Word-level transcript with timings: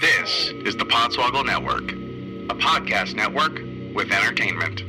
This 0.00 0.50
is 0.64 0.76
the 0.76 0.84
Podswoggle 0.84 1.44
Network, 1.44 1.90
a 1.90 2.54
podcast 2.54 3.16
network 3.16 3.54
with 3.96 4.12
entertainment. 4.12 4.84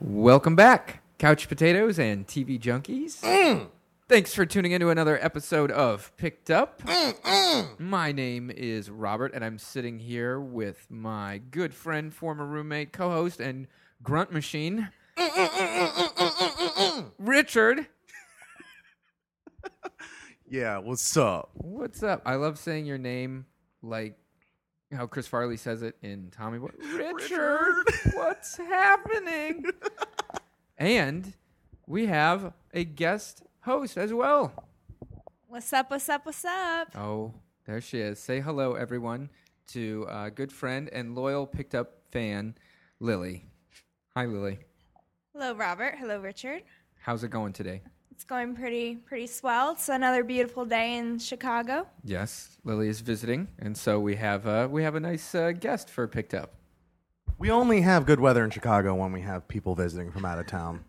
Welcome 0.00 0.56
back, 0.56 1.02
Couch 1.18 1.48
Potatoes 1.48 1.98
and 1.98 2.26
TV 2.26 2.60
Junkies. 2.60 3.66
Thanks 4.08 4.34
for 4.34 4.44
tuning 4.44 4.72
into 4.72 4.90
another 4.90 5.18
episode 5.24 5.70
of 5.70 6.14
Picked 6.18 6.50
Up. 6.50 6.82
My 7.78 8.12
name 8.12 8.50
is 8.50 8.90
Robert, 8.90 9.32
and 9.32 9.42
I'm 9.42 9.58
sitting 9.58 10.00
here 10.00 10.38
with 10.38 10.86
my 10.90 11.38
good 11.50 11.72
friend, 11.72 12.12
former 12.12 12.44
roommate, 12.44 12.92
co 12.92 13.08
host, 13.10 13.40
and 13.40 13.68
grunt 14.02 14.32
machine, 14.32 14.90
Richard. 17.18 17.86
Yeah, 20.52 20.76
what's 20.76 21.16
up? 21.16 21.48
What's 21.54 22.02
up? 22.02 22.20
I 22.26 22.34
love 22.34 22.58
saying 22.58 22.84
your 22.84 22.98
name 22.98 23.46
like 23.80 24.18
how 24.94 25.06
Chris 25.06 25.26
Farley 25.26 25.56
says 25.56 25.80
it 25.80 25.96
in 26.02 26.30
Tommy 26.30 26.58
Boy. 26.58 26.68
Richard, 26.94 27.86
what's 28.12 28.58
happening? 28.58 29.64
and 30.76 31.32
we 31.86 32.04
have 32.04 32.52
a 32.74 32.84
guest 32.84 33.44
host 33.62 33.96
as 33.96 34.12
well. 34.12 34.52
What's 35.48 35.72
up? 35.72 35.90
What's 35.90 36.10
up? 36.10 36.26
What's 36.26 36.44
up? 36.44 36.98
Oh, 36.98 37.32
there 37.64 37.80
she 37.80 38.00
is. 38.00 38.18
Say 38.18 38.40
hello, 38.40 38.74
everyone, 38.74 39.30
to 39.68 40.06
a 40.10 40.30
good 40.30 40.52
friend 40.52 40.90
and 40.92 41.14
loyal 41.14 41.46
picked 41.46 41.74
up 41.74 42.02
fan, 42.10 42.56
Lily. 43.00 43.46
Hi, 44.14 44.26
Lily. 44.26 44.58
Hello, 45.32 45.54
Robert. 45.54 45.94
Hello, 45.98 46.20
Richard. 46.20 46.62
How's 47.00 47.24
it 47.24 47.30
going 47.30 47.54
today? 47.54 47.80
It's 48.22 48.28
going 48.28 48.54
pretty 48.54 48.94
pretty 48.94 49.26
swell. 49.26 49.72
It's 49.72 49.88
another 49.88 50.22
beautiful 50.22 50.64
day 50.64 50.96
in 50.96 51.18
Chicago. 51.18 51.88
Yes, 52.04 52.56
Lily 52.62 52.86
is 52.86 53.00
visiting, 53.00 53.48
and 53.58 53.76
so 53.76 53.98
we 53.98 54.14
have 54.14 54.46
uh, 54.46 54.68
we 54.70 54.84
have 54.84 54.94
a 54.94 55.00
nice 55.00 55.34
uh, 55.34 55.50
guest 55.50 55.90
for 55.90 56.06
picked 56.06 56.32
up. 56.32 56.54
We 57.36 57.50
only 57.50 57.80
have 57.80 58.06
good 58.06 58.20
weather 58.20 58.44
in 58.44 58.50
Chicago 58.50 58.94
when 58.94 59.10
we 59.10 59.22
have 59.22 59.48
people 59.48 59.74
visiting 59.74 60.12
from 60.12 60.24
out 60.24 60.38
of 60.38 60.46
town. 60.46 60.84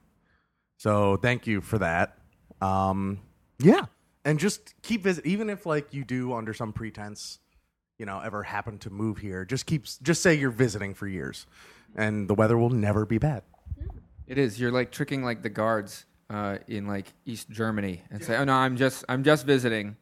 So 0.77 1.17
thank 1.17 1.47
you 1.47 1.61
for 1.61 1.79
that. 1.79 2.19
Um, 2.61 3.21
yeah, 3.57 3.85
and 4.23 4.37
just 4.37 4.79
keep 4.83 5.01
visit, 5.01 5.25
even 5.25 5.49
if 5.49 5.65
like 5.65 5.91
you 5.91 6.03
do 6.03 6.35
under 6.35 6.53
some 6.53 6.71
pretense, 6.71 7.39
you 7.97 8.05
know, 8.05 8.19
ever 8.19 8.43
happen 8.43 8.77
to 8.77 8.91
move 8.91 9.17
here. 9.17 9.43
Just 9.43 9.65
keep 9.65 9.85
just 10.03 10.21
say 10.21 10.35
you're 10.35 10.51
visiting 10.51 10.93
for 10.93 11.07
years, 11.07 11.47
and 11.95 12.27
the 12.27 12.35
weather 12.35 12.59
will 12.59 12.69
never 12.69 13.07
be 13.07 13.17
bad. 13.17 13.41
It 14.27 14.37
is. 14.37 14.59
You're 14.59 14.71
like 14.71 14.91
tricking 14.91 15.23
like 15.23 15.41
the 15.41 15.49
guards 15.49 16.05
uh, 16.29 16.57
in 16.67 16.87
like 16.87 17.13
East 17.25 17.49
Germany 17.49 18.01
and 18.09 18.23
say, 18.23 18.37
"Oh 18.37 18.43
no, 18.43 18.53
I'm 18.53 18.77
just 18.77 19.05
I'm 19.09 19.23
just 19.23 19.45
visiting," 19.45 19.95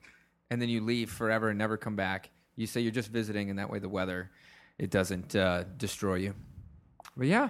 and 0.50 0.61
then 0.61 0.69
you 0.69 0.81
leave 0.81 1.11
forever 1.11 1.50
and 1.50 1.58
never 1.58 1.78
come 1.78 1.95
back. 1.95 2.30
You 2.55 2.67
say 2.67 2.81
you're 2.81 2.91
just 2.91 3.09
visiting, 3.09 3.50
and 3.50 3.59
that 3.59 3.69
way 3.69 3.80
the 3.80 3.89
weather 3.89 4.31
it 4.78 4.89
doesn't 4.89 5.36
uh, 5.36 5.63
destroy 5.78 6.16
you. 6.16 6.33
But 7.16 7.28
yeah. 7.28 7.50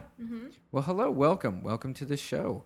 Well, 0.71 0.83
hello, 0.83 1.11
welcome, 1.11 1.63
welcome 1.63 1.93
to 1.95 2.05
the 2.05 2.17
show. 2.17 2.65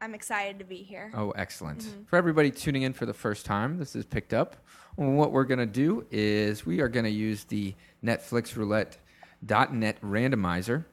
I'm 0.00 0.14
excited 0.14 0.58
to 0.60 0.64
be 0.64 0.76
here. 0.76 1.10
Oh, 1.14 1.30
excellent. 1.32 1.86
For 2.06 2.16
everybody 2.16 2.50
tuning 2.50 2.82
in 2.82 2.92
for 2.92 3.06
the 3.06 3.14
first 3.14 3.44
time, 3.46 3.78
this 3.78 3.96
is 3.96 4.04
picked 4.04 4.32
up. 4.32 4.56
What 4.96 5.32
we're 5.32 5.44
going 5.44 5.58
to 5.58 5.66
do 5.66 6.06
is 6.10 6.64
we 6.64 6.80
are 6.80 6.88
going 6.88 7.04
to 7.04 7.10
use 7.10 7.44
the 7.44 7.74
Netflix 8.04 8.56
Roulette.net 8.56 10.00
randomizer, 10.00 10.84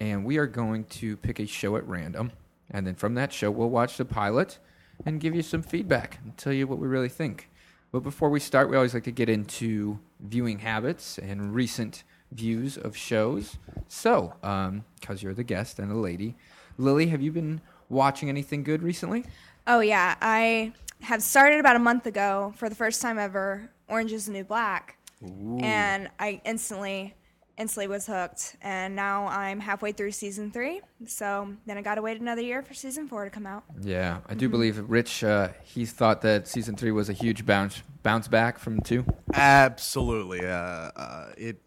and 0.00 0.24
we 0.24 0.36
are 0.36 0.46
going 0.46 0.84
to 0.84 1.16
pick 1.16 1.40
a 1.40 1.46
show 1.46 1.76
at 1.76 1.86
random. 1.88 2.32
And 2.70 2.86
then 2.86 2.94
from 2.94 3.14
that 3.14 3.32
show, 3.32 3.50
we'll 3.50 3.70
watch 3.70 3.96
the 3.96 4.04
pilot 4.04 4.58
and 5.06 5.20
give 5.20 5.34
you 5.34 5.42
some 5.42 5.62
feedback 5.62 6.18
and 6.22 6.36
tell 6.36 6.52
you 6.52 6.66
what 6.66 6.78
we 6.78 6.88
really 6.88 7.08
think. 7.08 7.50
But 7.92 8.00
before 8.00 8.28
we 8.28 8.40
start, 8.40 8.68
we 8.68 8.76
always 8.76 8.92
like 8.92 9.04
to 9.04 9.10
get 9.10 9.28
into 9.28 9.98
viewing 10.20 10.58
habits 10.58 11.18
and 11.18 11.54
recent 11.54 12.04
views 12.32 12.76
of 12.76 12.96
shows. 12.96 13.56
So, 13.88 14.34
um, 14.42 14.84
because 15.00 15.22
you're 15.22 15.34
the 15.34 15.44
guest 15.44 15.78
and 15.78 15.90
a 15.90 15.96
lady, 15.96 16.36
Lily, 16.76 17.06
have 17.06 17.22
you 17.22 17.32
been 17.32 17.60
watching 17.88 18.28
anything 18.28 18.62
good 18.62 18.82
recently? 18.82 19.24
Oh 19.66 19.80
yeah, 19.80 20.16
I 20.20 20.72
have 21.00 21.22
started 21.22 21.60
about 21.60 21.76
a 21.76 21.80
month 21.80 22.06
ago 22.06 22.52
for 22.56 22.68
the 22.68 22.74
first 22.74 23.00
time 23.00 23.18
ever. 23.18 23.70
Orange 23.88 24.12
is 24.12 24.26
the 24.26 24.32
New 24.32 24.44
Black, 24.44 24.98
and 25.62 26.10
I 26.18 26.40
instantly 26.44 27.14
instantly 27.58 27.88
was 27.88 28.06
hooked. 28.06 28.56
And 28.62 28.96
now 28.96 29.26
I'm 29.26 29.60
halfway 29.60 29.92
through 29.92 30.12
season 30.12 30.50
three. 30.50 30.80
So 31.06 31.52
then 31.66 31.76
I 31.76 31.82
got 31.82 31.96
to 31.96 32.02
wait 32.02 32.20
another 32.20 32.42
year 32.42 32.62
for 32.62 32.74
season 32.74 33.08
four 33.08 33.24
to 33.24 33.30
come 33.30 33.46
out. 33.46 33.64
Yeah, 33.82 34.18
I 34.28 34.34
do 34.34 34.48
believe 34.48 34.78
Rich. 34.88 35.24
Uh, 35.24 35.48
he 35.64 35.84
thought 35.84 36.22
that 36.22 36.48
season 36.48 36.76
three 36.76 36.92
was 36.92 37.08
a 37.08 37.12
huge 37.12 37.44
bounce 37.44 37.82
bounce 38.02 38.28
back 38.28 38.58
from 38.58 38.80
two. 38.80 39.04
Absolutely. 39.34 40.46
Uh, 40.46 40.90
uh, 40.96 41.32
it 41.36 41.60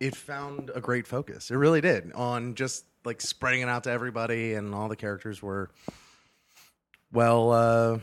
it 0.00 0.16
found 0.16 0.70
a 0.74 0.80
great 0.80 1.06
focus. 1.06 1.50
It 1.50 1.56
really 1.56 1.80
did 1.80 2.12
on 2.12 2.54
just 2.54 2.84
like 3.04 3.20
spreading 3.20 3.60
it 3.62 3.68
out 3.68 3.84
to 3.84 3.90
everybody, 3.90 4.54
and 4.54 4.74
all 4.74 4.88
the 4.88 4.96
characters 4.96 5.42
were 5.42 5.70
well, 7.14 7.52
uh, 7.52 7.98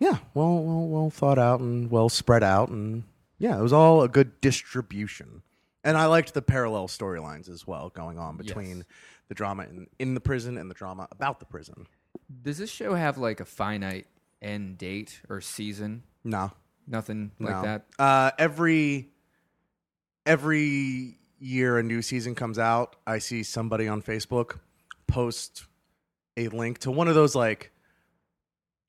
yeah, 0.00 0.18
well, 0.34 0.58
well, 0.58 0.88
well 0.88 1.10
thought 1.10 1.38
out 1.38 1.60
and 1.60 1.90
well 1.90 2.08
spread 2.08 2.42
out, 2.42 2.68
and 2.68 3.04
yeah, 3.38 3.56
it 3.58 3.62
was 3.62 3.72
all 3.72 4.02
a 4.02 4.08
good 4.08 4.40
distribution. 4.40 5.42
And 5.86 5.96
I 5.96 6.06
liked 6.06 6.34
the 6.34 6.42
parallel 6.42 6.88
storylines 6.88 7.48
as 7.48 7.66
well 7.66 7.90
going 7.90 8.18
on 8.18 8.36
between 8.36 8.78
Yes. 8.78 8.86
the 9.28 9.34
drama 9.34 9.62
in, 9.64 9.86
in 9.98 10.14
the 10.14 10.20
prison 10.20 10.58
and 10.58 10.68
the 10.70 10.74
drama 10.74 11.06
about 11.12 11.38
the 11.38 11.46
prison. 11.46 11.86
Does 12.42 12.58
this 12.58 12.70
show 12.70 12.94
have 12.94 13.18
like 13.18 13.38
a 13.40 13.44
finite 13.44 14.06
end 14.42 14.78
date 14.78 15.20
or 15.28 15.40
season? 15.40 16.02
No, 16.24 16.50
Nothing 16.88 17.30
like 17.38 17.54
no. 17.54 17.62
that. 17.62 17.86
Uh, 17.98 18.30
every 18.38 19.10
every 20.24 21.18
year 21.38 21.78
a 21.78 21.82
new 21.82 22.02
season 22.02 22.34
comes 22.34 22.58
out, 22.58 22.96
I 23.06 23.18
see 23.18 23.42
somebody 23.42 23.86
on 23.88 24.02
Facebook 24.02 24.58
post 25.06 25.66
a 26.36 26.48
link 26.48 26.78
to 26.80 26.90
one 26.90 27.08
of 27.08 27.14
those 27.14 27.34
like 27.34 27.70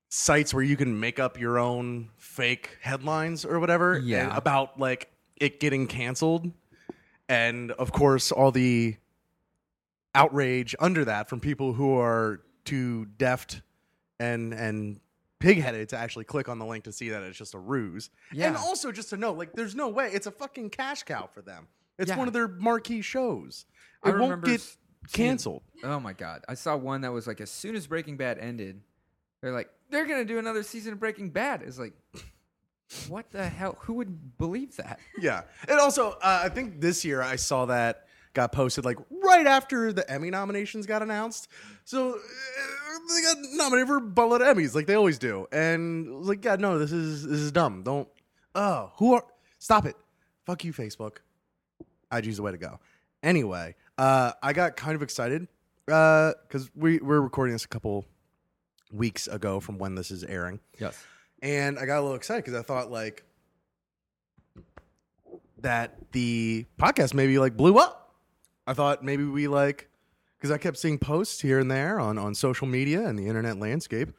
sites 0.09 0.53
where 0.53 0.63
you 0.63 0.77
can 0.77 0.99
make 0.99 1.19
up 1.19 1.39
your 1.39 1.59
own 1.59 2.09
fake 2.17 2.77
headlines 2.81 3.45
or 3.45 3.59
whatever 3.59 3.99
Yeah. 3.99 4.35
about 4.35 4.79
like 4.79 5.11
it 5.35 5.59
getting 5.59 5.85
canceled. 5.87 6.51
And 7.29 7.71
of 7.71 7.91
course, 7.91 8.31
all 8.31 8.51
the 8.51 8.95
outrage 10.15 10.75
under 10.79 11.05
that 11.05 11.29
from 11.29 11.39
people 11.39 11.73
who 11.73 11.97
are 11.99 12.41
too 12.65 13.05
deft 13.17 13.61
and 14.19 14.53
and 14.53 14.99
pigheaded 15.39 15.89
to 15.89 15.97
actually 15.97 16.25
click 16.25 16.49
on 16.49 16.57
the 16.57 16.65
link 16.65 16.83
to 16.85 16.91
see 16.91 17.09
that 17.09 17.21
it's 17.23 17.37
just 17.37 17.53
a 17.53 17.59
ruse. 17.59 18.09
Yeah. 18.33 18.47
And 18.47 18.57
also 18.57 18.91
just 18.91 19.09
to 19.11 19.17
know, 19.17 19.33
like, 19.33 19.53
there's 19.53 19.75
no 19.75 19.87
way 19.89 20.09
it's 20.11 20.25
a 20.25 20.31
fucking 20.31 20.71
cash 20.71 21.03
cow 21.03 21.29
for 21.31 21.41
them. 21.43 21.67
It's 21.99 22.09
Yeah. 22.09 22.17
one 22.17 22.27
of 22.27 22.33
their 22.33 22.47
marquee 22.47 23.01
shows. 23.01 23.65
I 24.03 24.09
won't 24.09 24.21
remember 24.21 24.47
get 24.47 24.61
seeing- 24.61 24.77
canceled. 25.29 25.63
Oh 25.83 25.99
my 25.99 26.13
god! 26.13 26.43
I 26.49 26.53
saw 26.55 26.75
one 26.75 27.01
that 27.01 27.11
was 27.11 27.27
like 27.27 27.39
as 27.41 27.51
soon 27.51 27.75
as 27.75 27.87
Breaking 27.87 28.17
Bad 28.17 28.39
ended, 28.39 28.81
they're 29.41 29.51
like 29.53 29.69
they're 29.89 30.05
gonna 30.05 30.25
do 30.25 30.37
another 30.39 30.63
season 30.63 30.93
of 30.93 30.99
Breaking 30.99 31.29
Bad. 31.29 31.61
It's 31.61 31.77
like, 31.79 31.93
what 33.07 33.31
the 33.31 33.47
hell? 33.47 33.77
Who 33.81 33.93
would 33.95 34.37
believe 34.37 34.75
that? 34.77 34.99
Yeah. 35.19 35.43
And 35.67 35.79
also, 35.79 36.11
uh, 36.21 36.41
I 36.43 36.49
think 36.49 36.79
this 36.79 37.03
year 37.03 37.21
I 37.21 37.35
saw 37.35 37.65
that 37.65 38.05
got 38.33 38.51
posted 38.51 38.85
like 38.85 38.97
right 39.09 39.47
after 39.47 39.91
the 39.91 40.09
Emmy 40.09 40.29
nominations 40.29 40.85
got 40.85 41.01
announced. 41.01 41.47
So 41.85 42.11
uh, 42.11 43.15
they 43.15 43.21
got 43.23 43.37
nominated 43.53 43.87
for 43.87 43.97
a 43.97 44.01
buttload 44.01 44.47
of 44.47 44.55
Emmys 44.55 44.75
like 44.75 44.85
they 44.85 44.93
always 44.93 45.17
do. 45.17 45.47
And 45.51 46.07
I 46.07 46.17
was 46.17 46.27
like, 46.27 46.45
yeah, 46.45 46.55
no, 46.55 46.77
this 46.77 46.91
is 46.91 47.25
this 47.25 47.39
is 47.39 47.51
dumb. 47.51 47.83
Don't. 47.83 48.07
Oh, 48.53 48.91
who 48.97 49.13
are? 49.15 49.23
Stop 49.59 49.85
it. 49.85 49.95
Fuck 50.45 50.63
you, 50.63 50.71
Facebook. 50.71 51.17
IG's 52.11 52.37
the 52.37 52.43
way 52.43 52.51
to 52.51 52.57
go. 52.57 52.79
Anyway, 53.23 53.75
uh, 53.97 54.31
I 54.41 54.53
got 54.53 54.75
kind 54.75 54.95
of 54.95 55.01
excited 55.01 55.47
because 55.85 56.69
we 56.75 56.99
we're 56.99 57.21
recording 57.21 57.53
this 57.53 57.65
a 57.65 57.67
couple 57.67 58.05
weeks 58.91 59.27
ago 59.27 59.59
from 59.59 59.77
when 59.77 59.95
this 59.95 60.11
is 60.11 60.23
airing. 60.23 60.59
Yes. 60.79 61.03
And 61.41 61.77
I 61.77 61.85
got 61.85 61.99
a 61.99 62.01
little 62.01 62.15
excited 62.15 62.43
because 62.43 62.59
I 62.59 62.63
thought 62.63 62.91
like 62.91 63.23
that 65.59 66.11
the 66.11 66.65
podcast 66.79 67.13
maybe 67.13 67.39
like 67.39 67.55
blew 67.55 67.77
up. 67.77 68.15
I 68.65 68.73
thought 68.73 69.03
maybe 69.03 69.23
we 69.23 69.47
like 69.47 69.89
because 70.37 70.51
I 70.51 70.57
kept 70.57 70.77
seeing 70.77 70.97
posts 70.97 71.41
here 71.41 71.59
and 71.59 71.69
there 71.69 71.99
on 71.99 72.17
on 72.17 72.35
social 72.35 72.67
media 72.67 73.07
and 73.07 73.17
the 73.17 73.27
internet 73.27 73.59
landscape 73.59 74.09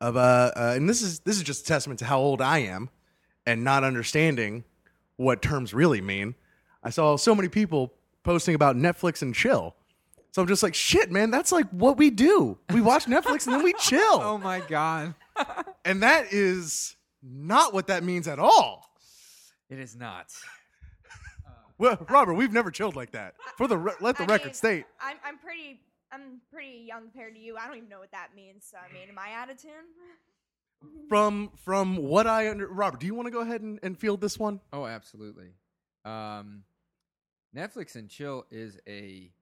of 0.00 0.16
uh, 0.16 0.50
uh 0.56 0.72
and 0.76 0.88
this 0.88 1.02
is 1.02 1.20
this 1.20 1.36
is 1.36 1.42
just 1.42 1.62
a 1.62 1.66
testament 1.66 1.98
to 2.00 2.06
how 2.06 2.18
old 2.18 2.40
I 2.40 2.58
am 2.58 2.90
and 3.46 3.62
not 3.62 3.84
understanding 3.84 4.64
what 5.16 5.42
terms 5.42 5.72
really 5.72 6.00
mean. 6.00 6.34
I 6.82 6.90
saw 6.90 7.16
so 7.16 7.34
many 7.34 7.48
people 7.48 7.94
posting 8.24 8.54
about 8.54 8.76
Netflix 8.76 9.22
and 9.22 9.34
chill. 9.34 9.74
So 10.32 10.42
I'm 10.42 10.48
just 10.48 10.64
like, 10.64 10.74
shit, 10.74 11.12
man, 11.12 11.30
that's 11.30 11.52
like 11.52 11.68
what 11.70 11.96
we 11.96 12.10
do. 12.10 12.58
We 12.70 12.80
watch 12.80 13.04
Netflix 13.04 13.46
and 13.46 13.54
then 13.54 13.62
we 13.62 13.72
chill. 13.78 14.20
Oh 14.20 14.38
my 14.38 14.60
god! 14.60 15.14
And 15.86 16.02
that 16.02 16.32
is 16.32 16.96
not 17.22 17.74
what 17.74 17.88
that 17.88 18.02
means 18.04 18.26
at 18.26 18.38
all. 18.38 18.86
It 19.68 19.78
is 19.78 19.94
not. 19.96 20.26
Well, 21.76 21.98
Robert, 22.08 22.34
we've 22.34 22.52
never 22.52 22.70
chilled 22.70 22.94
like 22.94 23.10
that. 23.12 23.34
For 23.58 23.66
the 23.66 23.76
re- 23.76 23.94
let 24.00 24.16
the 24.16 24.22
I 24.22 24.26
record 24.26 24.46
mean, 24.46 24.54
state. 24.54 24.84
I'm 25.00 25.16
I'm 25.24 25.38
pretty 25.38 25.80
I'm 26.12 26.40
pretty 26.52 26.84
young 26.86 27.02
compared 27.10 27.34
to 27.34 27.40
you. 27.40 27.56
I 27.56 27.66
don't 27.66 27.76
even 27.78 27.88
know 27.88 27.98
what 27.98 28.12
that 28.12 28.28
means. 28.36 28.64
So 28.70 28.76
I 28.78 28.92
mean, 28.92 29.08
am 29.08 29.18
I 29.18 29.32
out 29.34 29.50
of 29.50 29.56
tune? 29.60 29.72
from 31.08 31.50
from 31.64 31.96
what 31.96 32.28
I 32.28 32.48
under 32.48 32.68
Robert, 32.68 33.00
do 33.00 33.06
you 33.06 33.14
want 33.14 33.26
to 33.26 33.32
go 33.32 33.40
ahead 33.40 33.60
and, 33.62 33.80
and 33.82 33.98
field 33.98 34.20
this 34.20 34.38
one? 34.38 34.60
Oh, 34.72 34.86
absolutely. 34.86 35.48
Um, 36.04 36.62
Netflix 37.56 37.96
and 37.96 38.08
chill 38.08 38.46
is 38.52 38.78
a 38.86 39.32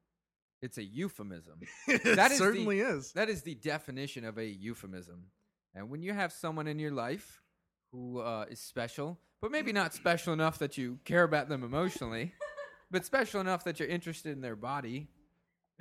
it's 0.63 0.79
a 0.79 0.83
euphemism. 0.85 1.61
it 1.87 2.03
That 2.17 2.31
is 2.33 2.39
the- 2.39 2.45
certainly 2.45 2.81
is. 2.81 3.13
That 3.13 3.29
is 3.29 3.43
the 3.43 3.57
definition 3.57 4.25
of 4.25 4.39
a 4.39 4.47
euphemism. 4.47 5.27
And 5.75 5.91
when 5.91 6.03
you 6.03 6.13
have 6.13 6.33
someone 6.33 6.67
in 6.67 6.79
your 6.79 6.91
life 6.91 7.43
who 7.93 8.21
uh, 8.21 8.47
is 8.51 8.61
special, 8.61 9.19
but 9.41 9.51
maybe 9.51 9.73
not 9.73 9.95
special 9.95 10.33
enough 10.33 10.59
that 10.59 10.77
you 10.77 10.99
care 11.05 11.25
about 11.25 11.49
them 11.49 11.65
emotionally, 11.65 12.33
but 12.91 13.05
special 13.05 13.41
enough 13.41 13.65
that 13.65 13.81
you're 13.81 13.89
interested 13.89 14.33
in 14.33 14.41
their 14.41 14.57
body, 14.57 15.09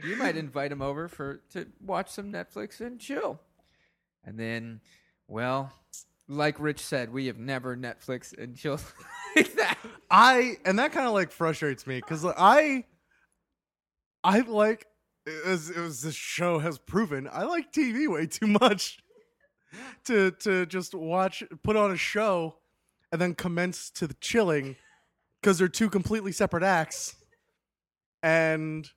you 0.04 0.16
might 0.16 0.38
invite 0.38 0.70
them 0.70 0.82
over 0.82 1.08
for 1.08 1.42
to 1.52 1.68
watch 1.82 2.10
some 2.10 2.32
Netflix 2.32 2.80
and 2.80 3.00
chill. 3.00 3.40
And 4.24 4.40
then, 4.40 4.82
well, 5.28 5.74
like 6.28 6.60
Rich 6.60 6.80
said, 6.80 7.12
we 7.12 7.28
have 7.28 7.38
never 7.38 7.76
Netflix 7.76 8.38
and 8.38 8.56
chill 8.56 8.80
like 9.36 9.54
that. 9.56 9.78
I 10.10 10.58
and 10.66 10.80
that 10.80 10.92
kind 10.92 11.08
of 11.08 11.14
like 11.14 11.32
frustrates 11.32 11.86
me 11.86 11.98
because 11.98 12.26
I 12.26 12.86
I 14.24 14.40
like 14.40 14.88
as, 15.46 15.70
as 15.70 16.02
this 16.02 16.16
show 16.16 16.60
has 16.60 16.78
proven, 16.78 17.30
I 17.32 17.44
like 17.44 17.72
TV 17.72 18.08
way 18.08 18.26
too 18.26 18.48
much 18.48 19.00
to 20.06 20.32
to 20.32 20.66
just 20.66 20.94
watch 20.94 21.44
put 21.64 21.76
on 21.76 21.92
a 21.92 21.98
show 21.98 22.56
and 23.12 23.22
then 23.22 23.36
commence 23.36 23.90
to 23.92 24.08
the 24.08 24.16
chilling 24.16 24.76
because 25.42 25.58
they're 25.58 25.68
two 25.68 25.90
completely 25.90 26.32
separate 26.32 26.64
acts. 26.64 27.16
And 28.24 28.90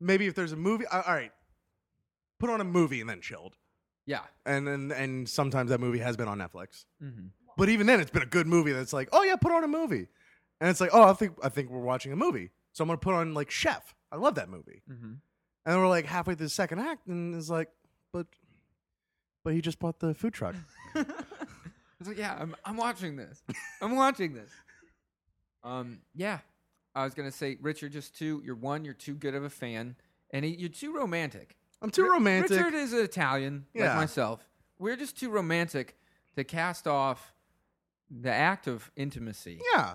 maybe 0.00 0.26
if 0.26 0.34
there's 0.34 0.52
a 0.52 0.56
movie, 0.56 0.86
all 0.86 1.02
right, 1.06 1.32
put 2.40 2.50
on 2.50 2.60
a 2.60 2.64
movie 2.64 3.00
and 3.00 3.08
then 3.08 3.20
chilled. 3.20 3.56
Yeah. 4.06 4.22
And 4.44 4.66
then 4.66 4.92
and 4.92 5.28
sometimes 5.28 5.70
that 5.70 5.80
movie 5.80 6.00
has 6.00 6.16
been 6.16 6.28
on 6.28 6.38
Netflix. 6.38 6.84
Mm-hmm. 7.02 7.26
But 7.56 7.68
even 7.68 7.86
then, 7.86 8.00
it's 8.00 8.10
been 8.10 8.22
a 8.22 8.26
good 8.26 8.46
movie. 8.46 8.72
That's 8.72 8.92
like, 8.92 9.08
oh 9.12 9.22
yeah, 9.22 9.36
put 9.36 9.52
on 9.52 9.62
a 9.62 9.68
movie, 9.68 10.08
and 10.60 10.70
it's 10.70 10.80
like, 10.80 10.90
oh, 10.92 11.02
I 11.02 11.12
think 11.12 11.34
I 11.42 11.48
think 11.50 11.70
we're 11.70 11.80
watching 11.80 12.12
a 12.12 12.16
movie, 12.16 12.50
so 12.72 12.82
I'm 12.82 12.88
gonna 12.88 12.98
put 12.98 13.14
on 13.14 13.34
like 13.34 13.50
Chef. 13.50 13.94
I 14.10 14.16
love 14.16 14.36
that 14.36 14.48
movie. 14.48 14.82
Mm-hmm. 14.90 15.12
And 15.66 15.78
we're 15.78 15.88
like 15.88 16.06
halfway 16.06 16.34
through 16.34 16.46
the 16.46 16.50
second 16.50 16.80
act, 16.80 17.06
and 17.06 17.34
it's 17.34 17.50
like, 17.50 17.68
but, 18.12 18.26
but 19.44 19.54
he 19.54 19.60
just 19.60 19.78
bought 19.78 19.98
the 20.00 20.14
food 20.14 20.34
truck. 20.34 20.54
It's 22.00 22.08
like, 22.08 22.18
yeah, 22.18 22.36
I'm, 22.36 22.56
I'm 22.64 22.76
watching 22.76 23.14
this. 23.14 23.44
I'm 23.80 23.94
watching 23.94 24.34
this. 24.34 24.50
Um, 25.62 26.00
yeah, 26.16 26.38
I 26.96 27.04
was 27.04 27.14
gonna 27.14 27.30
say, 27.30 27.56
Richard, 27.60 27.92
just 27.92 28.18
too. 28.18 28.42
You're 28.44 28.56
one. 28.56 28.84
You're 28.84 28.92
too 28.92 29.14
good 29.14 29.36
of 29.36 29.44
a 29.44 29.50
fan, 29.50 29.94
and 30.32 30.44
he, 30.44 30.50
you're 30.56 30.68
too 30.68 30.92
romantic. 30.96 31.56
I'm 31.80 31.90
too 31.90 32.02
Ri- 32.02 32.10
romantic. 32.10 32.50
Richard 32.58 32.74
is 32.74 32.92
an 32.92 33.04
Italian, 33.04 33.66
like 33.72 33.94
myself. 33.94 34.44
We're 34.80 34.96
just 34.96 35.16
too 35.16 35.30
romantic 35.30 35.96
to 36.34 36.42
cast 36.42 36.88
off 36.88 37.32
the 38.10 38.32
act 38.32 38.66
of 38.66 38.90
intimacy 38.96 39.60
yeah, 39.72 39.94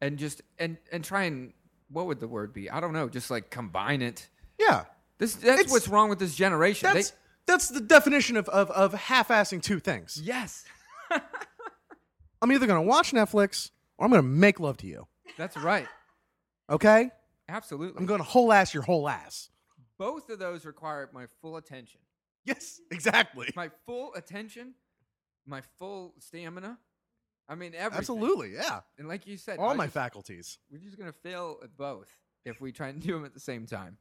and 0.00 0.16
just 0.16 0.42
and 0.60 0.76
and 0.92 1.02
try 1.02 1.24
and 1.24 1.52
what 1.90 2.06
would 2.06 2.20
the 2.20 2.28
word 2.28 2.52
be? 2.52 2.70
I 2.70 2.78
don't 2.78 2.92
know. 2.92 3.08
Just 3.08 3.32
like 3.32 3.50
combine 3.50 4.00
it. 4.00 4.28
yeah. 4.60 4.84
This 5.18 5.34
that's 5.34 5.58
It's- 5.62 5.72
what's 5.72 5.88
wrong 5.88 6.08
with 6.08 6.20
this 6.20 6.36
generation. 6.36 6.88
That's 6.94 7.10
They, 7.10 7.16
that's 7.16 7.16
the 7.68 7.80
definition 7.80 8.36
of 8.36 8.48
of, 8.48 8.70
of 8.70 8.92
half-assing 8.94 9.62
two 9.62 9.80
things. 9.80 10.20
yes, 10.22 10.64
I'm 12.42 12.52
either 12.52 12.66
gonna 12.66 12.82
watch 12.82 13.12
Netflix 13.12 13.70
or 13.96 14.04
I'm 14.04 14.10
gonna 14.10 14.22
make 14.22 14.60
love 14.60 14.76
to 14.78 14.86
you. 14.86 15.06
that's 15.36 15.56
right. 15.56 15.86
Okay, 16.70 17.10
Absolutely. 17.48 17.98
I'm 17.98 18.06
gonna 18.06 18.22
whole 18.22 18.52
ass 18.52 18.74
your 18.74 18.82
whole 18.82 19.08
ass. 19.08 19.50
Both 19.98 20.28
of 20.30 20.38
those 20.38 20.64
require 20.64 21.08
my 21.12 21.26
full 21.40 21.56
attention. 21.56 22.00
Yes, 22.44 22.80
exactly. 22.90 23.50
my 23.56 23.70
full 23.86 24.14
attention, 24.14 24.74
my 25.46 25.60
full 25.78 26.14
stamina. 26.20 26.78
I 27.48 27.54
mean, 27.54 27.72
everything. 27.74 27.98
Absolutely, 27.98 28.52
yeah. 28.54 28.80
And 28.98 29.08
like 29.08 29.26
you 29.26 29.36
said, 29.38 29.58
All 29.58 29.74
my 29.74 29.86
just- 29.86 29.94
faculties. 29.94 30.58
we're 30.70 30.78
just 30.78 30.98
gonna 30.98 31.12
fail 31.12 31.58
at 31.62 31.76
both 31.76 32.08
if 32.44 32.60
we 32.60 32.70
try 32.72 32.88
and 32.88 33.00
do 33.00 33.12
them 33.14 33.24
at 33.24 33.32
the 33.34 33.40
same 33.40 33.66
time. 33.66 33.96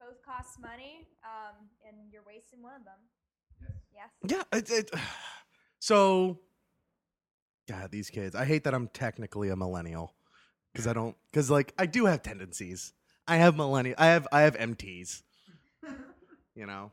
Both 0.00 0.22
cost 0.24 0.60
money, 0.60 1.06
um, 1.24 1.68
and 1.86 1.96
you're 2.12 2.22
wasting 2.26 2.62
one 2.62 2.74
of 2.74 2.84
them. 2.84 2.98
Yes. 3.94 4.10
Yeah, 4.52 4.58
it, 4.58 4.70
it, 4.70 4.90
so 5.78 6.40
God, 7.68 7.90
these 7.90 8.10
kids. 8.10 8.34
I 8.34 8.44
hate 8.44 8.64
that 8.64 8.74
I'm 8.74 8.88
technically 8.88 9.48
a 9.48 9.56
millennial 9.56 10.14
because 10.72 10.86
I 10.86 10.92
don't 10.92 11.16
because 11.30 11.50
like 11.50 11.72
I 11.78 11.86
do 11.86 12.06
have 12.06 12.22
tendencies. 12.22 12.92
I 13.26 13.36
have 13.36 13.56
millennial. 13.56 13.96
I 13.98 14.06
have 14.06 14.28
I 14.32 14.42
have 14.42 14.56
MTs. 14.56 15.22
You 16.58 16.64
know, 16.64 16.90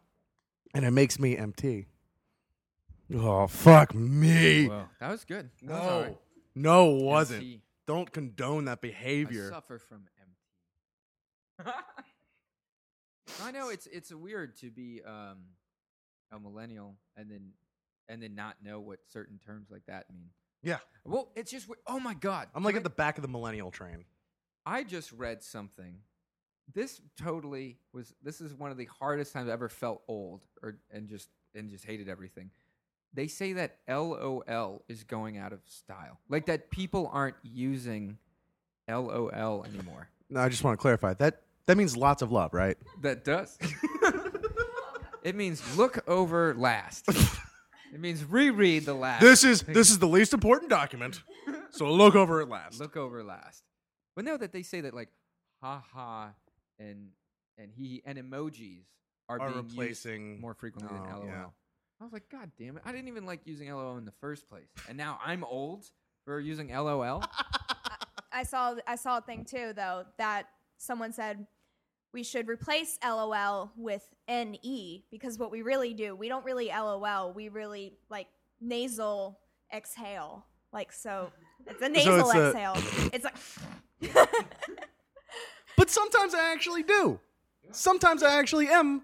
and 0.74 0.84
it 0.84 0.92
makes 0.92 1.18
me 1.18 1.38
MT. 1.38 1.86
Oh 3.16 3.48
fuck 3.48 3.96
me! 3.96 4.68
Whoa, 4.68 4.84
that 5.00 5.10
was 5.10 5.24
good. 5.24 5.50
That 5.62 5.72
was 5.80 5.90
all 5.90 6.02
right. 6.02 6.18
No, 6.54 6.86
no, 6.88 6.98
it 6.98 7.04
wasn't. 7.04 7.44
MT. 7.44 7.62
Don't 7.88 8.12
condone 8.12 8.66
that 8.66 8.80
I 8.80 8.82
behavior. 8.82 9.50
suffer 9.50 9.80
from 9.80 10.04
MT. 11.62 11.72
I 13.42 13.52
know 13.52 13.70
it's 13.70 13.88
it's 13.88 14.14
weird 14.14 14.56
to 14.58 14.70
be 14.70 15.02
um, 15.06 15.38
a 16.32 16.40
millennial 16.40 16.96
and 17.18 17.30
then 17.30 17.52
and 18.10 18.22
then 18.22 18.36
not 18.36 18.58
know 18.64 18.80
what 18.80 19.00
certain 19.12 19.40
terms 19.40 19.70
like 19.72 19.86
that 19.88 20.06
mean. 20.12 20.30
Yeah, 20.62 20.78
Well, 21.04 21.30
it's 21.36 21.52
just 21.52 21.68
we- 21.68 21.76
oh 21.88 22.00
my 22.00 22.14
god! 22.14 22.48
I'm 22.56 22.64
like 22.64 22.74
Can 22.74 22.78
at 22.80 22.84
the 22.84 22.90
back 22.90 23.18
of 23.18 23.22
the 23.22 23.28
millennial 23.28 23.70
train. 23.72 24.06
I 24.66 24.84
just 24.84 25.12
read 25.12 25.44
something. 25.44 25.98
This 26.74 27.02
totally 27.22 27.78
was. 27.92 28.14
This 28.24 28.40
is 28.40 28.54
one 28.54 28.72
of 28.72 28.78
the 28.78 28.86
hardest 29.00 29.34
times 29.34 29.48
I've 29.48 29.54
ever 29.54 29.68
felt 29.70 30.04
old, 30.08 30.42
or 30.62 30.78
and 30.92 31.10
just 31.10 31.30
and 31.54 31.70
just 31.70 31.86
hated 31.86 32.08
everything. 32.08 32.52
They 33.14 33.28
say 33.28 33.54
that 33.54 33.78
LOL 33.88 34.84
is 34.88 35.04
going 35.04 35.38
out 35.38 35.54
of 35.54 35.60
style, 35.66 36.20
like 36.30 36.46
that 36.48 36.72
people 36.72 37.10
aren't 37.14 37.36
using 37.44 38.18
LOL 38.90 39.66
anymore. 39.66 40.08
No, 40.30 40.40
I 40.40 40.50
just 40.50 40.64
want 40.64 40.80
to 40.80 40.82
clarify 40.82 41.14
that 41.16 41.43
that 41.68 41.78
means 41.78 41.96
lots 41.98 42.22
of 42.22 42.32
love, 42.32 42.54
right? 42.54 42.78
That 43.02 43.24
does. 43.24 43.58
it 45.24 45.36
means 45.36 45.62
look 45.78 46.08
over 46.08 46.54
last. 46.56 47.06
it 47.94 48.00
means 48.00 48.24
reread 48.26 48.86
the 48.86 48.94
last. 48.94 49.22
This 49.22 49.44
is 49.44 49.62
this 49.64 49.90
is 49.90 50.00
the 50.00 50.08
least 50.08 50.34
important 50.34 50.70
document. 50.70 51.22
So 51.72 51.92
look 51.92 52.16
over 52.16 52.42
it 52.42 52.50
last. 52.50 52.80
look 52.80 52.98
over 52.98 53.24
last. 53.24 53.64
But 54.16 54.26
no, 54.26 54.38
that 54.38 54.52
they 54.52 54.64
say 54.64 54.82
that 54.82 54.94
like 54.94 55.10
haha 55.62 56.30
and 56.80 57.10
and 57.58 57.72
he 57.76 58.02
and 58.06 58.18
emojis 58.18 58.84
are, 59.30 59.40
Are 59.40 59.50
being 59.52 59.66
replacing- 59.66 60.30
used 60.32 60.42
more 60.42 60.54
frequently 60.54 60.98
than 60.98 61.08
Oh, 61.12 61.20
LOL. 61.20 61.26
yeah. 61.28 61.46
I 62.02 62.04
was 62.04 62.12
like, 62.12 62.28
God 62.30 62.52
damn 62.60 62.76
it! 62.76 62.84
I 62.86 62.92
didn't 62.92 63.08
even 63.08 63.26
like 63.26 63.42
using 63.46 63.72
LOL 63.74 63.98
in 63.98 64.04
the 64.06 64.12
first 64.20 64.50
place, 64.50 64.68
and 64.90 64.98
now 64.98 65.20
I'm 65.26 65.44
old 65.46 65.86
for 66.26 66.40
using 66.40 66.68
LOL. 66.70 67.24
I 68.34 68.44
saw 68.44 68.76
I 68.86 68.96
saw 68.96 69.20
a 69.20 69.22
thing 69.22 69.46
too 69.46 69.72
though 69.76 70.04
that 70.18 70.48
someone 70.84 71.14
said 71.14 71.48
we 72.14 72.24
should 72.24 72.48
replace 72.48 73.00
LOL 73.04 73.72
with 73.76 74.08
NE 74.28 75.06
because 75.10 75.40
what 75.40 75.52
we 75.52 75.62
really 75.62 75.94
do, 75.94 76.16
we 76.16 76.30
don't 76.30 76.46
really 76.46 76.68
LOL, 76.68 77.34
we 77.34 77.50
really 77.50 77.94
like 78.10 78.28
nasal 78.62 79.40
exhale. 79.74 80.46
Like 80.72 80.92
so 80.92 81.32
it's 81.66 81.82
a 81.82 81.90
nasal 81.90 82.30
it's 82.30 82.36
a- 82.36 82.48
exhale. 82.48 82.74
it's 83.14 83.26
like 83.26 83.36
But 85.76 85.90
sometimes 85.90 86.36
I 86.36 86.52
actually 86.52 86.84
do. 86.84 87.20
Sometimes 87.72 88.22
I 88.22 88.38
actually 88.38 88.68
am 88.68 89.04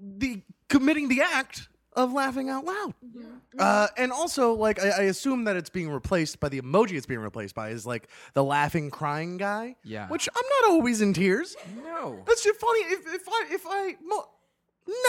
the 0.00 0.42
committing 0.68 1.08
the 1.08 1.22
act 1.22 1.68
of 1.92 2.12
laughing 2.12 2.48
out 2.50 2.64
loud. 2.64 2.94
Mm-hmm. 3.04 3.36
Uh, 3.58 3.88
and 3.96 4.12
also, 4.12 4.52
like, 4.54 4.80
I, 4.80 4.88
I 4.90 5.02
assume 5.04 5.44
that 5.44 5.56
it's 5.56 5.70
being 5.70 5.90
replaced 5.90 6.38
by 6.40 6.48
the 6.48 6.60
emoji 6.60 6.92
it's 6.92 7.06
being 7.06 7.20
replaced 7.20 7.54
by 7.54 7.70
is 7.70 7.84
like 7.84 8.08
the 8.34 8.44
laughing, 8.44 8.90
crying 8.90 9.36
guy. 9.38 9.76
Yeah. 9.82 10.08
Which 10.08 10.28
I'm 10.36 10.44
not 10.62 10.70
always 10.70 11.00
in 11.00 11.12
tears. 11.12 11.56
no, 11.82 12.22
That's 12.26 12.44
just 12.44 12.60
funny. 12.60 12.80
If, 12.82 13.00
if 13.14 13.28
I, 13.28 13.46
if 13.50 13.62
I, 13.66 13.94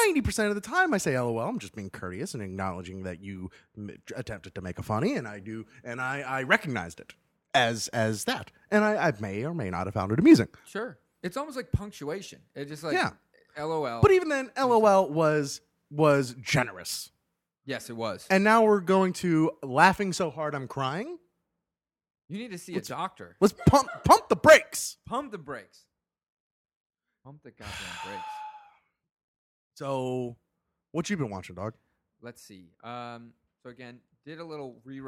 ninety 0.06 0.22
percent 0.22 0.50
of 0.50 0.56
the 0.56 0.62
time 0.62 0.94
I 0.94 0.98
say 0.98 1.18
LOL, 1.20 1.40
I'm 1.40 1.60
just 1.60 1.76
being 1.76 1.90
courteous 1.90 2.34
and 2.34 2.42
acknowledging 2.44 3.04
that 3.04 3.22
you 3.22 3.50
m- 3.78 3.92
attempted 4.16 4.56
to 4.56 4.62
make 4.62 4.80
a 4.80 4.84
funny, 4.84 5.16
and 5.16 5.28
I 5.28 5.40
do, 5.40 5.66
and 5.84 6.02
I, 6.02 6.22
I 6.22 6.44
recognized 6.44 7.00
it 7.00 7.14
as 7.54 7.88
as 7.90 8.24
that, 8.26 8.52
and 8.70 8.84
I, 8.84 9.08
I 9.08 9.14
may 9.20 9.44
or 9.44 9.54
may 9.54 9.70
not 9.70 9.88
have 9.88 9.94
found 9.94 10.12
it 10.12 10.20
amusing. 10.20 10.48
sure. 10.66 10.98
It's 11.24 11.38
almost 11.38 11.56
like 11.56 11.72
punctuation. 11.72 12.40
It's 12.56 12.70
just 12.72 12.84
like 12.84 12.94
Yeah. 12.94 13.12
LOL. 13.56 14.02
But 14.02 14.12
even 14.12 14.30
then, 14.30 14.50
LOL 14.58 15.08
was 15.10 15.62
was 15.92 16.34
generous, 16.42 17.12
yes, 17.66 17.90
it 17.90 17.96
was. 17.96 18.26
and 18.30 18.44
now 18.44 18.64
we're 18.64 18.80
going 18.82 19.14
to 19.14 19.52
laughing 19.64 20.14
so 20.14 20.30
hard 20.30 20.56
I'm 20.56 20.68
crying. 20.68 21.18
you 22.30 22.38
need 22.38 22.52
to 22.52 22.58
see 22.58 22.76
a 22.76 22.82
doctor. 22.82 23.36
Let's 23.40 23.54
pump 23.68 23.90
pump 24.04 24.30
the 24.30 24.36
brakes. 24.36 24.98
Pump 25.06 25.32
the 25.32 25.38
brakes. 25.38 25.86
Pump 27.24 27.42
the 27.44 27.52
goddamn 27.52 27.98
brakes. 28.06 28.24
So, 29.76 30.36
what 30.92 31.10
you 31.10 31.18
been 31.18 31.30
watching, 31.30 31.56
dog? 31.56 31.74
Let's 32.22 32.42
see. 32.42 32.70
Um, 32.84 33.34
so 33.64 33.70
again, 33.70 34.00
did 34.26 34.40
a 34.40 34.44
little 34.44 34.80
re 34.84 35.00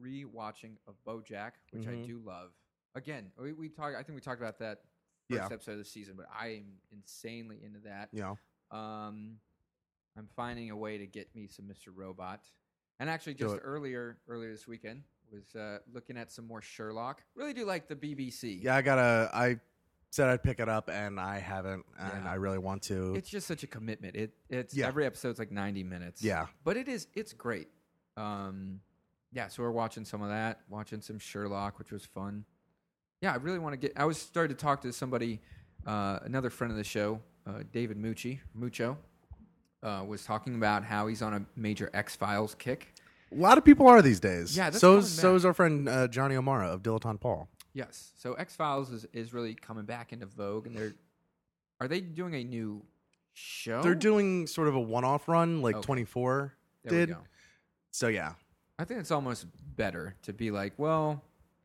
re-watching 0.00 0.76
of 0.86 0.94
BoJack, 1.06 1.52
which 1.70 1.86
I 1.86 1.92
Mhm. 1.92 2.06
do 2.06 2.18
love. 2.18 2.50
Again, 2.94 3.30
we, 3.38 3.52
we 3.52 3.68
talked. 3.68 3.94
I 3.96 4.02
think 4.02 4.16
we 4.16 4.20
talked 4.20 4.40
about 4.40 4.58
that 4.58 4.82
first 5.30 5.40
Yeah. 5.40 5.46
episode 5.50 5.72
of 5.72 5.78
the 5.78 5.84
season, 5.84 6.16
but 6.16 6.26
I 6.32 6.48
am 6.48 6.80
insanely 6.90 7.62
into 7.62 7.78
that. 7.80 8.08
Yeah. 8.12 8.34
Um, 8.70 9.40
I'm 10.16 10.28
finding 10.36 10.70
a 10.70 10.76
way 10.76 10.98
to 10.98 11.06
get 11.06 11.34
me 11.34 11.46
some 11.48 11.66
Mr. 11.66 11.88
Robot. 11.94 12.40
And 12.98 13.10
actually, 13.10 13.34
Do 13.34 13.44
just 13.44 13.56
it. 13.56 13.62
earlier 13.64 14.18
earlier 14.28 14.50
this 14.50 14.66
weekend 14.66 15.02
was 15.30 15.54
uh, 15.54 15.78
looking 15.92 16.16
at 16.16 16.32
some 16.32 16.46
more 16.46 16.62
Sherlock. 16.62 17.22
Really 17.34 17.52
do 17.52 17.66
like 17.66 17.88
the 17.88 17.96
BBC. 17.96 18.62
Yeah, 18.62 18.76
I 18.76 18.82
gotta. 18.82 19.30
I 19.34 19.58
said 20.10 20.28
I'd 20.28 20.42
pick 20.42 20.60
it 20.60 20.68
up, 20.68 20.88
and 20.88 21.20
I 21.20 21.38
haven't, 21.38 21.84
and 21.98 22.24
Yeah. 22.24 22.30
I 22.30 22.34
really 22.36 22.58
want 22.58 22.82
to. 22.84 23.14
It's 23.14 23.28
just 23.28 23.46
such 23.46 23.62
a 23.64 23.66
commitment. 23.66 24.16
It 24.16 24.32
it's 24.48 24.74
Yeah. 24.74 24.86
every 24.86 25.04
episode's 25.04 25.38
like 25.38 25.50
ninety 25.50 25.82
minutes. 25.84 26.22
Yeah. 26.22 26.46
but 26.64 26.76
it 26.78 26.88
is 26.88 27.06
it's 27.14 27.32
great. 27.34 27.68
Um, 28.16 28.80
yeah, 29.32 29.48
so 29.48 29.62
we're 29.62 29.72
watching 29.72 30.06
some 30.06 30.22
of 30.22 30.30
that, 30.30 30.60
watching 30.70 31.02
some 31.02 31.18
Sherlock, 31.18 31.78
which 31.78 31.92
was 31.92 32.06
fun. 32.06 32.46
Yeah, 33.20 33.32
I 33.32 33.36
really 33.36 33.58
want 33.58 33.74
to 33.74 33.76
get. 33.76 33.92
I 33.96 34.06
was 34.06 34.16
started 34.16 34.56
to 34.58 34.62
talk 34.62 34.80
to 34.82 34.92
somebody, 34.92 35.42
uh, 35.86 36.20
another 36.22 36.48
friend 36.48 36.70
of 36.70 36.78
the 36.78 36.84
show, 36.84 37.20
uh, 37.46 37.62
David 37.72 37.98
Mucci 37.98 38.40
Mucho, 38.54 38.96
uh, 39.82 40.04
was 40.06 40.24
talking 40.24 40.54
about 40.56 40.84
how 40.84 41.06
he's 41.06 41.22
on 41.22 41.34
a 41.34 41.44
major 41.56 41.90
X 41.94 42.16
Files 42.16 42.54
kick. 42.54 42.94
a 43.32 43.34
lot 43.36 43.58
of 43.58 43.64
people 43.64 43.86
are 43.86 44.02
these 44.02 44.20
days. 44.20 44.56
Yeah, 44.56 44.70
that's 44.70 44.80
so 44.80 44.94
coming 44.96 45.02
so 45.06 45.30
back. 45.32 45.36
is 45.36 45.44
our 45.44 45.54
friend 45.54 45.88
uh, 45.88 46.08
Johnny 46.08 46.36
O'Mara 46.36 46.68
of 46.72 46.82
Dilettante 46.82 47.20
Paul. 47.20 47.48
Yes, 47.74 48.12
so 48.16 48.34
X 48.34 48.56
Files 48.56 48.90
is 48.90 49.06
is 49.12 49.32
really 49.34 49.54
coming 49.54 49.84
back 49.84 50.12
into 50.12 50.26
vogue, 50.26 50.66
and 50.66 50.76
they're 50.76 50.94
are 51.80 51.88
they 51.88 52.00
doing 52.00 52.34
a 52.34 52.42
new 52.42 52.82
show? 53.34 53.82
They're 53.82 53.94
doing 53.94 54.46
sort 54.46 54.68
of 54.68 54.74
a 54.74 54.80
one-off 54.80 55.28
run, 55.28 55.60
like. 55.60 55.76
Okay. 55.76 55.84
24 55.86 56.54
There 56.84 56.90
did. 56.90 57.08
we 57.10 57.14
go. 57.16 57.20
So 57.90 58.08
yeah, 58.08 58.32
I 58.78 58.84
think 58.84 59.00
it's 59.00 59.10
almost 59.10 59.46
better 59.76 60.14
to 60.22 60.32
be 60.32 60.50
like, 60.50 60.72
well, 60.78 61.22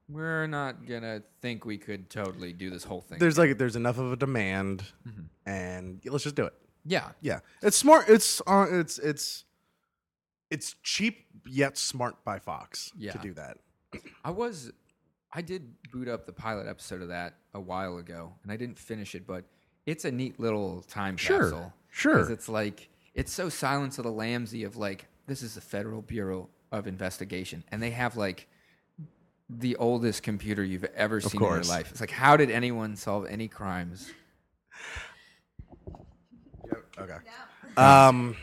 we're 0.09 0.47
not 0.47 0.85
gonna 0.85 1.23
think 1.41 1.63
we 1.63 1.77
could 1.77 2.09
totally 2.09 2.51
do 2.51 2.69
this 2.69 2.83
whole 2.83 2.99
thing. 3.01 3.19
there's 3.19 3.37
like 3.37 3.57
there's 3.57 3.77
enough 3.77 3.97
of 3.97 4.11
a 4.11 4.15
demand, 4.17 4.83
Mm-hmm. 5.07 5.49
and 5.49 6.01
let's 6.05 6.25
just 6.25 6.35
do 6.35 6.43
it. 6.45 6.53
Yeah, 6.85 7.09
Yeah, 7.21 7.39
it's 7.61 7.77
smart. 7.77 8.05
It's 8.09 8.41
uh, 8.47 8.65
it's 8.69 8.97
it's 8.99 9.45
it's 10.49 10.75
cheap 10.83 11.25
yet 11.47 11.77
smart 11.77 12.23
by 12.25 12.39
Fox 12.39 12.91
Yeah. 12.97 13.11
to 13.13 13.17
do 13.19 13.33
that. 13.35 13.57
I 14.25 14.31
was, 14.31 14.71
I 15.31 15.41
did 15.41 15.73
boot 15.91 16.07
up 16.09 16.25
the 16.25 16.33
pilot 16.33 16.67
episode 16.67 17.01
of 17.01 17.07
that 17.09 17.35
a 17.53 17.59
while 17.59 17.97
ago, 17.97 18.33
and 18.43 18.51
I 18.51 18.57
didn't 18.57 18.77
finish 18.77 19.15
it, 19.15 19.25
but 19.25 19.45
it's 19.85 20.03
a 20.05 20.11
neat 20.11 20.39
little 20.39 20.81
time 20.83 21.15
Sure, 21.17 21.39
capsule. 21.39 21.73
sure. 21.89 22.15
'Cause 22.17 22.29
it's 22.29 22.49
like 22.49 22.89
it's 23.13 23.31
so 23.31 23.47
Silence 23.49 23.97
of 23.97 24.03
the 24.03 24.11
Lambsy 24.11 24.65
of 24.65 24.75
like 24.77 25.07
this 25.27 25.41
is 25.41 25.55
the 25.55 25.61
Federal 25.61 26.01
Bureau 26.01 26.49
of 26.71 26.87
Investigation, 26.87 27.63
and 27.71 27.81
they 27.81 27.91
have 27.91 28.15
like 28.17 28.47
the 29.49 29.75
oldest 29.77 30.23
computer 30.23 30.63
you've 30.63 30.85
ever 30.95 31.19
seen 31.19 31.41
in 31.41 31.47
your 31.47 31.63
life. 31.63 31.91
It's 31.91 31.99
like 32.01 32.11
how 32.11 32.37
did 32.37 32.49
anyone 32.51 32.95
solve 32.95 33.25
any 33.27 33.47
crimes? 33.49 34.11
Okay. 37.01 37.17
Um, 37.77 38.35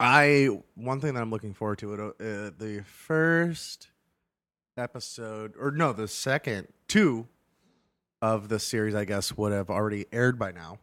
I 0.00 0.48
one 0.74 1.00
thing 1.00 1.14
that 1.14 1.20
I'm 1.20 1.30
looking 1.30 1.54
forward 1.54 1.78
to 1.78 1.94
it 1.94 2.00
uh, 2.00 2.50
the 2.56 2.84
first 2.86 3.88
episode 4.76 5.54
or 5.58 5.70
no 5.72 5.92
the 5.92 6.06
second 6.06 6.68
two 6.86 7.26
of 8.22 8.48
the 8.48 8.58
series 8.58 8.94
I 8.94 9.04
guess 9.04 9.36
would 9.36 9.52
have 9.52 9.70
already 9.70 10.06
aired 10.12 10.38
by 10.38 10.52
now. 10.52 10.78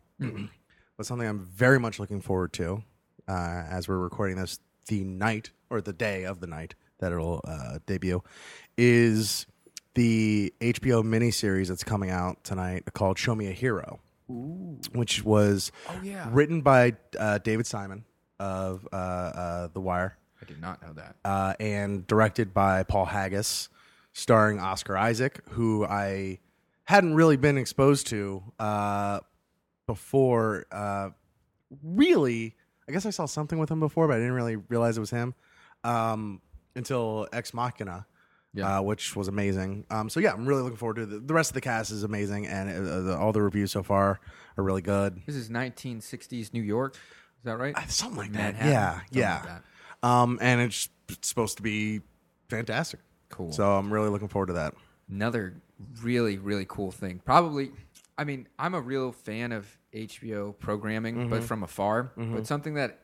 but 0.98 1.06
something 1.06 1.28
I'm 1.28 1.40
very 1.40 1.80
much 1.80 2.00
looking 2.00 2.22
forward 2.22 2.54
to 2.54 2.84
uh, 3.28 3.64
as 3.70 3.88
we're 3.88 3.98
recording 3.98 4.38
this 4.38 4.60
the 4.88 5.04
night 5.04 5.52
or 5.70 5.82
the 5.82 5.94
day 5.94 6.26
of 6.26 6.40
the 6.40 6.48
night 6.48 6.76
that 7.00 7.12
it'll 7.12 7.42
uh, 7.46 7.80
debut 7.86 8.22
is 8.78 9.46
the 9.96 10.54
HBO 10.62 11.04
miniseries 11.04 11.68
that's 11.68 11.84
coming 11.84 12.10
out 12.10 12.44
tonight 12.44 12.84
called 12.94 13.18
Show 13.18 13.34
Me 13.36 13.48
a 13.48 13.52
Hero. 13.52 14.00
Which 14.28 15.24
was 15.24 15.72
Oh, 15.90 16.00
yeah. 16.04 16.28
written 16.32 16.62
by 16.62 16.96
uh, 17.20 17.38
David 17.40 17.68
Simon 17.68 18.06
of 18.40 18.88
uh, 18.92 18.96
uh, 18.96 19.68
The 19.74 19.80
Wire 19.82 20.18
I 20.42 20.46
did 20.46 20.60
not 20.60 20.82
know 20.82 20.94
that. 20.94 21.16
uh, 21.24 21.54
and 21.60 22.06
directed 22.08 22.54
by 22.54 22.84
Paul 22.84 23.06
Haggis, 23.06 23.70
starring 24.14 24.60
Oscar 24.60 24.98
Isaac, 24.98 25.40
who 25.52 25.86
I 25.86 26.40
hadn't 26.86 27.16
really 27.16 27.38
been 27.38 27.58
exposed 27.58 28.08
to 28.08 28.44
uh, 28.60 29.20
before. 29.88 30.66
Uh, 30.72 31.10
really, 31.84 32.56
I 32.88 32.92
guess 32.92 33.06
I 33.06 33.10
saw 33.12 33.26
something 33.26 33.58
with 33.60 33.70
him 33.70 33.80
before, 33.80 34.08
but 34.08 34.16
I 34.16 34.20
didn't 34.20 34.34
really 34.34 34.56
realize 34.58 34.98
it 34.98 35.02
was 35.02 35.10
him 35.10 35.34
um, 35.84 36.42
until 36.76 37.28
Ex 37.34 37.54
Machina. 37.54 38.06
Yeah. 38.56 38.78
Uh, 38.78 38.82
which 38.82 39.16
was 39.16 39.28
amazing. 39.28 39.86
Um, 39.90 40.10
so 40.10 40.20
yeah, 40.22 40.32
I'm 40.32 40.46
really 40.46 40.62
looking 40.62 40.78
forward 40.78 40.96
to 40.96 41.02
it. 41.04 41.28
The 41.28 41.34
rest 41.34 41.50
of 41.52 41.56
the 41.56 41.62
cast 41.62 41.92
is 41.92 42.04
amazing, 42.04 42.48
and 42.48 42.70
uh, 42.70 43.02
the, 43.02 43.18
all 43.18 43.34
the 43.34 43.42
reviews 43.42 43.72
so 43.72 43.84
far 43.84 44.20
are 44.58 44.64
really 44.64 44.82
good. 44.82 45.22
This 45.26 45.36
is 45.36 45.50
1960s 45.50 46.54
New 46.54 46.62
York. 46.62 46.96
Is 46.96 47.44
that 47.44 47.58
right? 47.58 47.76
Uh, 47.76 47.86
Something 47.88 48.18
like 48.18 48.34
that. 48.34 48.56
Yeah, 48.56 48.94
Something 48.94 49.18
yeah. 49.20 49.36
like 49.36 49.44
that. 50.02 50.08
Um, 50.08 50.40
and 50.42 50.62
it's 50.62 50.88
supposed 51.22 51.58
to 51.58 51.64
be 51.64 52.02
fantastic. 52.50 53.02
Cool. 53.30 53.52
So 53.52 53.76
I'm 53.76 53.92
really 53.92 54.10
looking 54.10 54.30
forward 54.30 54.48
to 54.48 54.54
that. 54.54 54.74
Another 55.10 55.56
really, 56.02 56.38
really 56.38 56.66
cool 56.68 56.92
thing. 56.92 57.22
Probably, 57.26 57.72
I 58.18 58.24
mean, 58.24 58.48
I'm 58.58 58.74
a 58.74 58.82
real 58.82 59.12
fan 59.12 59.52
of 59.52 59.68
HBO 59.94 60.58
programming, 60.58 61.30
but 61.30 61.44
from 61.44 61.64
afar. 61.64 62.12
But 62.16 62.48
something 62.48 62.76
that 62.76 63.00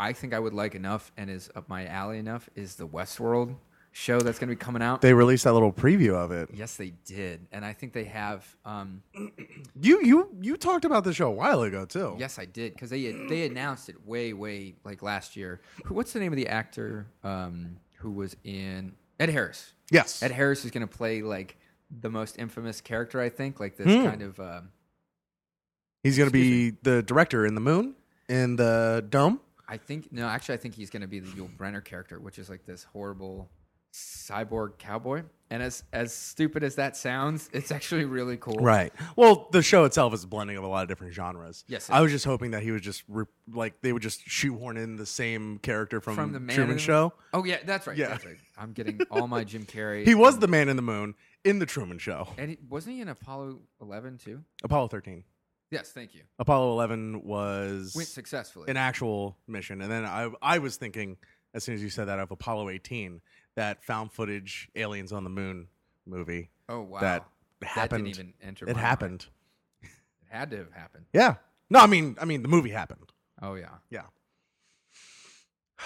I 0.00 0.12
think 0.12 0.32
I 0.32 0.38
would 0.38 0.54
like 0.54 0.74
enough 0.74 1.12
and 1.16 1.28
is 1.28 1.50
up 1.54 1.68
my 1.68 1.86
alley 1.86 2.18
enough 2.18 2.48
is 2.54 2.76
the 2.76 2.86
Westworld 2.86 3.56
show 3.92 4.20
that's 4.20 4.38
going 4.38 4.48
to 4.48 4.54
be 4.54 4.58
coming 4.58 4.82
out. 4.82 5.00
They 5.00 5.12
released 5.14 5.44
that 5.44 5.52
little 5.52 5.72
preview 5.72 6.14
of 6.14 6.30
it. 6.30 6.50
yes, 6.54 6.76
they 6.76 6.92
did, 7.04 7.46
and 7.52 7.64
I 7.64 7.72
think 7.72 7.92
they 7.92 8.04
have. 8.04 8.46
Um, 8.64 9.02
You 9.80 10.02
you 10.04 10.28
you 10.40 10.56
talked 10.56 10.84
about 10.84 11.04
the 11.04 11.12
show 11.12 11.28
a 11.28 11.32
while 11.32 11.62
ago 11.62 11.84
too. 11.84 12.16
yes, 12.18 12.38
I 12.38 12.44
did 12.46 12.72
because 12.74 12.90
they 12.90 13.12
they 13.28 13.46
announced 13.46 13.88
it 13.88 13.96
way, 14.06 14.32
way 14.32 14.74
like 14.84 15.02
last 15.02 15.36
year. 15.36 15.60
Who- 15.84 15.94
What's 15.94 16.12
the 16.12 16.20
name 16.20 16.32
of 16.32 16.36
the 16.36 16.48
actor 16.48 17.06
um, 17.22 17.76
who 17.98 18.10
was 18.10 18.36
in 18.44 18.92
Ed 19.20 19.28
Harris? 19.30 19.72
Yes. 19.90 20.22
Ed 20.22 20.32
Harris 20.32 20.64
is 20.64 20.70
going 20.72 20.86
to 20.86 20.92
play 20.92 21.22
like 21.22 21.56
the 22.00 22.10
most 22.10 22.38
infamous 22.38 22.80
character, 22.80 23.20
I 23.20 23.28
think, 23.30 23.60
like 23.60 23.76
this 23.76 23.86
Hmm. 23.86 24.04
kind 24.04 24.22
of. 24.22 24.38
Uh, 24.40 24.60
He's 26.02 26.16
going 26.16 26.28
to 26.28 26.32
be 26.32 26.70
the 26.82 27.02
director 27.02 27.44
in 27.46 27.54
the 27.54 27.60
Moon 27.60 27.94
in 28.28 28.56
the 28.56 29.04
Dome. 29.08 29.40
I 29.68 29.76
think 29.76 30.12
no, 30.12 30.26
actually, 30.26 30.54
I 30.54 30.58
think 30.58 30.74
he's 30.74 30.90
going 30.90 31.02
to 31.02 31.08
be 31.08 31.20
the 31.20 31.28
Yul 31.30 31.50
Brynner 31.56 31.84
character, 31.84 32.18
which 32.18 32.38
is 32.38 32.48
like 32.48 32.64
this 32.64 32.84
horrible 32.84 33.48
cyborg 34.02 34.78
cowboy. 34.78 35.22
And 35.50 35.62
as 35.62 35.82
as 35.94 36.12
stupid 36.12 36.62
as 36.62 36.74
that 36.74 36.94
sounds, 36.94 37.48
it's 37.54 37.72
actually 37.72 38.04
really 38.04 38.36
cool. 38.36 38.56
Right. 38.60 38.92
Well, 39.16 39.48
the 39.50 39.62
show 39.62 39.84
itself 39.84 40.12
is 40.12 40.24
a 40.24 40.26
blending 40.26 40.58
of 40.58 40.64
a 40.64 40.66
lot 40.66 40.82
of 40.82 40.88
different 40.88 41.14
genres. 41.14 41.64
Yes, 41.68 41.88
I 41.88 42.02
was 42.02 42.12
just 42.12 42.26
hoping 42.26 42.50
that 42.50 42.62
he 42.62 42.70
was 42.70 42.82
just 42.82 43.02
re- 43.08 43.24
like 43.50 43.80
they 43.80 43.94
would 43.94 44.02
just 44.02 44.20
shoehorn 44.28 44.76
in 44.76 44.96
the 44.96 45.06
same 45.06 45.58
character 45.60 46.02
from, 46.02 46.16
From 46.16 46.32
the 46.32 46.40
Man 46.40 46.54
Truman 46.54 46.76
the- 46.76 46.82
Show. 46.82 47.14
Oh 47.32 47.44
yeah, 47.44 47.56
that's 47.64 47.86
right. 47.86 47.96
Yeah. 47.96 48.08
That's 48.08 48.26
right. 48.26 48.36
I'm 48.58 48.72
getting 48.74 49.00
all 49.10 49.26
my 49.26 49.42
Jim 49.44 49.64
Carrey. 49.64 50.04
He 50.08 50.14
was 50.14 50.38
the 50.38 50.48
man 50.48 50.68
in 50.68 50.76
the 50.76 50.82
moon 50.82 51.14
in 51.44 51.60
the 51.60 51.66
Truman 51.66 51.96
Show. 51.98 52.28
and 52.36 52.50
he, 52.50 52.58
wasn't 52.68 52.96
he 52.96 53.00
in 53.00 53.08
Apollo 53.08 53.60
11 53.80 54.18
too? 54.18 54.44
Apollo 54.62 54.88
13. 54.88 55.24
Yes, 55.70 55.92
thank 55.92 56.14
you. 56.14 56.22
Apollo 56.38 56.72
11 56.72 57.22
was 57.24 57.94
Went 57.96 58.08
successfully. 58.08 58.66
an 58.68 58.76
actual 58.76 59.38
mission. 59.46 59.80
And 59.80 59.90
then 59.90 60.04
I 60.04 60.30
I 60.42 60.58
was 60.58 60.76
thinking 60.76 61.16
as 61.54 61.64
soon 61.64 61.74
as 61.74 61.82
you 61.82 61.88
said 61.88 62.08
that 62.08 62.18
of 62.18 62.30
Apollo 62.30 62.68
18, 62.68 63.22
that 63.58 63.82
found 63.84 64.12
footage 64.12 64.68
aliens 64.76 65.12
on 65.12 65.24
the 65.24 65.30
moon 65.30 65.66
movie. 66.06 66.48
oh 66.68 66.80
wow, 66.82 67.00
That 67.00 67.24
That 67.60 67.68
happened. 67.68 68.04
didn't 68.04 68.18
even 68.20 68.34
enter. 68.40 68.68
it 68.68 68.76
happened. 68.76 69.26
mind. 69.82 69.92
It 70.30 70.36
had 70.36 70.50
to 70.50 70.58
have 70.58 70.72
happened. 70.72 71.06
Yeah. 71.12 71.34
No, 71.70 71.80
I 71.80 71.86
mean 71.86 72.16
I 72.20 72.24
mean 72.24 72.42
the 72.42 72.48
movie 72.48 72.70
happened. 72.70 73.12
Oh 73.42 73.54
yeah. 73.54 73.74
Yeah. 73.90 74.02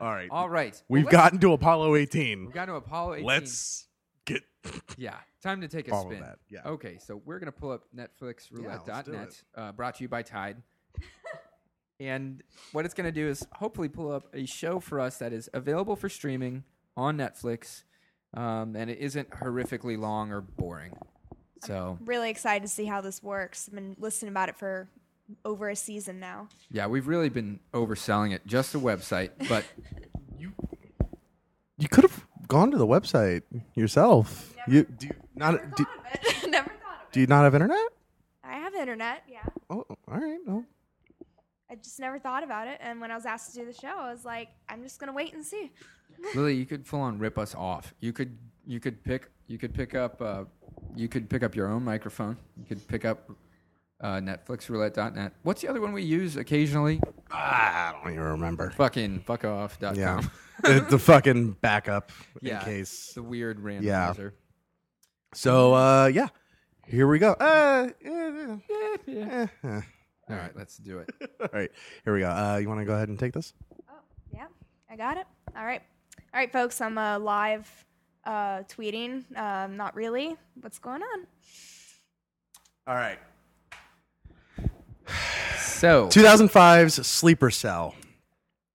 All 0.00 0.12
right. 0.12 0.28
All 0.30 0.48
right. 0.48 0.80
We've 0.88 1.04
Well, 1.04 1.10
gotten 1.12 1.40
to 1.40 1.52
Apollo 1.54 1.96
18. 1.96 2.44
We've 2.46 2.54
got 2.54 2.66
to 2.66 2.74
Apollo 2.74 3.14
18. 3.14 3.26
Let's 3.26 3.88
get 4.26 4.42
Yeah, 4.96 5.14
time 5.42 5.60
to 5.62 5.68
take 5.68 5.88
a 5.90 6.00
spin. 6.00 6.20
that, 6.20 6.38
yeah. 6.48 6.60
Okay, 6.66 6.98
so 6.98 7.20
we're 7.24 7.40
gonna 7.40 7.50
pull 7.50 7.72
up 7.72 7.82
NetflixRoulette.net, 7.96 9.08
let's 9.08 9.42
uh, 9.56 9.72
brought 9.72 9.96
to 9.96 10.04
you 10.04 10.08
by 10.08 10.22
Tide. 10.22 10.62
and 12.00 12.42
what 12.72 12.84
it's 12.84 12.94
gonna 12.94 13.12
do 13.12 13.28
is 13.28 13.46
hopefully 13.56 13.88
pull 13.88 14.10
up 14.12 14.26
a 14.34 14.46
show 14.46 14.80
for 14.80 15.00
us 15.00 15.18
that 15.18 15.32
is 15.32 15.48
available 15.52 15.96
for 15.96 16.08
streaming 16.08 16.64
on 16.96 17.16
Netflix, 17.16 17.82
um, 18.34 18.76
and 18.76 18.90
it 18.90 18.98
isn't 18.98 19.30
horrifically 19.30 19.98
long 19.98 20.30
or 20.32 20.40
boring. 20.40 20.96
So 21.64 21.98
Really 22.04 22.30
excited 22.30 22.62
to 22.62 22.68
see 22.68 22.84
how 22.84 23.00
this 23.00 23.22
works. 23.22 23.68
I've 23.68 23.74
been 23.74 23.96
listening 23.98 24.30
about 24.30 24.48
it 24.48 24.56
for 24.56 24.88
over 25.44 25.68
a 25.68 25.76
season 25.76 26.20
now. 26.20 26.48
yeah, 26.70 26.86
we've 26.86 27.06
really 27.08 27.28
been 27.28 27.60
overselling 27.74 28.32
it. 28.32 28.46
Just 28.46 28.74
a 28.74 28.78
website, 28.78 29.30
but 29.48 29.64
You 30.38 30.52
you 31.76 31.88
could 31.88 32.04
have 32.04 32.26
gone 32.46 32.70
to 32.70 32.78
the 32.78 32.86
website 32.86 33.42
yourself. 33.74 34.54
You 34.68 34.84
do 34.84 35.06
you 35.08 35.12
not 35.34 35.76
do, 35.76 35.84
Thought 35.84 35.96
of 35.98 36.44
it. 36.44 36.50
Never 36.50 36.68
thought 36.68 37.06
of 37.06 37.12
do 37.12 37.20
you 37.20 37.26
not 37.26 37.42
have 37.44 37.54
internet? 37.54 37.88
I 38.44 38.52
have 38.54 38.74
internet, 38.74 39.24
yeah. 39.28 39.44
Oh, 39.68 39.84
all 39.90 39.98
right. 40.20 40.38
No. 40.46 40.64
I 41.70 41.74
just 41.76 42.00
never 42.00 42.18
thought 42.18 42.42
about 42.42 42.66
it. 42.68 42.78
And 42.80 43.00
when 43.00 43.10
I 43.10 43.14
was 43.14 43.26
asked 43.26 43.52
to 43.52 43.60
do 43.60 43.66
the 43.66 43.72
show, 43.78 43.94
I 43.98 44.10
was 44.10 44.24
like, 44.24 44.48
I'm 44.68 44.82
just 44.82 44.98
gonna 44.98 45.12
wait 45.12 45.34
and 45.34 45.44
see. 45.44 45.70
Lily, 46.34 46.54
you 46.54 46.66
could 46.66 46.86
full 46.86 47.00
on 47.00 47.18
rip 47.18 47.38
us 47.38 47.54
off. 47.54 47.94
You 48.00 48.12
could 48.12 48.36
you 48.66 48.80
could 48.80 49.02
pick 49.04 49.30
you 49.46 49.58
could 49.58 49.74
pick 49.74 49.94
up 49.94 50.20
uh, 50.20 50.44
you 50.96 51.08
could 51.08 51.28
pick 51.28 51.42
up 51.42 51.54
your 51.54 51.68
own 51.68 51.84
microphone. 51.84 52.36
You 52.56 52.64
could 52.64 52.86
pick 52.88 53.04
up 53.04 53.30
uh, 54.00 54.16
NetflixRoulette.net. 54.16 55.32
What's 55.42 55.60
the 55.62 55.68
other 55.68 55.80
one 55.80 55.92
we 55.92 56.02
use 56.02 56.36
occasionally? 56.36 57.00
I 57.30 57.92
don't 58.02 58.12
even 58.12 58.24
remember. 58.24 58.70
Fucking 58.70 59.20
fuckoff.com. 59.26 59.96
Yeah, 59.96 60.22
the, 60.62 60.86
the 60.88 60.98
fucking 60.98 61.52
backup 61.60 62.12
yeah. 62.40 62.60
in 62.60 62.64
case. 62.64 63.12
The 63.14 63.22
weird 63.22 63.58
Yeah. 63.58 64.12
randomizer. 64.12 64.32
So 65.34 65.74
uh, 65.74 66.06
yeah, 66.06 66.28
here 66.86 67.06
we 67.06 67.18
go. 67.18 67.32
Uh, 67.32 67.88
eh, 68.02 68.56
Yeah. 69.06 69.46
eh, 69.62 69.68
eh. 69.68 69.80
All 70.30 70.36
right, 70.36 70.54
let's 70.56 70.76
do 70.76 70.98
it. 70.98 71.10
All 71.40 71.48
right, 71.52 71.70
here 72.04 72.14
we 72.14 72.20
go. 72.20 72.28
Uh, 72.28 72.58
you 72.60 72.68
want 72.68 72.80
to 72.80 72.84
go 72.84 72.94
ahead 72.94 73.08
and 73.08 73.18
take 73.18 73.32
this? 73.32 73.54
Oh, 73.88 73.94
yeah, 74.32 74.46
I 74.90 74.96
got 74.96 75.16
it. 75.16 75.26
All 75.56 75.64
right. 75.64 75.82
All 76.34 76.40
right, 76.40 76.52
folks, 76.52 76.80
I'm 76.80 76.98
uh, 76.98 77.18
live 77.18 77.68
uh, 78.24 78.62
tweeting. 78.64 79.24
Um, 79.38 79.76
not 79.76 79.94
really. 79.94 80.36
What's 80.60 80.78
going 80.78 81.02
on? 81.02 81.26
All 82.86 82.94
right. 82.94 83.18
So, 85.58 86.08
2005's 86.08 87.06
Sleeper 87.06 87.50
Cell. 87.50 87.94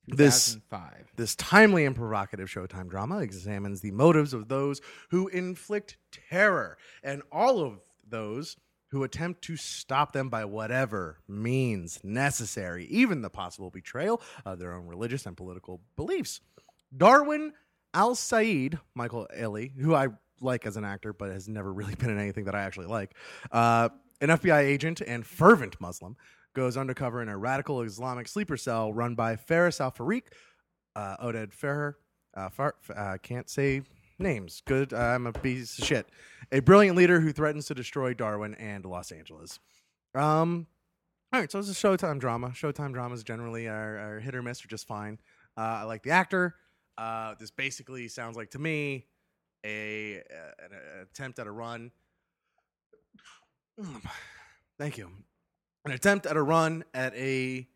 This 0.08 0.54
2005. 0.54 1.04
This 1.16 1.36
timely 1.36 1.86
and 1.86 1.96
provocative 1.96 2.50
Showtime 2.50 2.90
drama 2.90 3.20
examines 3.20 3.82
the 3.82 3.92
motives 3.92 4.34
of 4.34 4.48
those 4.48 4.82
who 5.12 5.28
inflict 5.28 5.98
terror 6.12 6.78
and 7.04 7.22
all 7.32 7.62
of 7.62 7.80
those 8.08 8.58
who 8.94 9.04
attempt 9.04 9.42
to 9.42 9.58
stop 9.58 10.12
them 10.12 10.30
by 10.30 10.46
whatever 10.46 11.18
means 11.28 12.00
necessary, 12.04 12.86
even 12.86 13.24
the 13.24 13.30
possible 13.30 13.72
betrayal 13.72 14.22
of 14.46 14.60
their 14.60 14.72
own 14.72 14.86
religious 14.86 15.26
and 15.26 15.36
political 15.36 15.82
beliefs. 15.96 16.42
Darwin 16.96 17.54
Al 17.96 18.14
Said, 18.14 18.78
Michael 18.94 19.28
Ealy, 19.36 19.76
who 19.80 19.96
I 19.96 20.10
like 20.42 20.68
as 20.68 20.78
an 20.78 20.86
actor 20.86 21.12
but 21.12 21.32
has 21.32 21.50
never 21.50 21.74
really 21.74 21.96
been 22.00 22.12
in 22.12 22.20
anything 22.20 22.46
that 22.46 22.54
I 22.54 22.62
actually 22.62 22.86
like, 22.86 23.16
uh, 23.52 23.90
an 24.22 24.30
FBI 24.30 24.60
agent 24.60 25.02
and 25.02 25.26
fervent 25.26 25.82
Muslim, 25.82 26.16
goes 26.54 26.78
undercover 26.78 27.24
in 27.24 27.30
a 27.30 27.38
radical 27.38 27.82
Islamic 27.82 28.28
sleeper 28.28 28.58
cell 28.58 28.94
run 28.94 29.16
by 29.16 29.36
Faris 29.38 29.82
Al 29.82 29.92
Farik, 29.92 30.26
uh, 30.96 31.18
Oded 31.18 31.52
Fehr. 31.52 31.96
Uh, 32.36 32.50
Far, 32.50 32.76
uh, 32.96 33.18
can't 33.24 33.50
say 33.50 33.82
names. 34.20 34.62
Good. 34.66 34.94
I'm 34.94 35.28
a 35.28 35.34
piece 35.34 35.78
of 35.80 35.86
shit. 35.86 36.08
A 36.52 36.60
brilliant 36.60 36.98
leader 36.98 37.20
who 37.20 37.32
threatens 37.32 37.66
to 37.68 37.74
destroy 37.76 38.14
Darwin 38.14 38.56
and 38.56 38.86
Los 38.86 39.12
Angeles. 39.12 39.60
Um, 40.16 40.68
all 41.32 41.40
right, 41.40 41.52
so 41.52 41.60
it's 41.60 41.70
a 41.70 41.74
Showtime 41.74 42.20
drama. 42.20 42.50
Showtime 42.50 42.94
dramas 42.94 43.24
generally 43.24 43.68
are, 43.68 43.98
are 44.18 44.20
hit 44.20 44.36
or 44.36 44.44
miss 44.44 44.64
or 44.64 44.68
just 44.68 44.88
fine. 44.88 45.20
Uh, 45.58 45.62
I 45.62 45.84
like 45.84 46.04
the 46.04 46.12
actor. 46.12 46.56
Uh, 46.98 47.34
this 47.40 47.50
basically 47.52 48.08
sounds 48.08 48.38
like 48.38 48.52
to 48.52 48.60
me 48.60 49.06
a 49.66 50.18
uh, 50.18 50.66
an, 50.66 50.72
an 50.74 51.02
attempt 51.02 51.40
at 51.40 51.48
a 51.48 51.52
run. 51.52 51.92
Thank 54.78 54.98
you. 54.98 55.10
An 55.86 55.92
attempt 55.92 56.26
at 56.26 56.38
a 56.38 56.42
run 56.42 56.84
at 56.94 57.14
a 57.16 57.68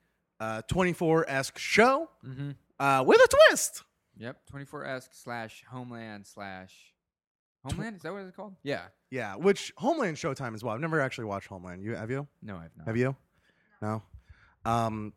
24 0.68 1.26
esque 1.30 1.58
show 1.58 2.10
Mm-hmm. 2.26 2.52
uh, 2.80 3.04
with 3.04 3.20
a 3.20 3.28
twist. 3.50 3.84
Yep. 4.20 4.38
24S 4.54 5.10
slash 5.12 5.64
Homeland 5.70 6.26
slash. 6.26 6.74
Homeland? 7.66 7.98
Is 7.98 8.02
that 8.04 8.14
what 8.14 8.22
it's 8.24 8.36
called? 8.36 8.56
Yeah. 8.64 8.84
Yeah, 9.12 9.36
which 9.36 9.74
Homeland 9.78 10.18
Showtime 10.18 10.54
as 10.56 10.64
well. 10.64 10.74
I've 10.74 10.80
never 10.82 11.02
actually 11.02 11.26
watched 11.26 11.48
Homeland. 11.48 11.84
You 11.84 11.96
have 11.96 12.10
you? 12.12 12.28
No, 12.42 12.56
I've 12.56 12.72
not. 12.78 12.88
Have 12.88 12.98
you? 12.98 13.16
No. 13.82 14.02
Um, 14.66 15.14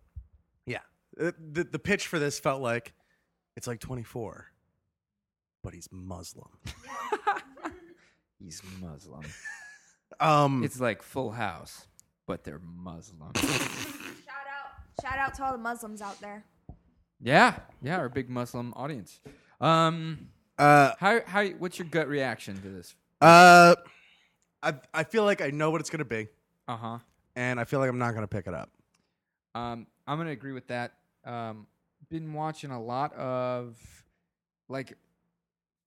yeah. 0.67 0.79
Uh, 1.21 1.33
The 1.53 1.65
the 1.65 1.79
pitch 1.79 2.07
for 2.07 2.19
this 2.19 2.39
felt 2.41 2.61
like 2.63 2.93
it's 3.57 3.67
like 3.67 3.81
24, 3.81 4.47
but 5.63 5.75
he's 5.75 5.89
Muslim. 5.93 6.49
He's 8.43 8.63
Muslim. 8.81 9.21
Um, 10.19 10.65
it's 10.65 10.81
like 10.81 11.03
Full 11.03 11.31
House, 11.31 11.87
but 12.27 12.43
they're 12.43 12.61
Muslim. 12.65 13.33
Shout 13.37 13.45
out, 14.49 15.03
shout 15.03 15.19
out 15.19 15.35
to 15.35 15.45
all 15.45 15.53
the 15.53 15.59
Muslims 15.59 16.01
out 16.01 16.19
there. 16.23 16.45
Yeah. 17.23 17.57
Yeah, 17.83 17.99
our 17.99 18.09
big 18.09 18.29
Muslim 18.31 18.73
audience. 18.77 19.21
Um, 19.61 20.29
uh, 20.59 20.93
how, 20.99 21.21
how, 21.27 21.45
what's 21.47 21.79
your 21.79 21.89
gut 21.89 22.09
reaction 22.09 22.61
to 22.63 22.69
this? 22.69 22.95
uh, 23.21 23.75
I 24.63 24.75
I 24.93 25.05
feel 25.05 25.25
like 25.25 25.41
I 25.41 25.49
know 25.51 25.71
what 25.71 25.81
it's 25.81 25.89
gonna 25.91 26.05
be, 26.05 26.29
Uh 26.69 26.77
huh. 26.77 26.99
and 27.37 27.59
I 27.59 27.65
feel 27.65 27.81
like 27.81 27.89
I'm 27.89 27.99
not 27.99 28.15
gonna 28.15 28.27
pick 28.29 28.47
it 28.47 28.53
up. 28.55 28.71
Um, 29.55 29.87
I'm 30.07 30.19
gonna 30.19 30.31
agree 30.31 30.53
with 30.53 30.67
that. 30.69 30.95
Um, 31.25 31.67
been 32.11 32.33
watching 32.35 32.71
a 32.71 32.83
lot 32.83 33.15
of 33.15 33.77
like 34.69 34.97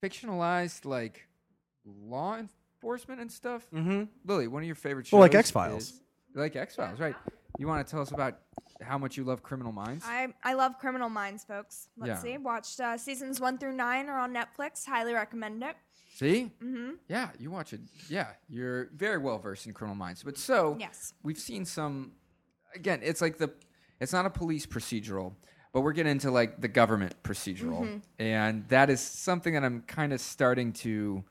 fictionalized 0.04 0.86
like 0.86 1.28
law 1.86 2.38
enforcement 2.38 3.22
and 3.22 3.32
stuff. 3.32 3.66
Mm-hmm. 3.74 4.04
Lily, 4.26 4.48
one 4.48 4.64
of 4.64 4.66
your 4.68 4.76
favorite 4.76 5.06
shows. 5.08 5.14
Well, 5.14 5.22
like 5.22 5.36
X-Files. 5.36 5.84
is- 5.84 6.02
Like 6.36 6.56
X 6.56 6.76
Files, 6.76 7.00
right? 7.00 7.16
You 7.60 7.68
want 7.68 7.86
to 7.86 7.92
tell 7.92 8.02
us 8.02 8.12
about 8.12 8.40
how 8.82 8.98
much 8.98 9.16
you 9.18 9.24
love 9.24 9.44
Criminal 9.44 9.72
Minds? 9.72 10.04
I 10.08 10.28
I 10.44 10.54
love 10.54 10.78
Criminal 10.80 11.10
Minds, 11.10 11.44
folks. 11.44 11.90
Let's 11.98 12.08
Yeah. 12.10 12.18
see. 12.34 12.38
Watched 12.38 12.80
uh, 12.80 12.98
seasons 12.98 13.40
one 13.40 13.58
through 13.58 13.74
nine 13.74 14.10
are 14.10 14.20
on 14.20 14.34
Netflix. 14.34 14.86
Highly 14.86 15.14
recommend 15.14 15.64
it. 15.64 15.76
See? 16.16 16.52
Mm-hmm. 16.64 16.92
Yeah, 17.08 17.30
you 17.40 17.50
watch 17.52 17.74
it. 17.74 17.82
Yeah, 18.10 18.28
you're 18.48 18.90
very 18.96 19.18
well 19.18 19.40
versed 19.40 19.66
in 19.66 19.74
Criminal 19.74 19.96
Minds. 19.96 20.24
But 20.24 20.38
so 20.38 20.78
Yes. 20.80 21.14
we've 21.24 21.40
seen 21.40 21.66
some. 21.66 22.14
Again, 22.76 23.00
it's 23.04 23.22
like 23.22 23.38
the. 23.38 23.52
It's 24.02 24.12
not 24.14 24.26
a 24.26 24.30
police 24.30 24.66
procedural, 24.66 25.34
but 25.72 25.82
we're 25.82 25.94
getting 25.94 26.12
into 26.12 26.30
like 26.32 26.60
the 26.60 26.68
government 26.68 27.16
procedural, 27.24 27.82
Mm-hmm. 27.84 27.98
and 28.20 28.68
that 28.70 28.90
is 28.90 29.00
something 29.00 29.54
that 29.54 29.64
I'm 29.64 29.82
kind 29.84 30.12
of 30.12 30.20
starting 30.20 30.74
to 30.74 31.24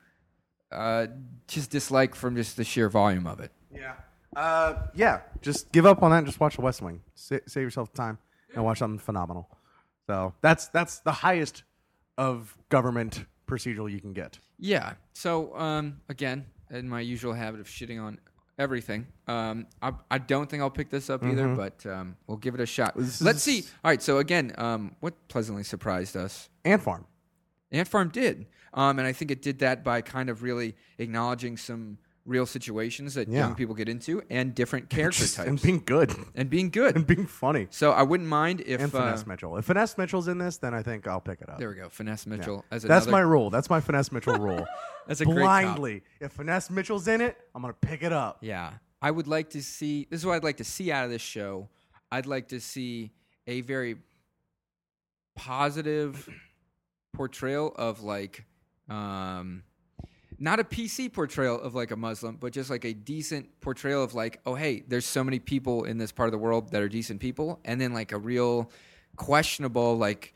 uh, 0.71 1.07
just 1.47 1.69
dislike 1.69 2.15
from 2.15 2.35
just 2.35 2.57
the 2.57 2.63
sheer 2.63 2.89
volume 2.89 3.27
of 3.27 3.39
it. 3.41 3.51
Yeah. 3.71 3.93
Uh, 4.35 4.75
yeah. 4.95 5.21
Just 5.41 5.71
give 5.71 5.85
up 5.85 6.01
on 6.03 6.11
that 6.11 6.17
and 6.19 6.27
just 6.27 6.39
watch 6.39 6.55
The 6.55 6.61
West 6.61 6.81
Wing. 6.81 7.01
Sa- 7.15 7.37
save 7.47 7.63
yourself 7.63 7.93
time 7.93 8.17
and 8.55 8.63
watch 8.63 8.79
something 8.79 8.99
phenomenal. 8.99 9.49
So 10.07 10.33
that's 10.41 10.67
that's 10.67 10.99
the 10.99 11.11
highest 11.11 11.63
of 12.17 12.57
government 12.69 13.25
procedural 13.47 13.89
you 13.91 13.99
can 14.01 14.13
get. 14.13 14.39
Yeah. 14.59 14.93
So 15.13 15.55
um, 15.57 16.01
again, 16.09 16.45
in 16.69 16.87
my 16.89 17.01
usual 17.01 17.33
habit 17.33 17.59
of 17.59 17.67
shitting 17.67 18.01
on 18.01 18.19
everything, 18.59 19.07
um, 19.27 19.67
I, 19.81 19.93
I 20.11 20.17
don't 20.17 20.49
think 20.49 20.61
I'll 20.61 20.69
pick 20.69 20.89
this 20.89 21.09
up 21.09 21.23
either, 21.23 21.55
but 21.55 21.85
um, 21.85 22.15
we'll 22.27 22.37
give 22.37 22.53
it 22.53 22.61
a 22.61 22.65
shot. 22.65 22.95
This 22.97 23.21
Let's 23.21 23.45
is- 23.47 23.65
see. 23.65 23.71
All 23.83 23.89
right. 23.91 24.01
So 24.01 24.17
again, 24.19 24.53
um, 24.57 24.95
what 24.99 25.27
pleasantly 25.27 25.63
surprised 25.63 26.15
us 26.17 26.49
Ant 26.65 26.81
Farm. 26.81 27.05
Ant 27.71 27.87
Farm 27.87 28.09
did, 28.09 28.45
um, 28.73 28.99
and 28.99 29.07
I 29.07 29.13
think 29.13 29.31
it 29.31 29.41
did 29.41 29.59
that 29.59 29.83
by 29.83 30.01
kind 30.01 30.29
of 30.29 30.43
really 30.43 30.75
acknowledging 30.99 31.57
some 31.57 31.97
real 32.25 32.45
situations 32.45 33.15
that 33.15 33.27
Yeah. 33.27 33.39
young 33.39 33.55
people 33.55 33.75
get 33.75 33.89
into 33.89 34.21
and 34.29 34.55
different 34.55 34.89
character 34.89 35.19
Just- 35.23 35.35
types 35.35 35.49
and 35.49 35.61
being 35.61 35.81
good 35.85 36.15
and 36.35 36.49
being 36.49 36.69
good. 36.69 36.95
and 36.95 37.05
being 37.05 37.27
funny. 37.27 37.67
so 37.69 37.91
I 37.91 38.03
wouldn't 38.03 38.29
mind 38.29 38.61
if 38.65 38.79
And 38.79 38.93
uh, 38.95 38.99
Finesse 38.99 39.27
Mitchell. 39.27 39.57
If 39.57 39.65
Finesse 39.65 39.97
Mitchell's 39.97 40.27
in 40.29 40.37
this, 40.37 40.57
then 40.57 40.73
I 40.73 40.81
think 40.83 41.05
I'll 41.07 41.19
pick 41.19 41.41
it 41.41 41.49
up. 41.49 41.59
there 41.59 41.69
we 41.69 41.75
go, 41.75 41.89
Finesse 41.89 42.25
Mitchell 42.25 42.63
as 42.71 42.83
That's 42.83 43.05
another, 43.07 43.11
my 43.11 43.19
rule. 43.21 43.49
That's 43.49 43.69
my 43.69 43.81
Finesse 43.81 44.11
Mitchell 44.11 44.35
rule. 44.37 44.65
as 45.09 45.19
a 45.19 45.25
great. 45.25 45.35
Blindly. 45.39 46.01
If 46.21 46.31
Finesse 46.31 46.69
Mitchell's 46.69 47.07
in 47.09 47.19
it, 47.19 47.37
I'm 47.53 47.61
gonna 47.61 47.73
pick 47.73 48.03
it 48.03 48.13
up. 48.13 48.37
Yeah. 48.41 48.71
I 49.01 49.11
would 49.11 49.27
like 49.27 49.49
to 49.49 49.61
see 49.61 50.07
this 50.09 50.21
is 50.21 50.25
what 50.25 50.35
I'd 50.35 50.45
like 50.45 50.57
to 50.57 50.63
see 50.63 50.91
out 50.93 51.03
of 51.03 51.11
this 51.11 51.21
show. 51.21 51.67
I'd 52.09 52.25
like 52.25 52.47
to 52.49 52.61
see 52.61 53.11
a 53.47 53.59
very 53.61 53.97
positive 55.35 56.29
portrayal 57.13 57.73
of 57.75 58.01
like 58.03 58.45
um 58.89 59.63
not 60.39 60.59
a 60.59 60.63
PC 60.63 61.11
portrayal 61.11 61.59
of 61.59 61.75
like 61.75 61.91
a 61.91 61.95
Muslim, 61.95 62.35
but 62.37 62.53
just 62.53 62.69
like 62.69 62.85
a 62.85 62.93
decent 62.93 63.59
portrayal 63.61 64.03
of 64.03 64.13
like, 64.13 64.39
oh 64.45 64.55
hey, 64.55 64.83
there's 64.87 65.05
so 65.05 65.23
many 65.23 65.39
people 65.39 65.83
in 65.83 65.97
this 65.97 66.11
part 66.11 66.27
of 66.27 66.31
the 66.31 66.37
world 66.37 66.71
that 66.71 66.81
are 66.81 66.89
decent 66.89 67.19
people, 67.19 67.59
and 67.65 67.79
then 67.79 67.93
like 67.93 68.11
a 68.11 68.17
real 68.17 68.69
questionable 69.15 69.97
like 69.97 70.33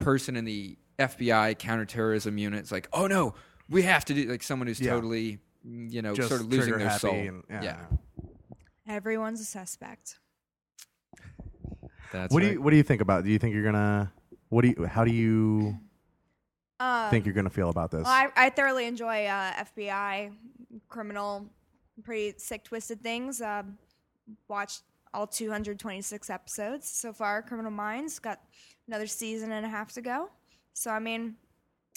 person 0.00 0.36
in 0.36 0.44
the 0.44 0.76
FBI 0.98 1.58
counterterrorism 1.58 2.38
unit. 2.38 2.60
It's 2.60 2.72
like, 2.72 2.88
oh 2.92 3.06
no, 3.06 3.34
we 3.68 3.82
have 3.82 4.04
to 4.06 4.14
do 4.14 4.24
like 4.24 4.42
someone 4.42 4.66
who's 4.68 4.80
Yeah. 4.80 4.92
totally 4.92 5.38
you 5.64 6.00
know 6.02 6.14
Just 6.14 6.28
sort 6.28 6.40
of 6.40 6.46
losing 6.48 6.78
their 6.78 6.98
soul. 6.98 7.12
and- 7.14 7.42
yeah. 7.50 7.62
yeah, 7.62 7.84
Everyone's 8.86 9.40
a 9.40 9.44
suspect. 9.44 10.18
that's 12.12 12.32
what 12.32 12.40
do 12.40 12.52
you 12.52 12.62
What 12.62 12.70
do 12.70 12.76
you 12.76 12.82
think 12.82 13.02
about? 13.02 13.24
Do 13.24 13.30
you 13.30 13.38
think 13.38 13.54
you're 13.54 13.64
gonna? 13.64 14.12
What 14.48 14.62
do 14.62 14.68
you? 14.68 14.86
How 14.86 15.04
do 15.04 15.12
you 15.12 15.76
Uh, 16.80 17.10
think 17.10 17.26
you're 17.26 17.34
gonna 17.34 17.50
feel 17.50 17.70
about 17.70 17.90
this? 17.90 18.04
Well, 18.04 18.12
I, 18.12 18.28
I 18.36 18.50
thoroughly 18.50 18.86
enjoy 18.86 19.26
uh, 19.26 19.52
FBI, 19.52 20.32
criminal, 20.88 21.46
pretty 22.04 22.34
sick, 22.38 22.64
twisted 22.64 23.02
things. 23.02 23.40
Uh, 23.40 23.64
watched 24.48 24.82
all 25.14 25.26
226 25.26 26.30
episodes 26.30 26.88
so 26.88 27.12
far. 27.12 27.42
Criminal 27.42 27.70
Minds 27.70 28.18
got 28.18 28.40
another 28.86 29.06
season 29.06 29.52
and 29.52 29.64
a 29.64 29.68
half 29.68 29.92
to 29.94 30.00
go. 30.02 30.30
So 30.74 30.90
I 30.90 30.98
mean, 30.98 31.34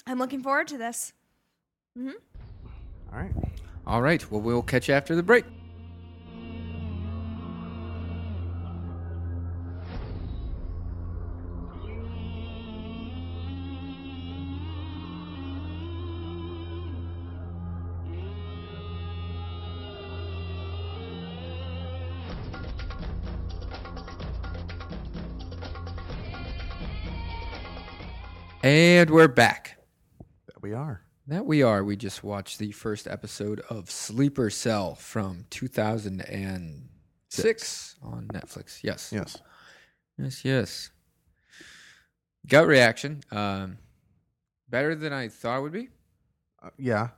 I'm 0.06 0.18
looking 0.18 0.42
forward 0.42 0.68
to 0.68 0.78
this. 0.78 1.12
All 1.96 3.18
right. 3.18 3.32
All 3.86 4.02
right. 4.02 4.30
Well, 4.30 4.40
we'll 4.40 4.62
catch 4.62 4.88
you 4.88 4.94
after 4.94 5.14
the 5.14 5.22
break. 5.22 5.44
And 28.62 29.10
we're 29.10 29.26
back. 29.26 29.76
That 30.46 30.62
we 30.62 30.72
are. 30.72 31.02
That 31.26 31.44
we 31.44 31.64
are. 31.64 31.82
We 31.82 31.96
just 31.96 32.22
watched 32.22 32.60
the 32.60 32.70
first 32.70 33.08
episode 33.08 33.58
of 33.68 33.90
Sleeper 33.90 34.50
Cell 34.50 34.94
from 34.94 35.46
2006 35.50 37.96
on 38.02 38.28
Netflix. 38.28 38.84
Yes. 38.84 39.10
Yes. 39.12 39.38
Yes, 40.16 40.44
yes. 40.44 40.90
Gut 42.46 42.68
reaction. 42.68 43.22
Um, 43.32 43.78
better 44.68 44.94
than 44.94 45.12
I 45.12 45.26
thought 45.26 45.58
it 45.58 45.62
would 45.62 45.72
be. 45.72 45.88
Uh, 46.62 46.70
yeah. 46.78 47.08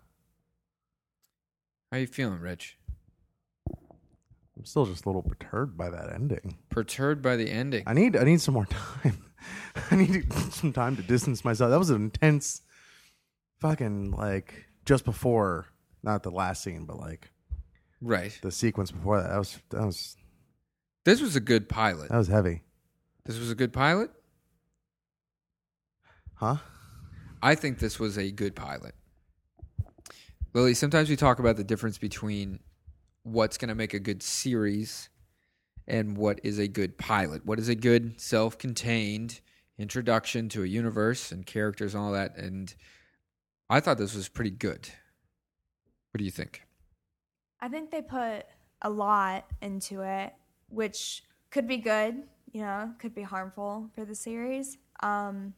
How 1.92 1.98
you 1.98 2.07
feeling, 2.07 2.40
Rich? 2.40 2.78
I'm 4.57 4.64
still 4.64 4.87
just 4.87 5.04
a 5.04 5.09
little 5.11 5.22
perturbed 5.22 5.76
by 5.76 5.90
that 5.90 6.11
ending. 6.11 6.57
Perturbed 6.70 7.20
by 7.20 7.37
the 7.37 7.50
ending. 7.50 7.83
I 7.87 7.92
need 7.92 8.16
I 8.16 8.24
need 8.24 8.40
some 8.40 8.54
more 8.54 8.66
time. 9.02 9.22
I 9.90 9.96
need 9.96 10.33
some 10.52 10.72
time 10.72 10.96
to 10.96 11.02
distance 11.02 11.44
myself. 11.44 11.70
That 11.70 11.78
was 11.78 11.90
an 11.90 12.02
intense 12.02 12.62
fucking 13.61 14.12
like 14.12 14.66
just 14.85 15.04
before 15.04 15.66
not 16.02 16.22
the 16.22 16.30
last 16.30 16.62
scene, 16.62 16.85
but 16.85 16.98
like 16.98 17.30
right. 18.00 18.38
the 18.42 18.52
sequence 18.52 18.90
before 18.90 19.20
that. 19.20 19.28
That 19.28 19.38
was 19.38 19.59
that 19.70 19.85
was 19.85 20.16
This 21.04 21.20
was 21.20 21.37
a 21.37 21.40
good 21.40 21.68
pilot. 21.68 22.11
that 22.11 22.18
was 22.18 22.28
heavy. 22.28 22.62
This 23.24 23.38
was 23.38 23.50
a 23.50 23.54
good 23.54 23.72
pilot. 23.72 24.11
Huh? 26.35 26.57
I 27.42 27.54
think 27.54 27.78
this 27.78 27.98
was 27.98 28.16
a 28.16 28.30
good 28.30 28.54
pilot. 28.54 28.94
Lily, 30.52 30.74
sometimes 30.74 31.09
we 31.09 31.16
talk 31.16 31.38
about 31.38 31.57
the 31.57 31.64
difference 31.64 31.98
between 31.98 32.61
what's 33.22 33.59
going 33.59 33.68
to 33.68 33.74
make 33.74 33.94
a 33.94 33.98
good 33.98 34.22
series 34.22 35.09
and 35.86 36.16
what 36.16 36.40
is 36.42 36.58
a 36.58 36.68
good 36.68 36.98
pilot. 36.98 37.44
What 37.44 37.58
is 37.58 37.68
a 37.68 37.74
good 37.74 38.20
self 38.20 38.58
contained 38.58 39.40
introduction 39.78 40.48
to 40.50 40.62
a 40.62 40.66
universe 40.66 41.32
and 41.32 41.44
characters 41.46 41.94
and 41.94 42.02
all 42.02 42.12
that. 42.12 42.36
And 42.36 42.74
I 43.68 43.80
thought 43.80 43.98
this 43.98 44.14
was 44.14 44.28
pretty 44.28 44.50
good. 44.50 44.88
What 46.12 46.18
do 46.18 46.24
you 46.24 46.30
think? 46.30 46.62
I 47.60 47.68
think 47.68 47.90
they 47.90 48.02
put 48.02 48.44
a 48.82 48.90
lot 48.90 49.46
into 49.62 50.02
it, 50.02 50.32
which 50.68 51.22
could 51.50 51.66
be 51.66 51.78
good, 51.78 52.22
you 52.52 52.62
know, 52.62 52.92
could 52.98 53.14
be 53.14 53.22
harmful 53.22 53.90
for 53.94 54.04
the 54.04 54.14
series. 54.14 54.78
Um, 55.02 55.54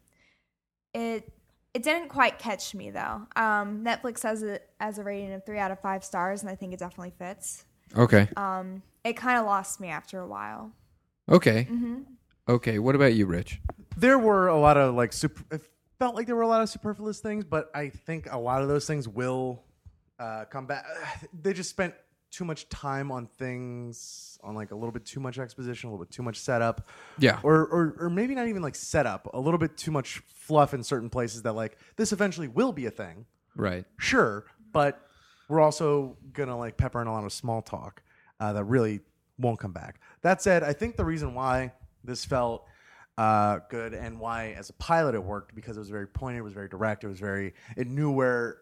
it 0.95 1.31
it 1.75 1.83
didn't 1.83 2.09
quite 2.09 2.39
catch 2.39 2.75
me 2.75 2.91
though. 2.91 3.27
Um, 3.37 3.85
Netflix 3.85 4.23
has 4.23 4.43
it 4.43 4.71
as 4.81 4.99
a 4.99 5.05
rating 5.05 5.35
of 5.35 5.45
three 5.45 5.59
out 5.59 5.71
of 5.71 5.81
five 5.81 6.05
stars, 6.05 6.41
and 6.41 6.51
I 6.51 6.55
think 6.55 6.73
it 6.73 6.79
definitely 6.79 7.13
fits. 7.19 7.67
Okay. 7.95 8.29
Um, 8.37 8.83
it 9.07 9.17
kind 9.17 9.39
of 9.39 9.47
lost 9.47 9.81
me 9.81 9.89
after 9.89 10.21
a 10.21 10.27
while. 10.27 10.73
Okay. 11.29 11.69
Mm-hmm. 11.71 12.01
Okay. 12.49 12.79
What 12.79 12.95
about 12.95 13.15
you, 13.15 13.27
Rich? 13.27 13.61
There 13.97 14.19
were 14.19 14.49
a 14.49 14.59
lot 14.59 14.77
of 14.77 14.95
like 14.95 15.13
super. 15.13 15.43
It 15.55 15.63
felt 15.99 16.15
like 16.15 16.27
there 16.27 16.37
were 16.37 16.43
a 16.43 16.49
lot 16.49 16.63
of 16.63 16.69
superfluous 16.69 17.21
things, 17.21 17.45
but 17.45 17.71
I 17.75 17.89
think 17.89 18.29
a 18.31 18.39
lot 18.39 18.63
of 18.63 18.69
those 18.69 18.87
things 18.87 19.09
will 19.09 19.63
uh, 20.19 20.45
come 20.51 20.67
back. 20.67 20.85
They 21.43 21.53
just 21.53 21.71
spent 21.71 21.95
too 22.31 22.45
much 22.45 22.69
time 22.69 23.11
on 23.11 23.27
things 23.27 24.39
on 24.43 24.55
like 24.55 24.71
a 24.71 24.75
little 24.75 24.93
bit 24.93 25.05
too 25.05 25.21
much 25.21 25.39
exposition, 25.39 25.89
a 25.89 25.93
little 25.93 26.05
bit 26.05 26.13
too 26.13 26.23
much 26.23 26.39
setup. 26.39 26.89
Yeah. 27.19 27.41
Or, 27.43 27.67
or 27.67 27.97
or 27.99 28.11
maybe 28.11 28.35
not 28.35 28.49
even 28.49 28.63
like 28.63 28.75
setup. 28.75 29.33
A 29.35 29.41
little 29.41 29.59
bit 29.59 29.77
too 29.77 29.91
much 29.91 30.23
fluff 30.35 30.75
in 30.75 30.83
certain 30.83 31.11
places 31.11 31.43
that 31.43 31.53
like 31.53 31.77
this 31.97 32.13
eventually 32.13 32.49
will 32.49 32.73
be 32.73 32.87
a 32.87 32.91
thing. 32.91 33.27
Right. 33.55 33.85
Sure, 33.99 34.45
but 34.73 35.01
we're 35.49 35.61
also 35.61 36.17
gonna 36.33 36.59
like 36.59 36.77
pepper 36.77 37.01
in 37.01 37.07
a 37.07 37.13
lot 37.13 37.25
of 37.25 37.33
small 37.33 37.63
talk 37.63 38.03
uh, 38.41 38.53
that 38.53 38.65
really 38.65 39.01
won't 39.39 39.59
come 39.59 39.73
back. 39.73 40.01
That 40.23 40.43
said, 40.43 40.63
I 40.63 40.73
think 40.73 40.97
the 40.97 41.05
reason 41.05 41.35
why 41.35 41.73
this 42.05 42.25
felt 42.25 42.65
uh, 43.19 43.61
good 43.71 43.95
and 43.95 44.19
why 44.21 44.53
as 44.53 44.71
a 44.71 44.75
pilot 44.75 45.15
it 45.15 45.23
worked 45.23 45.55
because 45.55 45.77
it 45.77 45.81
was 45.81 45.91
very 45.91 46.07
pointed, 46.07 46.39
it 46.39 46.43
was 46.43 46.53
very 46.53 46.69
direct, 46.69 47.05
it 47.05 47.09
was 47.09 47.19
very 47.21 47.55
it 47.77 47.87
knew 47.87 48.11
where 48.11 48.59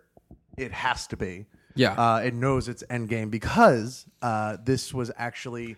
it 0.56 0.72
has 0.72 1.06
to 1.08 1.16
be. 1.16 1.46
Yeah. 1.74 1.92
Uh, 1.94 2.20
it 2.20 2.34
knows 2.34 2.68
its 2.68 2.84
end 2.88 3.08
game 3.08 3.30
because 3.30 4.06
uh, 4.22 4.56
this 4.64 4.94
was 4.94 5.10
actually 5.16 5.76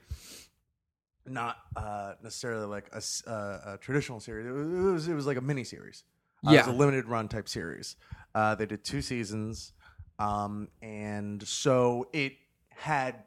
not 1.27 1.57
uh, 1.75 2.13
necessarily 2.23 2.67
like 2.67 2.89
a, 2.93 3.03
uh, 3.31 3.75
a 3.75 3.79
traditional 3.81 4.21
series. 4.21 4.47
It 4.47 4.51
was, 4.51 5.09
it 5.09 5.15
was 5.15 5.27
like 5.27 5.39
a 5.39 5.41
mini 5.41 5.65
series. 5.65 6.05
Uh, 6.47 6.51
It 6.51 6.55
Yeah. 6.55 6.67
was 6.67 6.75
a 6.75 6.79
limited 6.79 7.07
run 7.07 7.29
type 7.29 7.49
series. 7.49 7.97
Uh, 8.35 8.55
they 8.55 8.67
did 8.67 8.85
two 8.85 9.01
seasons, 9.01 9.73
um, 10.19 10.69
and 10.83 11.43
so 11.43 12.09
it 12.13 12.35
had 12.69 13.25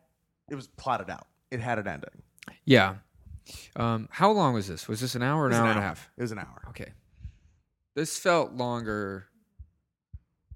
it 0.50 0.56
was 0.56 0.68
plotted 0.68 1.10
out. 1.10 1.28
It 1.52 1.60
had 1.60 1.80
an 1.80 1.88
ending. 1.88 2.22
Yeah. 2.66 2.96
Um, 3.76 4.08
how 4.12 4.32
long 4.32 4.54
was 4.54 4.68
this? 4.68 4.88
Was 4.88 5.02
this 5.02 5.16
an 5.16 5.24
hour 5.24 5.44
or 5.44 5.50
It 5.50 5.54
an 5.54 5.62
hour 5.62 5.70
and 5.70 5.80
a 5.80 5.82
half? 5.82 6.10
It 6.18 6.22
was 6.22 6.32
an 6.32 6.40
hour. 6.40 6.64
Okay. 6.70 6.92
This 7.96 8.18
felt 8.18 8.54
longer. 8.54 9.26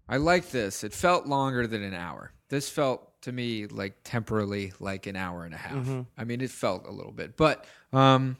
I 0.08 0.18
like 0.18 0.52
this. 0.52 0.84
It 0.84 0.94
felt 0.94 1.26
longer 1.26 1.66
than 1.66 1.84
an 1.84 1.94
hour. 1.94 2.32
This 2.50 2.70
felt 2.70 3.22
to 3.24 3.32
me 3.32 3.66
like 3.68 3.96
temporally 4.04 4.74
like 4.80 5.08
an 5.08 5.16
hour 5.16 5.46
and 5.46 5.54
a 5.54 5.58
half. 5.58 5.88
I 6.18 6.24
mean, 6.24 6.42
it 6.42 6.52
felt 6.52 6.86
a 6.86 6.92
little 6.92 7.12
bit, 7.12 7.36
but 7.36 7.66
um, 7.92 8.38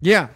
yeah. 0.00 0.28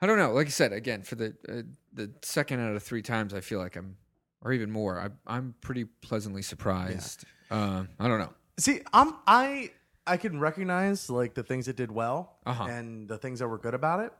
I 0.00 0.06
don't 0.06 0.18
know. 0.18 0.32
Like 0.32 0.48
I 0.48 0.50
said, 0.50 0.72
again, 0.72 1.02
for 1.02 1.14
the 1.14 1.34
uh, 1.48 1.62
the 1.92 2.10
second 2.22 2.60
out 2.60 2.76
of 2.76 2.82
three 2.82 3.02
times, 3.02 3.32
I 3.32 3.40
feel 3.40 3.58
like 3.58 3.76
I'm, 3.76 3.96
or 4.42 4.52
even 4.52 4.70
more. 4.70 5.00
I, 5.00 5.08
I'm 5.26 5.54
pretty 5.60 5.84
pleasantly 5.84 6.42
surprised. 6.42 7.24
Um, 7.50 7.88
I 7.98 8.06
don't 8.08 8.18
know. 8.18 8.34
See, 8.58 8.80
I'm 8.92 9.14
I 9.26 9.70
I 10.06 10.16
can 10.16 10.40
recognize 10.40 11.10
like 11.10 11.34
the 11.34 11.42
things 11.42 11.68
it 11.68 11.76
did 11.76 11.90
well 11.90 12.38
Uh-huh. 12.46 12.64
and 12.64 13.08
the 13.08 13.18
things 13.18 13.40
that 13.40 13.48
were 13.48 13.58
good 13.58 13.74
about 13.74 14.00
it. 14.00 14.12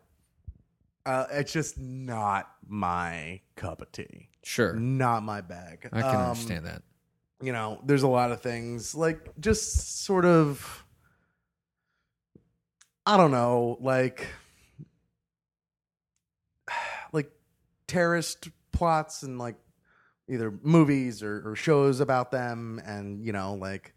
Uh, 1.07 1.27
it's 1.31 1.53
just 1.53 1.79
not 1.79 2.51
my 2.67 3.41
cup 3.55 3.81
of 3.81 3.93
tea. 3.93 4.29
Sure, 4.43 4.73
Not 4.75 5.23
my 5.23 5.41
bag. 5.41 5.89
I 5.93 6.03
can 6.03 6.15
Um, 6.17 6.21
understand 6.31 6.67
that. 6.67 6.83
You 7.41 7.53
know, 7.53 7.81
there's 7.85 8.03
a 8.03 8.09
lot 8.09 8.33
of 8.33 8.41
things 8.43 8.95
like 8.95 9.31
just 9.39 10.03
sort 10.05 10.25
of. 10.25 10.85
I 13.09 13.17
don't 13.17 13.31
know, 13.31 13.77
like, 13.81 14.27
like 17.13 17.31
terrorist 17.87 18.49
plots 18.73 19.23
and 19.23 19.39
like 19.39 19.55
either 20.29 20.51
movies 20.63 21.23
or, 21.23 21.51
or 21.51 21.55
shows 21.57 22.01
about 22.01 22.31
them, 22.33 22.81
and 22.85 23.25
you 23.25 23.33
know, 23.33 23.55
like, 23.55 23.95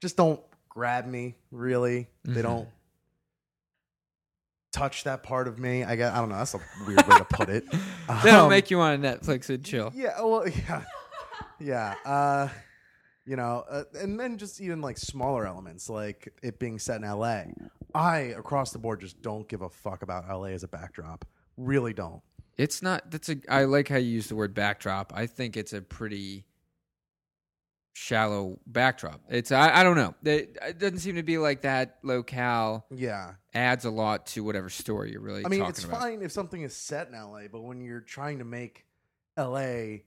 just 0.00 0.16
don't 0.16 0.40
grab 0.68 1.06
me 1.06 1.36
really. 1.50 2.08
They 2.24 2.40
Mhm. 2.40 2.42
don't 2.42 2.68
touch 4.72 5.04
that 5.04 5.22
part 5.22 5.48
of 5.48 5.58
me. 5.58 5.82
I 5.84 5.96
guess 5.96 6.12
I 6.12 6.18
don't 6.18 6.28
know. 6.28 6.36
That's 6.36 6.54
a 6.54 6.60
weird 6.86 7.06
way 7.06 7.18
to 7.18 7.24
put 7.24 7.48
it. 7.48 7.64
They 8.24 8.32
don't 8.32 8.44
Um, 8.44 8.50
make 8.50 8.70
you 8.72 8.78
want 8.78 9.00
to 9.00 9.08
Netflix 9.08 9.48
and 9.50 9.64
chill. 9.64 9.92
yeah, 9.94 10.20
well, 10.20 10.46
yeah, 10.68 10.84
yeah. 11.60 11.94
Uh, 12.04 12.48
you 13.24 13.36
know, 13.36 13.64
uh, 13.70 13.84
and 13.94 14.18
then 14.18 14.36
just 14.36 14.60
even 14.60 14.80
like 14.80 14.98
smaller 14.98 15.46
elements, 15.46 15.88
like 15.88 16.32
it 16.42 16.58
being 16.58 16.80
set 16.80 16.96
in 16.96 17.04
L.A. 17.04 17.52
I 17.94 18.18
across 18.18 18.72
the 18.72 18.78
board 18.80 19.00
just 19.00 19.22
don't 19.22 19.46
give 19.48 19.62
a 19.62 19.68
fuck 19.70 20.02
about 20.02 20.28
L.A. 20.28 20.50
as 20.52 20.64
a 20.64 20.68
backdrop. 20.68 21.24
Really 21.56 21.92
don't. 21.92 22.20
It's 22.56 22.82
not. 22.82 23.10
That's 23.12 23.28
a. 23.28 23.36
I 23.48 23.64
like 23.64 23.86
how 23.88 23.96
you 23.96 24.08
use 24.10 24.26
the 24.28 24.34
word 24.34 24.54
backdrop. 24.54 25.12
I 25.14 25.26
think 25.26 25.56
it's 25.56 25.72
a 25.72 25.80
pretty 25.80 26.46
shallow 28.00 28.58
backdrop. 28.66 29.20
It's. 29.28 29.52
I. 29.52 29.80
I 29.80 29.82
don't 29.82 29.96
know. 29.96 30.14
It, 30.24 30.56
it 30.62 30.78
doesn't 30.78 31.00
seem 31.00 31.16
to 31.16 31.22
be 31.22 31.36
like 31.36 31.62
that 31.62 31.98
locale 32.02 32.86
Yeah, 32.90 33.32
adds 33.52 33.84
a 33.84 33.90
lot 33.90 34.26
to 34.28 34.42
whatever 34.42 34.70
story 34.70 35.12
you're 35.12 35.20
really 35.20 35.44
I 35.44 35.48
mean 35.48 35.60
talking 35.60 35.70
it's 35.70 35.84
about. 35.84 36.00
fine 36.00 36.22
if 36.22 36.32
something 36.32 36.62
is 36.62 36.74
set 36.74 37.08
in 37.08 37.14
L.A., 37.14 37.48
but 37.48 37.60
when 37.60 37.80
you're 37.82 38.00
trying 38.00 38.38
to 38.38 38.44
make 38.44 38.86
L.A. 39.36 40.04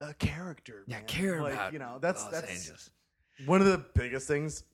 a 0.00 0.14
character, 0.14 0.84
Yeah, 0.88 0.96
man, 0.96 1.06
care 1.06 1.40
like, 1.42 1.54
about 1.54 1.72
you 1.72 1.78
know 1.78 1.98
that's 2.00 2.22
Los 2.24 2.32
that's 2.32 2.50
Angeles. 2.50 2.90
one 3.46 3.60
of 3.60 3.68
the 3.68 3.84
biggest 3.94 4.26
things. 4.26 4.64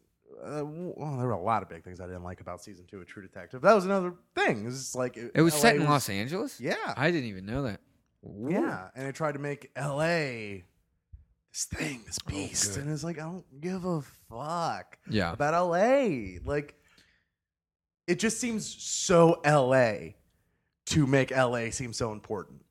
Uh, 0.42 0.62
well, 0.64 1.16
there 1.18 1.27
were 1.29 1.33
a 1.33 1.40
lot 1.40 1.62
of 1.62 1.68
big 1.68 1.85
things 1.85 2.00
I 2.00 2.07
didn't 2.07 2.24
like 2.24 2.40
about 2.40 2.61
season 2.62 2.87
two 2.90 2.98
of 3.00 3.07
True 3.07 3.22
Detective. 3.22 3.61
That 3.61 3.74
was 3.74 3.85
another 3.85 4.14
thing. 4.35 4.62
It 4.62 4.64
was 4.64 4.79
just 4.79 4.96
like 4.96 5.16
It 5.16 5.42
was 5.42 5.55
set 5.55 5.77
in 5.77 5.85
LA 5.85 5.90
Los 5.90 6.09
Angeles. 6.09 6.61
Yeah, 6.61 6.74
I 6.96 7.11
didn't 7.11 7.29
even 7.29 7.44
know 7.46 7.62
that. 7.64 7.81
Ooh. 8.27 8.48
yeah, 8.50 8.88
and 8.96 9.07
it 9.07 9.14
tried 9.14 9.33
to 9.33 9.38
make 9.38 9.70
L.A. 9.77 10.64
this 11.54 11.64
thing, 11.66 12.02
this 12.04 12.18
beast, 12.18 12.72
Oh, 12.76 12.80
and 12.80 12.90
it's 12.92 13.04
like 13.04 13.16
I 13.18 13.22
don't 13.22 13.60
give 13.60 13.84
a 13.84 14.02
fuck 14.28 14.98
Yeah. 15.08 15.32
about 15.32 15.54
L.A. 15.54 16.40
Like, 16.44 16.74
it 18.08 18.18
just 18.18 18.40
seems 18.40 18.66
so 18.82 19.40
L.A. 19.44 20.16
to 20.86 21.06
make 21.06 21.30
L.A. 21.30 21.70
seem 21.70 21.92
so 21.92 22.10
important. 22.10 22.62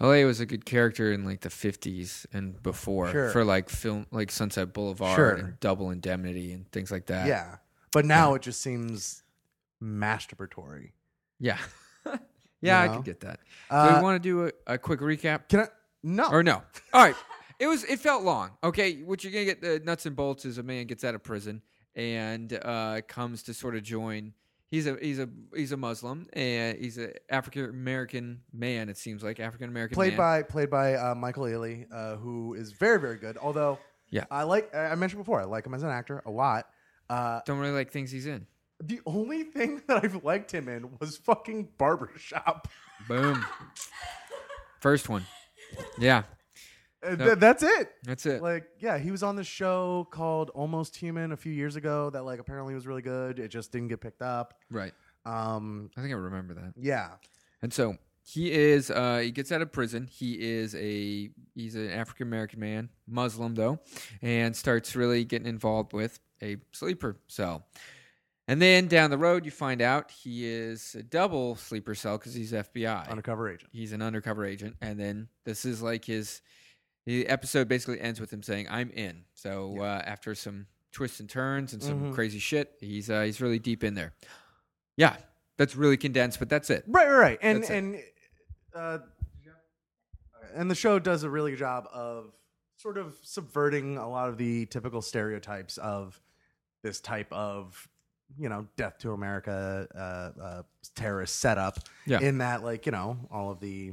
LA 0.00 0.22
was 0.24 0.38
a 0.38 0.46
good 0.46 0.64
character 0.64 1.10
in 1.10 1.24
like 1.24 1.40
the 1.40 1.48
50s 1.48 2.24
and 2.32 2.62
before 2.62 3.10
Sure. 3.10 3.30
for 3.30 3.44
like 3.44 3.68
film 3.68 4.06
like 4.12 4.30
Sunset 4.30 4.72
Boulevard 4.72 5.16
Sure. 5.16 5.30
and 5.32 5.58
Double 5.58 5.90
Indemnity 5.90 6.52
and 6.52 6.70
things 6.70 6.92
like 6.92 7.06
that. 7.06 7.26
Yeah, 7.26 7.56
but 7.92 8.04
now 8.04 8.34
it 8.34 8.42
just 8.42 8.60
seems 8.60 9.24
masturbatory. 9.82 10.92
Yeah. 11.40 11.58
yeah, 12.60 12.80
I 12.80 12.86
know? 12.86 12.96
could 12.96 13.06
get 13.06 13.20
that. 13.20 13.40
Uh, 13.70 13.88
do 13.88 13.96
we 13.96 14.02
want 14.02 14.22
to 14.22 14.28
do 14.28 14.46
a, 14.68 14.74
a 14.74 14.78
quick 14.78 15.00
recap? 15.00 15.48
Can 15.48 15.60
I? 15.60 15.68
No. 16.04 16.28
Or 16.30 16.44
no? 16.44 16.62
All 16.92 17.02
right. 17.04 17.16
It 17.58 17.66
was. 17.66 17.84
It 17.84 17.98
felt 18.00 18.22
long. 18.22 18.50
Okay. 18.62 19.02
What 19.02 19.24
you're 19.24 19.32
gonna 19.32 19.44
get 19.44 19.60
the 19.60 19.80
nuts 19.84 20.06
and 20.06 20.14
bolts 20.16 20.44
is 20.44 20.58
a 20.58 20.62
man 20.62 20.86
gets 20.86 21.04
out 21.04 21.14
of 21.14 21.22
prison 21.22 21.62
and 21.96 22.52
uh, 22.62 23.00
comes 23.08 23.42
to 23.44 23.54
sort 23.54 23.74
of 23.74 23.82
join 23.82 24.32
he's 24.70 24.86
a 24.86 24.96
he's 25.00 25.18
a 25.18 25.28
he's 25.54 25.72
a 25.72 25.76
Muslim 25.76 26.26
and 26.32 26.78
he's 26.78 26.98
an 26.98 27.12
African 27.30 27.64
American 27.70 28.42
man. 28.52 28.88
It 28.88 28.96
seems 28.96 29.22
like 29.22 29.40
African 29.40 29.68
American 29.68 29.94
played 29.94 30.12
man. 30.12 30.18
by 30.18 30.42
played 30.42 30.70
by 30.70 30.94
uh, 30.94 31.14
Michael 31.14 31.44
Ealy, 31.44 31.86
uh, 31.92 32.16
who 32.16 32.54
is 32.54 32.72
very 32.72 33.00
very 33.00 33.16
good. 33.16 33.36
Although, 33.38 33.78
Yeah. 34.10 34.24
I 34.30 34.44
like 34.44 34.74
I 34.74 34.94
mentioned 34.94 35.20
before, 35.20 35.40
I 35.40 35.44
like 35.44 35.66
him 35.66 35.74
as 35.74 35.82
an 35.82 35.90
actor 35.90 36.22
a 36.26 36.30
lot. 36.30 36.66
Uh, 37.10 37.40
Don't 37.46 37.58
really 37.58 37.72
like 37.72 37.90
things 37.90 38.10
he's 38.10 38.26
in. 38.26 38.46
the 38.82 39.00
only 39.06 39.44
thing 39.44 39.82
that 39.88 40.04
I've 40.04 40.22
liked 40.24 40.52
him 40.52 40.68
in 40.68 40.90
was 41.00 41.16
fucking 41.16 41.70
Barbershop. 41.78 42.68
Boom. 43.08 43.44
First 44.80 45.08
one. 45.08 45.26
Yeah, 45.98 46.22
Uh, 47.02 47.14
th- 47.16 47.38
that's 47.38 47.62
it. 47.62 47.92
that's 48.02 48.26
it. 48.26 48.42
Like, 48.42 48.64
yeah, 48.80 48.98
he 48.98 49.10
was 49.10 49.22
on 49.22 49.36
this 49.36 49.46
show 49.46 50.08
called 50.10 50.50
Almost 50.50 50.96
Human 50.96 51.32
a 51.32 51.36
few 51.36 51.52
years 51.52 51.76
ago 51.76 52.10
that 52.10 52.24
like 52.24 52.40
apparently 52.40 52.74
was 52.74 52.86
really 52.86 53.02
good. 53.02 53.38
It 53.38 53.48
just 53.48 53.70
didn't 53.72 53.88
get 53.88 54.00
picked 54.00 54.22
up. 54.22 54.54
right. 54.70 54.92
Um, 55.24 55.90
I 55.96 56.00
think 56.00 56.12
I 56.12 56.16
remember 56.16 56.54
that. 56.54 56.72
yeah, 56.76 57.10
And 57.62 57.72
so 57.72 57.98
he 58.24 58.50
is. 58.52 58.90
Uh, 58.90 59.18
he 59.22 59.30
gets 59.30 59.52
out 59.52 59.60
of 59.62 59.70
prison. 59.72 60.06
He 60.10 60.34
is 60.34 60.74
a. 60.74 61.30
He's 61.54 61.74
an 61.74 61.90
African 61.90 62.26
American 62.28 62.60
man, 62.60 62.88
Muslim 63.06 63.54
though, 63.54 63.80
and 64.22 64.54
starts 64.56 64.96
really 64.96 65.24
getting 65.24 65.46
involved 65.48 65.92
with 65.92 66.18
a 66.42 66.56
sleeper 66.72 67.16
cell. 67.28 67.66
And 68.46 68.62
then 68.62 68.86
down 68.86 69.10
the 69.10 69.18
road, 69.18 69.44
you 69.44 69.50
find 69.50 69.82
out 69.82 70.10
he 70.10 70.46
is 70.46 70.94
a 70.98 71.02
double 71.02 71.56
sleeper 71.56 71.94
cell 71.94 72.16
because 72.16 72.32
he's 72.32 72.52
FBI. 72.52 73.08
undercover 73.10 73.50
agent. 73.50 73.70
he's 73.72 73.92
an 73.92 74.00
undercover 74.00 74.44
agent, 74.46 74.76
and 74.80 74.98
then 74.98 75.28
this 75.44 75.64
is 75.64 75.82
like 75.82 76.04
his. 76.06 76.40
The 77.08 77.26
episode 77.26 77.68
basically 77.68 78.02
ends 78.02 78.20
with 78.20 78.30
him 78.30 78.42
saying, 78.42 78.66
"I'm 78.68 78.90
in." 78.90 79.24
So 79.32 79.78
uh, 79.80 80.02
after 80.04 80.34
some 80.34 80.66
twists 80.92 81.20
and 81.20 81.28
turns 81.30 81.72
and 81.72 81.82
some 81.82 82.10
Mhm. 82.10 82.14
crazy 82.14 82.38
shit, 82.38 82.74
he's 82.80 83.08
uh, 83.08 83.22
he's 83.22 83.40
really 83.40 83.58
deep 83.58 83.82
in 83.82 83.94
there. 83.94 84.12
Yeah, 84.98 85.16
that's 85.56 85.74
really 85.74 85.96
condensed, 85.96 86.38
but 86.38 86.50
that's 86.50 86.68
it. 86.68 86.84
Right, 86.86 87.08
right, 87.08 87.18
right. 87.18 87.38
And 87.40 87.62
That's 87.62 87.70
and 87.70 88.02
uh, 88.74 88.98
and 90.54 90.70
the 90.70 90.74
show 90.74 90.98
does 90.98 91.22
a 91.22 91.30
really 91.30 91.52
good 91.52 91.60
job 91.60 91.88
of 91.94 92.32
sort 92.76 92.98
of 92.98 93.16
subverting 93.22 93.96
a 93.96 94.06
lot 94.06 94.28
of 94.28 94.36
the 94.36 94.66
typical 94.66 95.00
stereotypes 95.00 95.78
of 95.78 96.20
this 96.82 97.00
type 97.00 97.32
of 97.32 97.88
you 98.38 98.50
know 98.50 98.66
death 98.76 98.98
to 98.98 99.12
America 99.12 99.88
uh, 99.94 100.42
uh, 100.42 100.62
terrorist 100.94 101.36
setup. 101.38 101.78
Yeah. 102.04 102.20
In 102.20 102.36
that, 102.38 102.62
like 102.62 102.84
you 102.84 102.92
know, 102.92 103.16
all 103.30 103.50
of 103.50 103.60
the. 103.60 103.92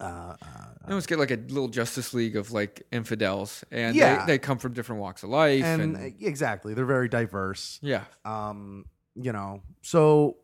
Uh, 0.00 0.04
uh, 0.04 0.36
I 0.84 0.88
almost 0.88 1.08
get 1.08 1.18
like 1.18 1.30
a 1.30 1.36
little 1.36 1.68
Justice 1.68 2.14
League 2.14 2.36
of 2.36 2.52
like 2.52 2.82
infidels, 2.90 3.64
and 3.70 3.94
Yeah. 3.94 4.24
they, 4.24 4.32
they 4.34 4.38
come 4.38 4.58
from 4.58 4.72
different 4.72 5.00
walks 5.02 5.22
of 5.22 5.28
life, 5.30 5.62
and 5.64 5.96
and, 5.96 6.14
exactly, 6.22 6.72
they're 6.74 6.86
very 6.86 7.08
diverse. 7.08 7.78
yeah, 7.82 8.04
Um, 8.24 8.86
you 9.14 9.32
know, 9.32 9.62
so 9.82 10.38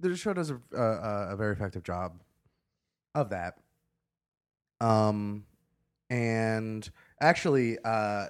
the 0.00 0.16
show 0.16 0.32
does 0.32 0.50
a, 0.50 0.58
a, 0.74 1.32
a 1.32 1.36
very 1.36 1.52
effective 1.52 1.82
job 1.84 2.20
of 3.14 3.30
that. 3.30 3.58
Um, 4.80 5.44
and 6.10 6.88
actually, 7.20 7.78
uh, 7.84 8.26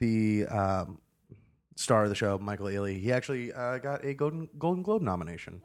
the 0.00 0.46
um, 0.46 0.98
star 1.76 2.02
of 2.04 2.08
the 2.08 2.14
show, 2.14 2.36
Michael 2.38 2.66
Ealy, 2.66 3.00
he 3.00 3.12
actually 3.12 3.52
uh, 3.52 3.78
got 3.78 4.04
a 4.04 4.14
Golden 4.14 4.48
Golden 4.58 4.82
Globe 4.82 5.02
nomination. 5.02 5.62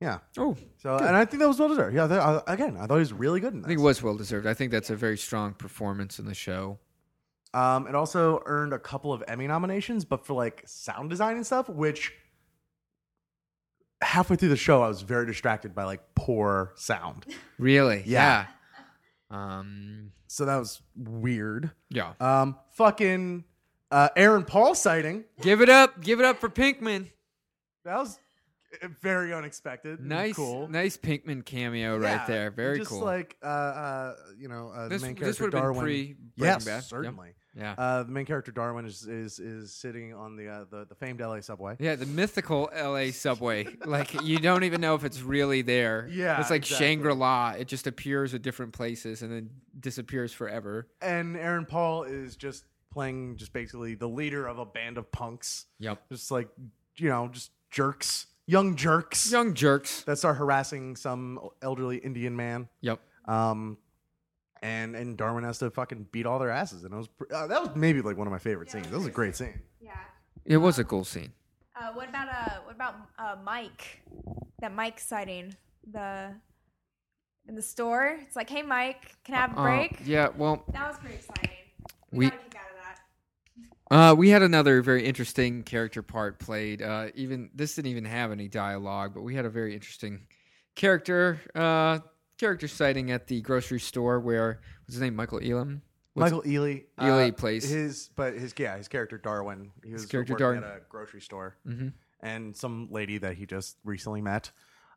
Yeah. 0.00 0.18
oh, 0.38 0.56
So, 0.80 0.96
and 0.96 1.16
I 1.16 1.24
think 1.24 1.40
that 1.40 1.48
was 1.48 1.58
well 1.58 1.68
deserved. 1.68 1.94
Yeah. 1.96 2.06
th- 2.06 2.20
uh, 2.20 2.42
again, 2.46 2.76
I 2.76 2.86
thought 2.86 2.94
he 2.94 3.00
was 3.00 3.12
really 3.12 3.40
good 3.40 3.52
in 3.54 3.64
I 3.64 3.68
think 3.68 3.80
it 3.80 3.82
was 3.82 4.02
well 4.02 4.16
deserved. 4.16 4.46
I 4.46 4.54
think 4.54 4.70
that's 4.70 4.90
a 4.90 4.96
very 4.96 5.18
strong 5.18 5.54
performance 5.54 6.18
in 6.20 6.24
the 6.26 6.34
show. 6.34 6.78
Um, 7.54 7.86
it 7.88 7.94
also 7.94 8.42
earned 8.46 8.72
a 8.72 8.78
couple 8.78 9.12
of 9.12 9.24
Emmy 9.26 9.46
nominations, 9.48 10.04
but 10.04 10.24
for 10.26 10.34
like 10.34 10.62
sound 10.66 11.10
design 11.10 11.36
and 11.36 11.44
stuff, 11.46 11.68
which 11.68 12.12
halfway 14.00 14.36
through 14.36 14.50
the 14.50 14.56
show, 14.56 14.82
I 14.82 14.88
was 14.88 15.02
very 15.02 15.26
distracted 15.26 15.74
by 15.74 15.84
like 15.84 16.00
poor 16.14 16.72
sound. 16.76 17.26
Really, 17.58 18.04
Yeah. 18.06 18.46
yeah. 19.30 19.58
Um, 19.58 20.12
So 20.28 20.44
that 20.44 20.56
was 20.58 20.80
weird. 20.94 21.72
yeah. 21.90 22.12
Um, 22.20 22.56
fucking 22.74 23.44
uh, 23.90 24.10
Aaron 24.14 24.44
Paul 24.44 24.76
sighting. 24.76 25.24
give 25.40 25.60
it 25.60 25.68
up, 25.68 26.00
give 26.00 26.20
it 26.20 26.24
up 26.24 26.38
for 26.38 26.48
Pinkman. 26.48 27.10
That 27.84 27.96
was 27.96 28.18
very 29.00 29.32
unexpected. 29.32 30.00
Nice, 30.00 30.34
cool. 30.36 30.68
nice 30.68 30.96
Pinkman 30.96 31.44
cameo 31.44 31.98
right 31.98 32.26
there. 32.26 32.50
Very 32.50 32.78
just 32.78 32.90
cool. 32.90 33.00
like 33.00 33.36
uh, 33.42 33.46
uh, 33.46 34.14
you 34.38 34.48
know, 34.48 34.68
uh, 34.74 34.88
this 34.88 35.02
the 35.02 35.08
main 35.08 35.16
character 35.16 35.44
would 35.44 35.52
have 35.54 35.62
been 35.62 35.72
Darwin. 35.72 35.82
pre 35.82 36.16
yes, 36.36 36.64
Bad. 36.64 36.74
Yep. 36.74 36.84
certainly. 36.84 37.28
Yeah. 37.56 37.74
Uh, 37.76 38.02
the 38.04 38.12
main 38.12 38.24
character 38.24 38.52
Darwin 38.52 38.84
is 38.84 39.06
is 39.06 39.38
is 39.40 39.74
sitting 39.74 40.14
on 40.14 40.36
the 40.36 40.48
uh, 40.48 40.64
the, 40.70 40.84
the 40.88 40.94
famed 40.94 41.20
LA 41.20 41.40
subway. 41.40 41.76
Yeah, 41.80 41.96
the 41.96 42.06
mythical 42.06 42.70
LA 42.76 43.10
subway. 43.10 43.66
like 43.86 44.22
you 44.22 44.38
don't 44.38 44.62
even 44.64 44.80
know 44.80 44.94
if 44.94 45.02
it's 45.02 45.22
really 45.22 45.62
there. 45.62 46.08
Yeah, 46.10 46.40
It's 46.40 46.50
like 46.50 46.62
exactly. 46.62 46.86
Shangri 46.86 47.14
La. 47.14 47.50
It 47.58 47.66
just 47.66 47.86
appears 47.88 48.32
at 48.34 48.42
different 48.42 48.74
places 48.74 49.22
and 49.22 49.32
then 49.32 49.50
disappears 49.80 50.32
forever. 50.32 50.88
and 51.00 51.36
Aaron 51.36 51.66
Paul 51.66 52.04
is 52.04 52.36
just 52.36 52.64
playing 52.92 53.36
just 53.36 53.52
basically 53.52 53.94
the 53.96 54.08
leader 54.08 54.46
of 54.46 54.58
a 54.58 54.66
band 54.66 54.96
of 54.98 55.10
punks. 55.10 55.66
Yep. 55.80 56.02
Just 56.12 56.30
like 56.30 56.48
you 56.96 57.08
know, 57.08 57.28
just 57.32 57.50
jerks, 57.72 58.26
young 58.48 58.74
jerks 58.74 59.30
Young 59.30 59.54
jerks. 59.54 60.02
that 60.02 60.16
start 60.18 60.36
harassing 60.38 60.96
some 60.96 61.38
elderly 61.62 61.98
Indian 61.98 62.34
man. 62.34 62.68
Yep. 62.80 62.98
Um, 63.26 63.78
and 64.62 64.96
and 64.96 65.16
Darwin 65.16 65.44
has 65.44 65.58
to 65.58 65.70
fucking 65.70 66.08
beat 66.10 66.26
all 66.26 66.40
their 66.40 66.50
asses, 66.50 66.82
and 66.82 66.92
it 66.92 66.96
was 66.96 67.06
pr- 67.08 67.32
uh, 67.32 67.46
that 67.46 67.60
was 67.62 67.70
maybe 67.76 68.00
like 68.02 68.16
one 68.16 68.26
of 68.26 68.32
my 68.32 68.38
favorite 68.40 68.70
scenes. 68.70 68.88
That 68.88 68.96
was 68.96 69.06
a 69.06 69.10
great 69.10 69.36
scene. 69.36 69.60
Yeah. 69.80 69.92
It 70.44 70.56
was 70.56 70.80
a 70.80 70.84
cool 70.84 71.04
scene. 71.04 71.32
Uh, 71.76 71.92
what 71.92 72.08
about 72.08 72.28
uh, 72.28 72.56
what 72.64 72.74
about 72.74 72.96
uh, 73.20 73.36
Mike? 73.44 74.00
That 74.60 74.74
Mike 74.74 74.98
sighting 74.98 75.54
the 75.88 76.32
in 77.48 77.54
the 77.54 77.62
store. 77.62 78.18
It's 78.20 78.34
like, 78.34 78.50
hey, 78.50 78.62
Mike, 78.62 79.14
can 79.24 79.36
I 79.36 79.38
have 79.38 79.56
a 79.56 79.60
Uh, 79.60 79.62
break? 79.62 80.00
yeah, 80.04 80.28
well, 80.36 80.64
That 80.72 80.88
was 80.88 80.98
pretty 80.98 81.14
exciting. 81.14 81.50
We, 82.10 82.18
We- 82.18 82.30
got 82.30 82.34
a 82.40 82.42
kick 82.42 82.56
out 82.56 82.70
of 82.70 82.76
that. 82.82 82.98
Uh, 83.90 84.14
we 84.16 84.28
had 84.30 84.42
another 84.42 84.82
very 84.82 85.04
interesting 85.04 85.62
character 85.62 86.02
part 86.02 86.38
played. 86.38 86.82
Uh, 86.82 87.08
even 87.14 87.50
this 87.54 87.74
didn't 87.74 87.90
even 87.90 88.04
have 88.04 88.30
any 88.32 88.48
dialogue, 88.48 89.12
but 89.14 89.22
we 89.22 89.34
had 89.34 89.44
a 89.44 89.50
very 89.50 89.74
interesting 89.74 90.26
character 90.74 91.40
uh, 91.54 91.98
character 92.38 92.68
sighting 92.68 93.10
at 93.10 93.26
the 93.26 93.40
grocery 93.40 93.80
store 93.80 94.20
where 94.20 94.60
what's 94.84 94.94
his 94.94 95.00
name? 95.00 95.16
Michael 95.16 95.40
Elam. 95.42 95.82
What's- 96.14 96.32
Michael 96.32 96.42
Ealy, 96.50 96.84
Ealy 96.98 97.28
uh, 97.30 97.32
plays- 97.32 97.68
his, 97.68 98.10
but 98.16 98.34
his 98.34 98.52
yeah, 98.58 98.76
his 98.76 98.88
character 98.88 99.18
Darwin. 99.18 99.70
He 99.84 99.92
was 99.92 100.06
character 100.06 100.32
working 100.34 100.44
Darwin. 100.44 100.64
at 100.64 100.70
a 100.76 100.80
grocery 100.88 101.20
store, 101.20 101.56
Mhm. 101.66 101.92
and 102.20 102.56
some 102.56 102.88
lady 102.90 103.18
that 103.18 103.36
he 103.36 103.46
just 103.46 103.76
recently 103.84 104.20
met, 104.20 104.50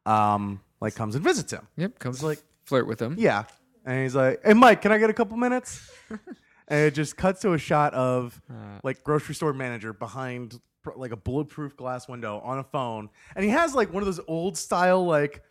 um, 0.06 0.62
like 0.80 0.96
comes 0.96 1.14
and 1.16 1.24
visits 1.24 1.52
him. 1.54 1.68
Yep, 1.78 2.00
comes 2.00 2.24
like- 2.24 2.40
like 2.40 2.46
flirt 2.66 2.88
with 2.88 3.00
him. 3.02 3.16
Yeah, 3.20 3.44
and 3.86 4.02
he's 4.04 4.16
like, 4.16 4.42
"Hey, 4.44 4.54
Mike, 4.54 4.82
can 4.82 4.92
I 4.92 4.98
get 4.98 5.10
a 5.10 5.14
couple 5.14 5.38
minutes?" 5.38 5.92
and 6.68 6.80
it 6.80 6.94
just 6.94 7.18
cuts 7.18 7.42
to 7.42 7.54
a 7.54 7.58
shot 7.58 7.94
of 7.94 8.42
Uh. 8.50 8.80
like 8.84 9.04
grocery 9.04 9.36
store 9.36 9.54
manager 9.54 9.94
behind 9.94 10.60
pr- 10.84 10.92
like 10.96 11.12
a 11.12 11.18
bulletproof 11.18 11.76
glass 11.76 12.08
window 12.08 12.40
on 12.40 12.60
a 12.60 12.64
phone, 12.64 13.10
and 13.36 13.44
he 13.46 13.52
has 13.52 13.74
like 13.76 13.94
one 13.94 14.02
of 14.02 14.08
those 14.08 14.22
old 14.28 14.58
style 14.58 15.06
like 15.06 15.44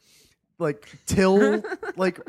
like 0.59 0.89
till 1.07 1.63
like 1.97 2.21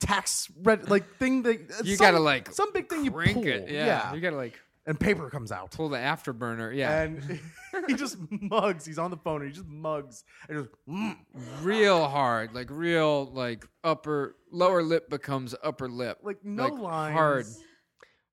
tax 0.00 0.50
red 0.62 0.88
like 0.90 1.16
thing 1.16 1.42
that 1.42 1.60
You 1.84 1.96
some- 1.96 2.04
gotta, 2.04 2.18
like, 2.20 2.52
some 2.52 2.72
big 2.72 2.88
thing 2.88 3.04
you 3.04 3.10
Crank 3.10 3.34
pull, 3.34 3.46
it. 3.46 3.70
Yeah. 3.70 4.12
You 4.14 4.20
gotta 4.20 4.36
like 4.36 4.58
and 4.86 4.98
paper 4.98 5.28
comes 5.30 5.50
out. 5.50 5.72
pull 5.72 5.88
the 5.88 5.96
afterburner. 5.98 6.74
Yeah. 6.74 7.02
And 7.02 7.40
he 7.88 7.94
just 7.94 8.18
mugs. 8.30 8.86
He's 8.86 8.98
on 8.98 9.10
the 9.10 9.16
phone. 9.16 9.42
And 9.42 9.50
he 9.50 9.56
just 9.56 9.66
mugs 9.66 10.22
and 10.48 10.58
just 10.58 10.70
mm. 10.88 11.16
real 11.60 12.06
hard, 12.06 12.54
like 12.54 12.68
real, 12.70 13.26
like 13.32 13.66
upper, 13.82 14.36
lower 14.52 14.82
lip 14.84 15.10
becomes 15.10 15.54
upper 15.64 15.88
lip, 15.88 16.18
like 16.22 16.44
no 16.44 16.68
lines. 16.68 17.14
hard, 17.16 17.46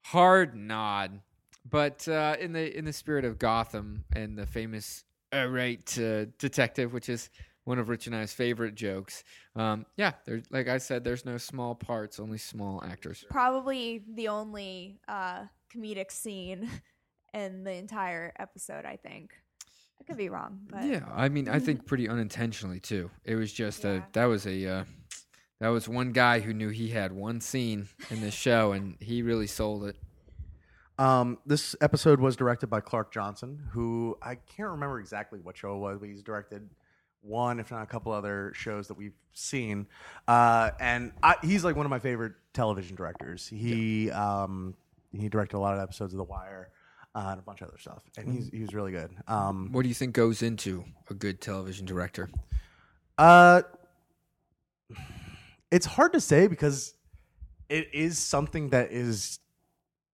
hard 0.04 0.56
nod. 0.56 1.22
But 1.70 2.08
uh, 2.08 2.36
in 2.40 2.52
the 2.54 2.78
in 2.78 2.86
the 2.86 2.94
spirit 2.94 3.24
of 3.26 3.40
Gotham 3.40 4.04
and 4.14 4.38
the 4.38 4.46
famous 4.46 5.06
"all 5.32 5.48
right, 5.48 5.98
uh, 5.98 6.26
detective," 6.38 6.92
which 6.94 7.08
is 7.10 7.30
one 7.64 7.80
of 7.80 7.88
Rich 7.88 8.08
and 8.08 8.16
I's 8.16 8.34
favorite 8.34 8.76
jokes. 8.76 9.24
Um, 9.56 9.86
yeah, 9.96 10.12
there's 10.26 10.44
like 10.52 10.68
I 10.68 10.78
said, 10.78 11.04
there's 11.06 11.24
no 11.26 11.38
small 11.38 11.74
parts, 11.74 12.20
only 12.20 12.38
small 12.38 12.84
actors. 12.84 13.24
Probably 13.30 14.04
the 14.14 14.28
only 14.28 15.00
uh, 15.08 15.46
comedic 15.74 16.12
scene 16.12 16.70
in 17.34 17.64
the 17.64 17.72
entire 17.74 18.34
episode. 18.38 18.84
I 18.86 18.98
think. 18.98 19.32
I 20.02 20.04
could 20.06 20.18
be 20.18 20.28
wrong, 20.28 20.60
but 20.70 20.84
Yeah, 20.84 21.06
I 21.14 21.30
mean, 21.30 21.48
I 21.48 21.60
think 21.60 21.86
pretty 21.86 22.10
unintentionally 22.10 22.82
too. 22.82 23.10
It 23.24 23.36
was 23.36 23.54
just 23.54 23.86
Yeah. 23.86 23.92
a 23.92 24.02
that 24.12 24.26
was 24.26 24.46
a 24.46 24.68
uh, 24.68 24.84
that 25.64 25.70
was 25.70 25.88
one 25.88 26.12
guy 26.12 26.42
who 26.42 26.54
knew 26.54 26.70
he 26.70 26.90
had 26.90 27.14
one 27.14 27.40
scene 27.40 27.88
in 28.10 28.20
this 28.22 28.34
show, 28.34 28.74
and 28.74 28.98
he 29.00 29.22
really 29.22 29.48
sold 29.48 29.86
it. 29.86 29.96
Um, 31.00 31.40
this 31.46 31.76
episode 31.82 32.20
was 32.20 32.36
directed 32.36 32.68
by 32.68 32.82
Clark 32.82 33.14
Johnson, 33.14 33.60
who 33.72 34.18
I 34.22 34.36
can't 34.36 34.70
remember 34.72 35.00
exactly 35.00 35.40
what 35.40 35.56
show 35.58 35.76
it 35.76 35.80
was, 35.80 36.00
but 36.00 36.10
he's 36.10 36.22
directed 36.22 36.70
one, 37.22 37.60
if 37.60 37.72
not 37.72 37.82
a 37.82 37.86
couple 37.86 38.12
other 38.12 38.52
shows 38.54 38.90
that 38.90 38.96
we've 38.96 39.16
seen. 39.34 39.88
Uh, 40.28 40.72
and 40.80 41.14
I, 41.24 41.36
he's 41.42 41.64
like 41.64 41.76
one 41.78 41.86
of 41.86 41.90
my 41.90 42.00
favorite 42.00 42.34
television 42.54 42.96
directors. 42.96 43.48
He 43.48 44.12
um, 44.12 44.76
he 45.18 45.30
directed 45.30 45.56
a 45.58 45.60
lot 45.60 45.74
of 45.74 45.80
episodes 45.80 46.14
of 46.14 46.18
The 46.18 46.26
Wire. 46.26 46.70
uh, 47.16 47.28
and 47.32 47.40
a 47.40 47.44
bunch 47.44 47.62
of 47.62 47.70
other 47.70 47.78
stuff. 47.78 48.04
And 48.18 48.32
he's 48.32 48.50
he 48.50 48.60
was 48.62 48.74
really 48.74 48.92
good. 48.92 49.12
Um, 49.28 49.70
What 49.72 49.84
do 49.84 49.88
you 49.88 49.96
think 49.96 50.14
goes 50.14 50.42
into 50.44 50.84
a 51.10 51.14
good 51.14 51.40
television 51.42 51.86
director? 51.86 52.30
Uh, 53.18 53.62
it's 55.74 55.86
hard 55.88 56.14
to 56.14 56.22
say 56.22 56.48
because 56.48 56.94
it 57.70 57.88
is 57.94 58.20
something 58.20 58.70
that 58.70 58.92
is 58.92 59.40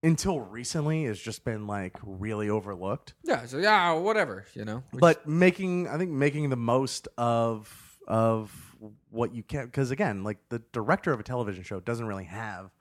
until 0.02 0.40
recently 0.40 1.04
has 1.04 1.20
just 1.20 1.44
been 1.44 1.68
like 1.68 1.98
really 2.02 2.50
overlooked. 2.50 3.14
Yeah, 3.24 3.46
so 3.46 3.58
yeah, 3.58 3.92
whatever, 3.92 4.46
you 4.54 4.64
know. 4.64 4.84
Which- 4.92 5.02
But 5.02 5.28
making, 5.28 5.88
I 5.90 5.98
think, 5.98 6.12
making 6.12 6.50
the 6.50 6.56
most 6.56 7.08
of 7.18 7.98
of 8.08 8.52
what 9.10 9.36
you 9.36 9.44
can, 9.44 9.66
because 9.66 9.92
again, 9.92 10.24
like 10.24 10.38
the 10.50 10.60
director 10.72 11.12
of 11.12 11.20
a 11.20 11.24
television 11.24 11.64
show 11.64 11.80
doesn't 11.82 12.06
really 12.08 12.24
have 12.24 12.72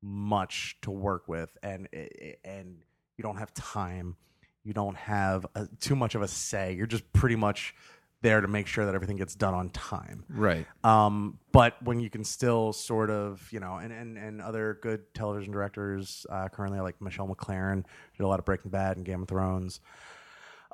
much 0.00 0.78
to 0.82 0.90
work 0.90 1.28
with, 1.28 1.50
and 1.62 1.88
eh, 1.92 2.06
eh, 2.20 2.32
and 2.44 2.78
you 3.18 3.22
don't 3.22 3.36
have 3.36 3.52
time, 3.54 4.16
you 4.64 4.72
don't 4.72 4.96
have 4.96 5.44
a, 5.54 5.68
too 5.78 5.94
much 5.94 6.14
of 6.14 6.22
a 6.22 6.26
say. 6.28 6.72
You're 6.72 6.86
just 6.86 7.12
pretty 7.12 7.36
much 7.36 7.74
there 8.22 8.40
to 8.40 8.48
make 8.48 8.66
sure 8.66 8.86
that 8.86 8.94
everything 8.94 9.16
gets 9.16 9.34
done 9.34 9.52
on 9.52 9.70
time. 9.70 10.24
right. 10.30 10.66
Um, 10.82 11.38
but 11.50 11.80
when 11.82 12.00
you 12.00 12.08
can 12.08 12.24
still 12.24 12.72
sort 12.72 13.10
of, 13.10 13.46
you 13.52 13.60
know, 13.60 13.76
and, 13.76 13.92
and, 13.92 14.16
and 14.16 14.40
other 14.40 14.78
good 14.80 15.12
television 15.14 15.52
directors 15.52 16.24
uh, 16.30 16.48
currently, 16.48 16.80
like 16.80 17.00
Michelle 17.00 17.28
MacLaren, 17.28 17.84
did 18.16 18.24
a 18.24 18.26
lot 18.26 18.38
of 18.38 18.44
Breaking 18.44 18.70
Bad 18.70 18.96
and 18.96 19.04
Game 19.04 19.22
of 19.22 19.28
Thrones. 19.28 19.80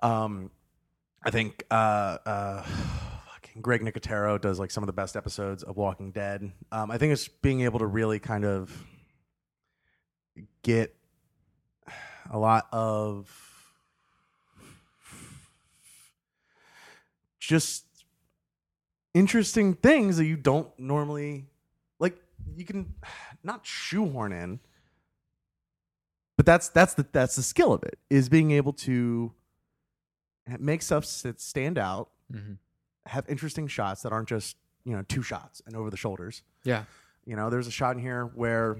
Um, 0.03 0.51
I 1.25 1.31
think 1.31 1.65
uh, 1.71 2.19
uh, 2.25 2.63
fucking 2.63 3.63
Greg 3.63 3.83
Nicotero 3.83 4.41
does 4.41 4.59
like 4.59 4.71
some 4.71 4.85
of 4.85 4.87
the 4.87 4.93
best 4.93 5.17
episodes 5.17 5.63
of 5.63 5.77
Walking 5.77 6.13
Dead. 6.13 6.53
Um, 6.71 6.91
I 6.91 6.99
think 6.99 7.13
it's 7.13 7.29
being 7.29 7.63
able 7.63 7.81
to 7.81 7.87
really 7.87 8.21
kind 8.21 8.45
of 8.45 8.85
get 10.63 10.95
a 12.31 12.39
lot 12.39 12.69
of 12.73 13.48
just 17.49 17.87
interesting 19.15 19.73
things 19.73 20.19
that 20.19 20.27
you 20.27 20.37
don't 20.37 20.69
normally 20.79 21.47
like 21.99 22.15
you 22.55 22.65
can 22.65 22.95
not 23.43 23.67
shoehorn 23.67 24.33
in 24.33 24.61
but 26.37 26.45
that's 26.45 26.69
that's 26.69 26.93
the 26.93 27.07
that's 27.11 27.37
the 27.37 27.43
skill 27.43 27.73
of 27.73 27.83
it 27.83 27.99
is 28.11 28.29
being 28.29 28.51
able 28.51 28.75
to 28.75 29.33
make 30.59 30.83
stuff 30.83 31.07
that 31.23 31.41
stand 31.41 31.79
out 31.79 32.11
hmm 32.31 32.55
have 33.07 33.25
interesting 33.27 33.67
shots 33.67 34.03
that 34.03 34.13
aren't 34.13 34.29
just 34.29 34.55
you 34.85 34.95
know 34.95 35.03
two 35.09 35.23
shots 35.23 35.63
and 35.65 35.75
over 35.75 35.89
the 35.89 35.97
shoulders 35.97 36.43
Yeah, 36.65 36.85
you 37.25 37.37
know 37.37 37.49
there's 37.49 37.67
a 37.67 37.71
shot 37.71 37.97
in 37.97 38.03
here 38.03 38.27
where 38.35 38.77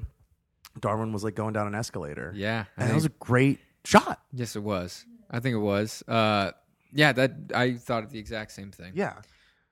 darwin 0.79 1.15
was 1.15 1.25
like 1.25 1.35
going 1.35 1.55
down 1.55 1.67
an 1.67 1.75
escalator 1.75 2.35
yeah. 2.37 2.67
I 2.77 2.83
and 2.83 2.91
that 2.91 2.95
was 2.95 3.07
a 3.07 3.15
great 3.21 3.59
shot 3.87 4.21
yes, 4.35 4.55
it 4.55 4.63
was. 4.63 5.07
I 5.31 5.41
think 5.41 5.55
it 5.55 5.61
was. 5.61 6.03
Uh, 6.07 6.51
yeah, 6.93 7.13
that 7.13 7.33
I 7.55 7.75
thought 7.75 8.05
of 8.05 8.11
the 8.11 8.19
exact 8.19 8.53
same 8.53 8.71
thing. 8.71 8.93
yeah 8.95 9.15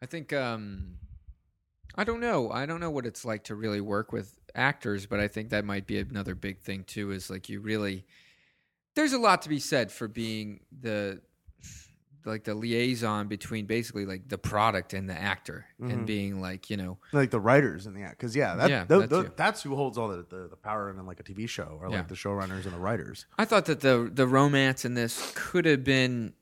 I 0.02 0.06
think 0.06 0.32
um 0.32 0.98
I 1.98 2.04
don't 2.04 2.20
know. 2.20 2.50
I 2.50 2.66
don't 2.66 2.80
know 2.80 2.90
what 2.90 3.06
it's 3.06 3.24
like 3.24 3.44
to 3.44 3.54
really 3.54 3.80
work 3.80 4.12
with 4.12 4.38
actors, 4.54 5.06
but 5.06 5.18
I 5.18 5.28
think 5.28 5.48
that 5.50 5.64
might 5.64 5.86
be 5.86 5.98
another 5.98 6.34
big 6.34 6.60
thing 6.60 6.84
too 6.84 7.10
is 7.10 7.30
like 7.30 7.48
you 7.48 7.60
really 7.60 8.04
there's 8.94 9.12
a 9.14 9.18
lot 9.18 9.42
to 9.42 9.48
be 9.48 9.58
said 9.58 9.90
for 9.92 10.06
being 10.08 10.60
the 10.80 11.20
like 12.26 12.42
the 12.44 12.54
liaison 12.54 13.28
between 13.28 13.66
basically 13.66 14.04
like 14.04 14.28
the 14.28 14.36
product 14.36 14.92
and 14.94 15.08
the 15.08 15.14
actor 15.14 15.64
and 15.80 16.06
being 16.06 16.40
like, 16.40 16.68
you 16.70 16.76
know, 16.76 16.98
like 17.12 17.30
the 17.30 17.38
writers 17.38 17.86
and 17.86 17.96
the 17.96 18.02
act 18.02 18.18
because 18.18 18.34
yeah, 18.34 18.56
that, 18.56 18.68
Yeah, 18.68 18.84
tho- 18.84 19.00
that 19.00 19.10
tho- 19.10 19.22
too. 19.22 19.32
that's 19.36 19.62
who 19.62 19.76
holds 19.76 19.96
all 19.96 20.08
the, 20.08 20.26
the, 20.28 20.48
the 20.48 20.56
power 20.56 20.90
in 20.90 21.06
like 21.06 21.20
a 21.20 21.22
TV 21.22 21.48
show 21.48 21.78
or 21.80 21.88
Yeah. 21.88 21.98
like 21.98 22.08
the 22.08 22.16
showrunners 22.16 22.64
and 22.64 22.72
the 22.74 22.78
writers. 22.80 23.26
I 23.38 23.44
thought 23.44 23.66
that 23.66 23.78
the 23.80 24.10
the 24.12 24.26
romance 24.26 24.84
in 24.84 24.94
this 24.94 25.32
could 25.36 25.66
have 25.66 25.84
been 25.84 26.32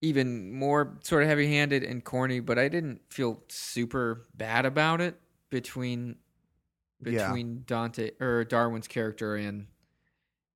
even 0.00 0.52
more 0.52 0.98
sort 1.02 1.22
of 1.22 1.28
heavy-handed 1.28 1.82
and 1.82 2.04
corny, 2.04 2.40
but 2.40 2.58
I 2.58 2.68
didn't 2.68 3.00
feel 3.10 3.42
super 3.48 4.26
bad 4.34 4.66
about 4.66 5.00
it 5.00 5.18
between 5.50 6.16
Yeah. 7.04 7.26
between 7.28 7.64
Dante 7.66 8.10
or 8.20 8.44
Darwin's 8.44 8.88
character 8.88 9.36
and 9.36 9.66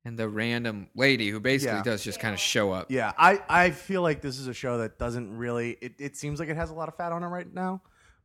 and 0.05 0.19
the 0.19 0.29
random 0.29 0.89
lady 0.95 1.29
who 1.29 1.39
basically 1.41 1.77
Yeah. 1.79 1.83
does 1.83 2.03
just 2.03 2.19
kind 2.21 2.33
of 2.33 2.41
show 2.41 2.73
up. 2.73 2.91
Yeah, 2.91 3.13
I, 3.19 3.43
I 3.49 3.71
feel 3.73 4.01
like 4.01 4.23
this 4.23 4.39
is 4.39 4.47
a 4.47 4.55
show 4.55 4.79
that 4.79 4.99
doesn't 4.99 5.37
really. 5.37 5.77
It, 5.83 5.95
it 5.99 6.17
seems 6.17 6.41
like 6.41 6.49
it 6.49 6.57
has 6.57 6.71
a 6.71 6.75
lot 6.75 6.89
of 6.89 6.95
fat 6.97 7.13
on 7.13 7.23
it 7.23 7.27
right 7.27 7.53
now, 7.53 7.83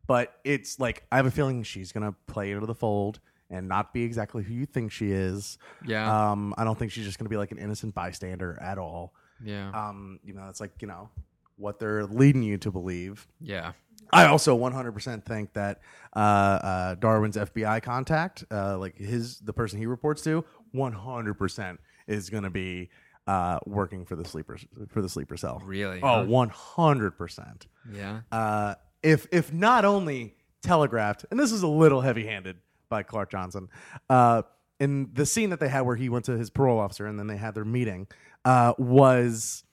but 0.08 0.40
it's 0.46 0.80
like 0.80 1.04
I 1.12 1.18
have 1.18 1.26
a 1.26 1.32
feeling 1.32 1.64
she's 1.64 1.92
gonna 1.92 2.14
play 2.28 2.52
into 2.52 2.66
the 2.68 2.76
fold 2.76 3.20
and 3.50 3.68
not 3.68 3.94
be 3.94 4.04
exactly 4.04 4.44
who 4.44 4.54
you 4.54 4.66
think 4.66 4.92
she 4.92 5.12
is. 5.12 5.58
Yeah. 5.86 6.32
Um, 6.32 6.54
I 6.58 6.64
don't 6.64 6.78
think 6.80 6.92
she's 6.92 7.06
just 7.06 7.20
gonna 7.20 7.30
be 7.30 7.38
like 7.38 7.52
an 7.52 7.58
innocent 7.58 7.94
bystander 7.94 8.58
at 8.62 8.78
all. 8.78 9.14
Yeah. 9.44 9.70
Um, 9.72 10.20
you 10.24 10.34
know, 10.34 10.48
it's 10.50 10.60
like 10.60 10.72
you 10.82 10.88
know 10.88 11.10
what 11.58 11.80
they're 11.80 12.06
leading 12.06 12.44
you 12.44 12.58
to 12.58 12.72
believe. 12.72 13.28
yeah. 13.40 13.74
I 14.12 14.28
also 14.28 14.56
100% 14.56 15.26
think 15.26 15.54
that 15.54 15.82
uh, 16.16 16.20
uh, 16.20 16.96
Darwin's 16.96 17.36
FBI 17.36 17.82
contact, 17.82 18.44
uh, 18.52 18.78
like 18.78 18.96
his 18.96 19.40
the 19.40 19.54
person 19.54 19.80
he 19.80 19.88
reports 19.88 20.22
to, 20.24 20.46
100% 20.76 21.78
is 22.08 22.30
going 22.30 22.44
to 22.44 22.52
be 22.52 22.90
uh, 23.26 23.58
working 23.66 24.06
for 24.06 24.16
the 24.16 24.26
sleeper 24.26 24.58
for 24.90 25.02
the 25.02 25.10
sleeper 25.10 25.36
cell. 25.38 25.62
Really, 25.66 26.00
Oh, 26.04 26.26
100%. 26.28 27.66
Yeah. 27.92 28.20
Uh, 28.32 28.76
if 29.02 29.28
if 29.32 29.52
not 29.52 29.86
only 29.86 30.36
telegraphed, 30.62 31.26
and 31.32 31.40
this 31.40 31.52
is 31.52 31.64
a 31.64 31.68
little 31.68 32.02
heavy-handed 32.02 32.58
by 32.90 33.04
Clark 33.04 33.32
Johnson, 33.32 33.70
uh, 34.10 34.44
in 34.80 35.10
the 35.14 35.26
scene 35.26 35.50
that 35.50 35.60
they 35.60 35.70
had 35.70 35.82
where 35.82 35.96
he 35.96 36.10
went 36.10 36.26
to 36.26 36.38
his 36.38 36.50
parole 36.50 36.80
officer 36.80 37.06
and 37.06 37.18
then 37.18 37.28
they 37.28 37.38
had 37.38 37.56
their 37.56 37.66
meeting, 37.66 38.08
uh, 38.46 38.74
was 38.78 39.64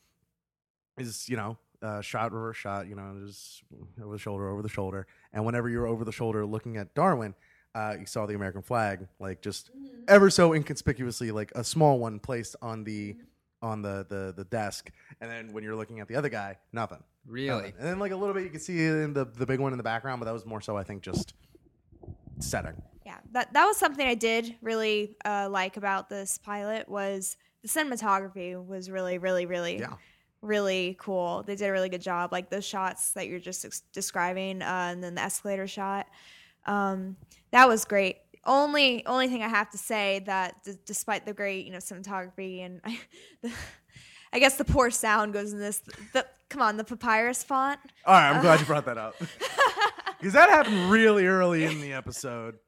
is 0.98 1.28
you 1.28 1.36
know 1.36 1.56
uh, 1.82 2.00
shot 2.00 2.32
reverse 2.32 2.56
shot, 2.56 2.86
you 2.86 2.94
know, 2.94 3.16
just 3.26 3.62
over 4.02 4.12
the 4.12 4.18
shoulder, 4.18 4.50
over 4.50 4.62
the 4.62 4.68
shoulder, 4.68 5.06
and 5.32 5.44
whenever 5.44 5.68
you're 5.68 5.86
over 5.86 6.04
the 6.04 6.12
shoulder 6.12 6.44
looking 6.44 6.76
at 6.76 6.94
Darwin. 6.94 7.34
Uh, 7.72 7.94
you 8.00 8.04
saw 8.04 8.26
the 8.26 8.34
American 8.34 8.62
flag, 8.62 9.06
like 9.20 9.40
just 9.40 9.70
ever 10.08 10.28
so 10.28 10.54
inconspicuously, 10.54 11.30
like 11.30 11.52
a 11.54 11.62
small 11.62 12.00
one 12.00 12.18
placed 12.18 12.56
on 12.60 12.82
the 12.82 13.14
on 13.62 13.80
the, 13.80 14.04
the 14.08 14.34
the 14.36 14.42
desk, 14.44 14.90
and 15.20 15.30
then 15.30 15.52
when 15.52 15.62
you're 15.62 15.76
looking 15.76 16.00
at 16.00 16.08
the 16.08 16.16
other 16.16 16.28
guy, 16.28 16.58
nothing. 16.72 16.98
Really? 17.26 17.48
Nothing. 17.48 17.74
And 17.78 17.86
then 17.86 17.98
like 18.00 18.10
a 18.10 18.16
little 18.16 18.34
bit 18.34 18.42
you 18.42 18.50
can 18.50 18.58
see 18.58 18.86
in 18.86 19.12
the 19.12 19.24
the 19.24 19.46
big 19.46 19.60
one 19.60 19.72
in 19.72 19.76
the 19.76 19.84
background, 19.84 20.18
but 20.18 20.24
that 20.24 20.32
was 20.32 20.44
more 20.44 20.60
so 20.60 20.76
I 20.76 20.82
think 20.82 21.02
just 21.02 21.34
setting. 22.40 22.74
Yeah, 23.06 23.18
that 23.32 23.52
that 23.52 23.66
was 23.66 23.76
something 23.76 24.06
I 24.06 24.14
did 24.14 24.56
really 24.62 25.16
uh, 25.24 25.48
like 25.50 25.76
about 25.76 26.08
this 26.08 26.38
pilot 26.38 26.88
was 26.88 27.36
the 27.62 27.68
cinematography 27.68 28.54
was 28.66 28.90
really, 28.90 29.18
really, 29.18 29.46
really, 29.46 29.78
Yeah. 29.80 29.94
really 30.42 30.96
cool. 30.98 31.42
They 31.42 31.56
did 31.56 31.66
a 31.68 31.72
really 31.72 31.88
good 31.90 32.00
job, 32.02 32.32
like 32.32 32.48
those 32.50 32.64
shots 32.64 33.12
that 33.12 33.28
you're 33.28 33.38
just 33.40 33.64
ex- 33.64 33.82
describing, 33.92 34.62
uh, 34.62 34.88
and 34.92 35.02
then 35.04 35.14
the 35.14 35.22
escalator 35.22 35.66
shot. 35.66 36.06
Um, 36.66 37.16
that 37.50 37.68
was 37.68 37.84
great. 37.84 38.18
Only 38.44 39.04
only 39.06 39.28
thing 39.28 39.42
I 39.42 39.48
have 39.48 39.68
to 39.70 39.78
say 39.78 40.20
that 40.26 40.62
d- 40.64 40.72
despite 40.86 41.26
the 41.26 41.34
great 41.34 41.66
you 41.66 41.72
know 41.72 41.78
cinematography 41.78 42.64
and 42.64 42.80
I, 42.84 42.98
the, 43.42 43.52
I 44.32 44.38
guess 44.38 44.56
the 44.56 44.64
poor 44.64 44.90
sound 44.90 45.32
goes 45.34 45.52
in 45.52 45.58
this. 45.58 45.82
The, 46.14 46.24
come 46.48 46.62
on, 46.62 46.76
the 46.78 46.84
papyrus 46.84 47.42
font. 47.42 47.78
All 48.06 48.14
right, 48.14 48.30
I'm 48.30 48.40
glad 48.40 48.60
you 48.60 48.66
brought 48.72 48.86
that 48.86 48.96
up 48.96 49.14
because 50.18 50.32
that 50.32 50.48
happened 50.48 50.90
really 50.90 51.26
early 51.26 51.64
in 51.64 51.82
the 51.82 51.92
episode, 51.92 52.58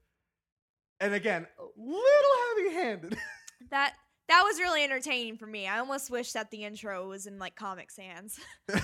and 1.00 1.14
again, 1.14 1.46
little 1.76 2.37
heavy-handed. 2.57 3.16
That 3.70 3.94
that 4.28 4.42
was 4.42 4.58
really 4.58 4.82
entertaining 4.85 5.37
for 5.37 5.46
me. 5.46 5.66
I 5.66 5.78
almost 5.78 6.11
wish 6.11 6.32
that 6.32 6.50
the 6.50 6.64
intro 6.64 7.08
was 7.08 7.26
in 7.26 7.38
like 7.38 7.54
Comic 7.56 7.90
Sans. 7.90 8.38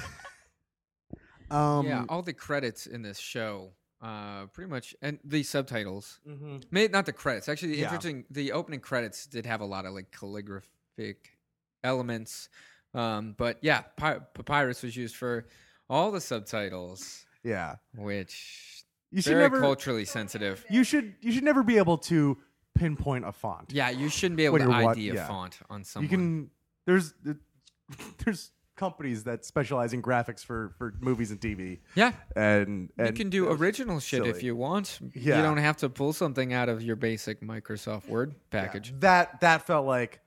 Um, 1.50 1.86
yeah, 1.86 2.04
all 2.10 2.20
the 2.20 2.34
credits 2.34 2.86
in 2.86 3.00
this 3.02 3.18
show 3.18 3.72
uh 4.02 4.46
pretty 4.52 4.70
much 4.70 4.94
and 5.02 5.18
the 5.24 5.42
subtitles 5.42 6.20
mhm. 6.28 6.62
May 6.70 6.86
not 6.88 7.06
the 7.06 7.12
credits. 7.12 7.48
Actually, 7.48 7.72
the 7.72 7.78
Yeah. 7.78 7.84
interesting. 7.84 8.24
The 8.30 8.52
opening 8.52 8.80
credits 8.80 9.26
did 9.26 9.46
have 9.46 9.60
a 9.62 9.64
lot 9.64 9.86
of 9.86 9.94
like 9.94 10.10
calligraphic 10.12 11.38
elements, 11.82 12.48
um, 12.94 13.34
but 13.38 13.58
yeah, 13.62 13.80
Pi- 13.96 14.18
papyrus 14.34 14.82
was 14.82 14.94
used 14.94 15.16
for 15.16 15.46
all 15.88 16.10
the 16.12 16.20
subtitles, 16.20 17.24
Yeah, 17.42 17.76
which 17.96 18.84
you 19.10 19.22
should 19.22 19.30
very 19.30 19.44
never. 19.44 19.58
culturally 19.58 20.04
sensitive. 20.04 20.64
you 20.70 20.84
should 20.84 21.14
you 21.22 21.32
should 21.32 21.44
never 21.44 21.62
be 21.62 21.78
able 21.78 21.96
to 21.98 22.36
pinpoint 22.78 23.26
a 23.26 23.32
font. 23.32 23.72
Yeah, 23.72 23.90
you 23.90 24.08
shouldn't 24.08 24.36
be 24.36 24.44
able 24.44 24.54
When 24.54 24.62
to 24.68 24.74
you're 24.74 24.84
wa- 24.84 24.90
ID 24.92 25.10
a 25.10 25.14
yeah. 25.14 25.26
font 25.26 25.58
on 25.68 25.84
someone. 25.84 26.04
you 26.10 26.16
can. 26.16 26.50
There's 26.86 27.12
there's 28.24 28.50
companies 28.76 29.24
that 29.24 29.44
specialize 29.44 29.92
in 29.92 30.00
graphics 30.00 30.44
for 30.44 30.72
for 30.78 30.94
movies 31.00 31.30
and 31.30 31.40
TV, 31.40 31.80
yeah, 31.94 32.12
and, 32.36 32.90
and 32.96 33.08
you 33.08 33.12
can 33.12 33.28
do 33.30 33.50
original 33.50 33.98
shit 34.00 34.24
if 34.26 34.36
silly. 34.36 34.46
you 34.46 34.56
want. 34.56 34.98
Yeah. 35.14 35.36
You 35.38 35.42
don't 35.42 35.56
have 35.58 35.76
to 35.78 35.88
pull 35.88 36.12
something 36.12 36.52
out 36.52 36.68
of 36.68 36.82
your 36.82 36.96
basic 36.96 37.40
Microsoft 37.40 38.08
Word 38.08 38.34
package. 38.50 38.94
that 39.00 39.40
that 39.40 39.66
felt 39.66 39.86
like 39.86 40.20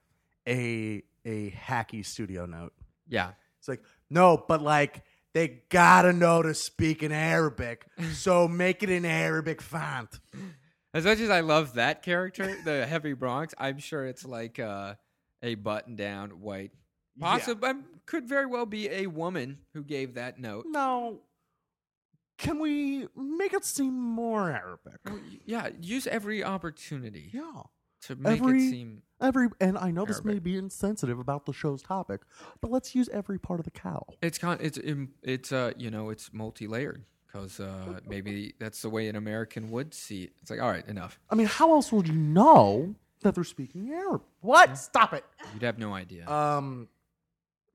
a 0.48 1.04
a 1.26 1.52
hacky 1.52 2.06
studio 2.06 2.46
note. 2.46 2.74
Yeah. 3.08 3.32
It's 3.60 3.68
like 3.68 3.82
no, 4.10 4.44
but 4.48 4.62
like 4.62 5.04
they 5.34 5.62
gotta 5.70 6.12
know 6.12 6.42
to 6.42 6.54
speak 6.54 7.04
in 7.04 7.12
Arabic, 7.14 7.86
so 8.14 8.48
make 8.48 8.84
it 8.84 8.90
in 8.90 9.06
Arabic 9.06 9.62
font. 9.62 10.20
As 10.94 11.06
much 11.06 11.20
as 11.20 11.30
I 11.30 11.40
love 11.40 11.76
that 11.76 12.04
character, 12.04 12.56
the 12.66 12.86
Heavy 12.86 13.14
Bronx, 13.14 13.54
I'm 13.58 13.80
sure 13.80 14.06
it's 14.06 14.26
like 14.26 14.60
uh, 14.60 14.96
a 15.42 15.56
button-down 15.56 16.42
white 16.42 16.72
Possibly 17.20 17.74
could 18.06 18.28
very 18.28 18.46
well 18.46 18.66
be 18.66 18.90
a 18.90 19.08
woman 19.08 19.60
who 19.74 19.84
gave 19.84 20.16
that 20.16 20.40
note. 20.40 20.66
Now, 20.68 21.20
can 22.38 22.60
we 22.60 23.08
make 23.16 23.54
it 23.54 23.64
seem 23.66 23.94
more 23.94 24.50
Arabic? 24.50 25.00
Yeah, 25.46 25.70
use 25.80 26.08
every 26.08 26.44
opportunity 26.44 27.30
Yeah. 27.34 27.64
to 28.04 28.16
make 28.16 28.40
Every- 28.42 28.66
it 28.66 28.70
seem. 28.72 29.04
Every 29.22 29.50
and 29.60 29.78
I 29.78 29.92
know 29.92 30.06
this 30.06 30.24
may 30.26 30.40
be 30.40 30.58
insensitive 30.58 31.20
about 31.20 31.46
the 31.46 31.54
show's 31.54 31.84
topic, 31.84 32.22
but 32.60 32.72
let's 32.72 32.96
use 32.96 33.08
every 33.10 33.38
part 33.38 33.60
of 33.60 33.66
the 33.66 33.72
cow. 33.72 34.04
It's 34.22 34.40
con- 34.40 34.58
it's 34.60 34.80
it's 35.22 35.52
uh 35.52 35.74
you 35.78 35.92
know 35.92 36.10
it's 36.10 36.34
multi-layered 36.34 37.06
because 37.32 37.60
uh 37.60 38.00
maybe 38.08 38.54
that's 38.60 38.82
the 38.82 38.90
way 38.90 39.08
an 39.08 39.16
American 39.16 39.72
would 39.72 39.94
see 39.94 40.24
it. 40.24 40.34
It's 40.42 40.52
like 40.52 40.62
all 40.62 40.70
right, 40.70 40.88
enough. 40.88 41.20
I 41.30 41.36
mean, 41.36 41.48
how 41.48 41.74
else 41.74 41.92
would 41.92 42.08
you 42.08 42.14
know 42.16 42.96
that 43.22 43.36
they're 43.36 43.44
speaking 43.44 43.92
Arab? 43.94 44.24
What? 44.42 44.78
Stop 44.78 45.14
it. 45.14 45.24
You'd 45.54 45.64
have 45.64 45.78
no 45.78 45.94
idea. 45.94 46.28
Um, 46.30 46.88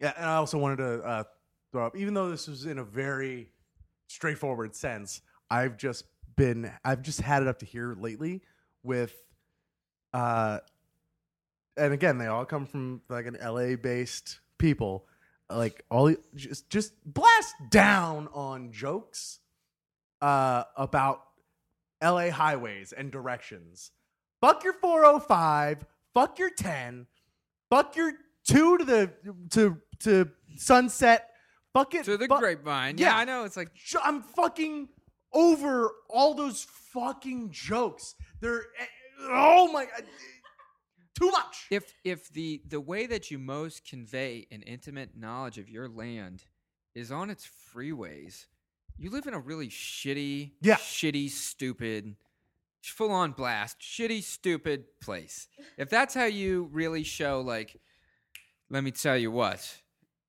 yeah, 0.00 0.12
and 0.16 0.26
I 0.26 0.34
also 0.34 0.58
wanted 0.58 0.76
to 0.76 1.02
uh, 1.02 1.24
throw 1.72 1.86
up, 1.86 1.96
even 1.96 2.14
though 2.14 2.30
this 2.30 2.48
was 2.48 2.66
in 2.66 2.78
a 2.78 2.84
very 2.84 3.50
straightforward 4.08 4.74
sense, 4.74 5.22
I've 5.50 5.76
just 5.76 6.04
been, 6.36 6.70
I've 6.84 7.02
just 7.02 7.20
had 7.20 7.42
it 7.42 7.48
up 7.48 7.58
to 7.60 7.66
here 7.66 7.96
lately 7.98 8.42
with, 8.82 9.14
uh, 10.12 10.60
and 11.76 11.92
again, 11.92 12.18
they 12.18 12.26
all 12.26 12.44
come 12.44 12.66
from 12.66 13.02
like 13.08 13.26
an 13.26 13.36
LA 13.42 13.76
based 13.76 14.40
people, 14.58 15.06
like 15.50 15.84
all 15.90 16.14
just 16.34 16.68
just 16.70 16.92
blast 17.04 17.54
down 17.70 18.28
on 18.32 18.72
jokes, 18.72 19.40
uh, 20.20 20.64
about 20.76 21.22
LA 22.02 22.30
highways 22.30 22.92
and 22.92 23.10
directions. 23.10 23.90
Fuck 24.40 24.64
your 24.64 24.74
405, 24.74 25.84
fuck 26.14 26.38
your 26.38 26.50
10, 26.50 27.06
fuck 27.70 27.96
your 27.96 28.12
2 28.48 28.78
to 28.78 28.84
the 28.84 29.12
to 29.50 29.76
to 30.00 30.30
sunset, 30.56 31.30
fuck 31.72 31.94
it 31.94 32.04
to 32.04 32.16
the 32.16 32.26
fuck- 32.26 32.40
grapevine. 32.40 32.98
Yeah, 32.98 33.08
yeah. 33.08 33.16
I 33.16 33.24
know. 33.24 33.44
It's 33.44 33.56
like 33.56 33.70
I'm 34.02 34.22
fucking 34.22 34.88
over 35.32 35.90
all 36.08 36.34
those 36.34 36.66
fucking 36.92 37.50
jokes. 37.50 38.14
They're 38.40 38.60
eh, 38.78 38.86
oh 39.22 39.70
my 39.72 39.86
god, 39.86 40.04
too 41.18 41.30
much. 41.30 41.66
if 41.70 41.94
if 42.04 42.28
the 42.32 42.62
the 42.68 42.80
way 42.80 43.06
that 43.06 43.30
you 43.30 43.38
most 43.38 43.86
convey 43.88 44.46
an 44.50 44.62
intimate 44.62 45.16
knowledge 45.16 45.58
of 45.58 45.68
your 45.70 45.88
land 45.88 46.44
is 46.94 47.10
on 47.10 47.30
its 47.30 47.48
freeways, 47.74 48.46
you 48.98 49.10
live 49.10 49.26
in 49.26 49.34
a 49.34 49.38
really 49.38 49.68
shitty, 49.68 50.52
Yeah. 50.60 50.76
shitty, 50.76 51.30
stupid, 51.30 52.16
full 52.82 53.10
on 53.12 53.32
blast, 53.32 53.80
shitty, 53.80 54.22
stupid 54.22 54.84
place. 55.00 55.48
If 55.76 55.90
that's 55.90 56.14
how 56.14 56.24
you 56.26 56.68
really 56.72 57.02
show, 57.02 57.40
like, 57.40 57.80
let 58.70 58.82
me 58.84 58.90
tell 58.90 59.16
you 59.16 59.30
what, 59.30 59.82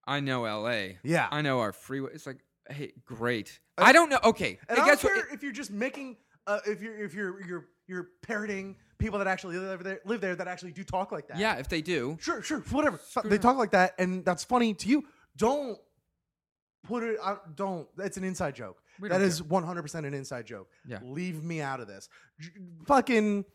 I 0.05 0.19
know 0.19 0.45
L.A. 0.45 0.97
Yeah. 1.03 1.27
I 1.31 1.41
know 1.41 1.59
our 1.59 1.71
freeway. 1.73 2.11
It's 2.13 2.25
like, 2.27 2.39
hey, 2.69 2.93
great. 3.05 3.59
I 3.77 3.91
don't 3.91 4.09
know. 4.09 4.19
Okay, 4.23 4.59
And 4.69 4.79
I 4.79 4.85
guess 4.85 5.03
what- 5.03 5.13
care 5.13 5.27
if 5.33 5.43
you're 5.43 5.51
just 5.51 5.71
making, 5.71 6.17
uh, 6.47 6.59
if 6.65 6.81
you're 6.81 6.97
if 6.97 7.13
you're 7.13 7.45
you're 7.45 7.67
you're 7.87 8.09
parroting 8.21 8.75
people 8.97 9.19
that 9.19 9.27
actually 9.27 9.57
live 9.57 9.83
there, 9.83 9.99
live 10.05 10.19
there 10.21 10.35
that 10.35 10.47
actually 10.47 10.71
do 10.71 10.83
talk 10.83 11.11
like 11.11 11.27
that. 11.27 11.37
yeah, 11.37 11.55
if 11.57 11.69
they 11.69 11.81
do, 11.81 12.17
Sure, 12.19 12.41
sure, 12.41 12.59
whatever. 12.71 12.99
They 13.25 13.37
talk 13.37 13.57
like 13.57 13.71
that, 13.71 13.93
and 13.99 14.25
that's 14.25 14.43
funny 14.43 14.73
to 14.73 14.87
you. 14.89 15.05
Don't 15.37 15.77
put 16.87 17.03
it. 17.03 17.17
out 17.23 17.55
don't. 17.55 17.87
It's 17.99 18.17
an 18.17 18.23
inside 18.23 18.55
joke. 18.55 18.81
We 18.99 19.09
That 19.09 19.19
don't 19.19 19.27
is 19.27 19.43
one 19.43 19.63
hundred 19.63 19.83
percent 19.83 20.05
an 20.05 20.13
inside 20.13 20.45
joke. 20.45 20.69
Yeah. 20.87 20.99
Leave 21.03 21.43
me 21.43 21.61
out 21.61 21.79
of 21.79 21.87
this. 21.87 22.09
J- 22.39 22.49
fucking 22.85 23.45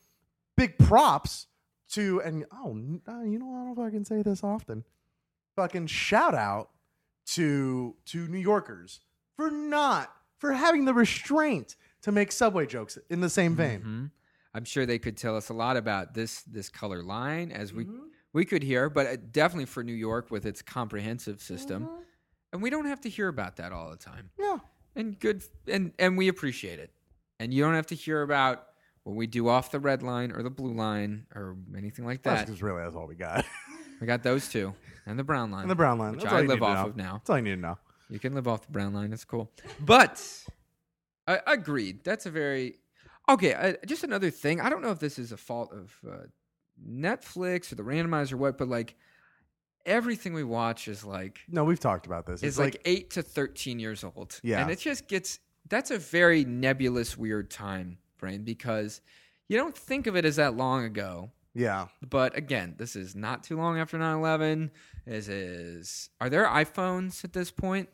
big 0.57 0.79
props 0.79 1.47
to 1.91 2.21
and 2.23 2.45
oh, 2.53 2.71
n- 2.71 3.03
uh, 3.09 3.23
you 3.23 3.39
know 3.39 3.51
I 3.53 3.75
don't 3.75 3.87
I 3.87 3.91
can 3.91 4.05
say 4.05 4.23
this 4.23 4.43
often. 4.45 4.85
Fucking 5.57 5.87
shout 5.89 6.35
out 6.35 6.71
to 7.27 7.95
to 8.07 8.27
New 8.29 8.39
Yorkers 8.39 9.01
for 9.37 9.51
not 9.51 10.13
for 10.39 10.53
having 10.53 10.85
the 10.85 10.95
restraint 10.95 11.77
to 12.03 12.13
make 12.13 12.33
subway 12.33 12.67
jokes 12.67 12.99
in 13.11 13.21
the 13.21 13.31
same 13.31 13.55
vein. 13.55 13.81
Mhm. 13.81 14.11
I'm 14.55 14.65
sure 14.65 14.85
they 14.87 14.99
could 14.99 15.17
tell 15.17 15.37
us 15.37 15.49
a 15.49 15.55
lot 15.55 15.77
about 15.77 16.15
this 16.15 16.43
this 16.43 16.69
color 16.69 17.03
line 17.03 17.51
as 17.53 17.73
we 17.73 17.85
Mm-hmm. 17.85 18.07
we 18.33 18.45
could 18.45 18.63
hear, 18.63 18.89
but 18.91 19.07
uh, 19.07 19.17
definitely 19.31 19.67
for 19.67 19.83
New 19.85 19.93
York 19.95 20.31
with 20.31 20.47
its 20.47 20.63
comprehensive 20.63 21.41
system, 21.43 21.85
Mm-hmm. 21.87 22.03
And 22.53 22.63
we 22.63 22.71
don't 22.71 22.87
have 22.87 23.01
to 23.03 23.09
hear 23.09 23.29
about 23.29 23.57
that 23.57 23.73
all 23.73 23.91
the 23.91 23.97
time. 23.97 24.31
Yeah. 24.39 24.59
And 24.95 25.19
good, 25.19 25.43
and 25.67 25.93
and 25.99 26.19
we 26.19 26.29
appreciate 26.29 26.79
it. 26.79 26.91
And 27.41 27.53
you 27.53 27.63
don't 27.63 27.75
have 27.75 27.87
to 27.87 27.95
hear 27.95 28.23
about 28.23 28.67
what 29.05 29.17
we 29.17 29.27
do 29.27 29.49
off 29.49 29.71
the 29.71 29.81
red 29.81 30.03
line 30.03 30.31
or 30.33 30.43
the 30.43 30.51
blue 30.51 30.75
line 30.75 31.27
or 31.35 31.57
anything 31.77 32.05
like 32.05 32.23
That's 32.23 32.43
that. 32.43 32.47
because 32.47 32.63
really 32.63 32.83
that's 32.83 32.95
all 32.95 33.07
we 33.07 33.15
got. 33.17 33.45
We 34.01 34.07
got 34.07 34.25
those 34.25 34.49
two 34.49 34.75
and 35.07 35.17
the 35.17 35.23
brown 35.23 35.53
line. 35.53 35.63
and 35.63 35.71
the 35.71 35.77
brown 35.77 35.97
line. 35.97 36.15
which 36.15 36.23
That's 36.23 36.35
I 36.35 36.41
live 36.41 36.61
off 36.61 36.89
of 36.89 36.97
now. 36.97 37.19
That's 37.19 37.31
all 37.31 37.37
you 37.37 37.45
need 37.45 37.51
to 37.55 37.61
know. 37.61 37.79
You 38.11 38.19
can 38.19 38.35
live 38.35 38.49
off 38.49 38.67
the 38.67 38.73
brown 38.73 38.93
line. 38.93 39.13
It's 39.13 39.25
cool. 39.25 39.49
But 39.79 40.21
I 41.29 41.39
agreed. 41.47 42.03
That's 42.03 42.27
a 42.27 42.31
very 42.33 42.79
okay. 43.29 43.55
Uh, 43.55 43.75
just 43.87 44.03
another 44.03 44.29
thing. 44.31 44.61
I 44.61 44.71
don't 44.71 44.83
know 44.83 44.91
if 44.91 44.99
this 44.99 45.21
is 45.21 45.31
a 45.31 45.37
fault 45.37 45.73
of 45.73 45.97
uh, 46.05 46.17
Netflix 46.85 47.71
or 47.71 47.77
the 47.77 47.85
randomizer 47.85 48.33
or 48.33 48.39
what, 48.39 48.59
but 48.59 48.67
like 48.69 48.97
everything 49.87 50.33
we 50.35 50.45
watch 50.45 50.89
is 50.89 51.05
like 51.05 51.41
No, 51.49 51.65
we've 51.65 51.81
talked 51.81 52.07
about 52.07 52.27
this. 52.27 52.43
is 52.43 52.51
It's 52.51 52.59
like, 52.59 52.75
like, 52.75 52.83
eight 52.85 53.11
to 53.11 53.23
thirteen 53.23 53.79
years 53.79 54.05
old. 54.05 54.39
Yeah. 54.43 54.61
and 54.63 54.71
it 54.71 54.79
just 54.79 55.09
gets. 55.09 55.39
That's 55.69 55.91
a 55.91 55.99
very 55.99 56.45
nebulous, 56.45 57.17
weird 57.17 57.51
time 57.51 57.99
frame 58.17 58.43
because 58.45 59.01
you 59.49 59.57
don't 59.57 59.77
think 59.77 60.07
of 60.07 60.17
it 60.17 60.25
as 60.25 60.37
that 60.37 60.55
long 60.57 60.85
ago. 60.85 61.31
yeah. 61.55 61.87
But 62.09 62.37
again, 62.37 62.75
this 62.79 62.97
is 62.97 63.15
not 63.15 63.45
too 63.45 63.57
long 63.57 63.79
after 63.79 63.97
9-11. 63.99 64.71
This 65.07 65.29
is 65.29 66.11
are 66.21 66.29
there 66.31 66.47
iPhones 66.47 67.25
at 67.25 67.33
this 67.33 67.51
point? 67.51 67.89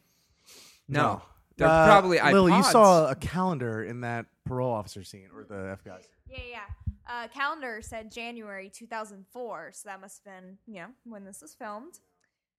No. 0.89 1.22
They're 1.57 1.66
Uh, 1.68 1.86
probably 1.86 2.18
iPods. 2.18 2.32
Lily, 2.32 2.53
you 2.57 2.62
saw 2.62 3.11
a 3.11 3.14
calendar 3.16 3.82
in 3.82 4.01
that 4.03 4.26
parole 4.45 4.72
officer 4.72 5.03
scene 5.05 5.28
or 5.34 5.45
the 5.45 5.76
FBI. 5.76 5.99
Yeah, 6.28 6.39
yeah. 6.51 6.61
Uh, 7.09 7.27
calendar 7.29 7.81
said 7.81 8.11
January 8.13 8.69
2004, 8.73 9.71
so 9.73 9.89
that 9.89 10.01
must 10.01 10.21
have 10.25 10.35
been, 10.43 10.59
you 10.67 10.75
know, 10.83 10.89
when 11.05 11.25
this 11.25 11.41
was 11.41 11.55
filmed. 11.55 12.01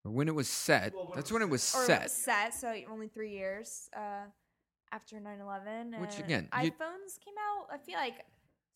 Or 0.04 0.10
when 0.10 0.26
it 0.28 0.34
was 0.34 0.48
set. 0.48 0.92
That's 1.14 1.30
when 1.30 1.42
it 1.42 1.48
was 1.48 1.62
set. 1.62 1.82
Or 1.82 1.84
set. 1.86 2.10
set, 2.10 2.54
so 2.54 2.74
only 2.90 3.06
three 3.08 3.30
years 3.30 3.88
uh, 3.96 4.24
after 4.92 5.20
9 5.20 5.40
11. 5.40 6.00
Which, 6.00 6.18
again, 6.18 6.48
you- 6.62 6.70
iPhones 6.70 7.20
came 7.24 7.34
out, 7.38 7.66
I 7.72 7.78
feel 7.78 7.94
like 7.96 8.24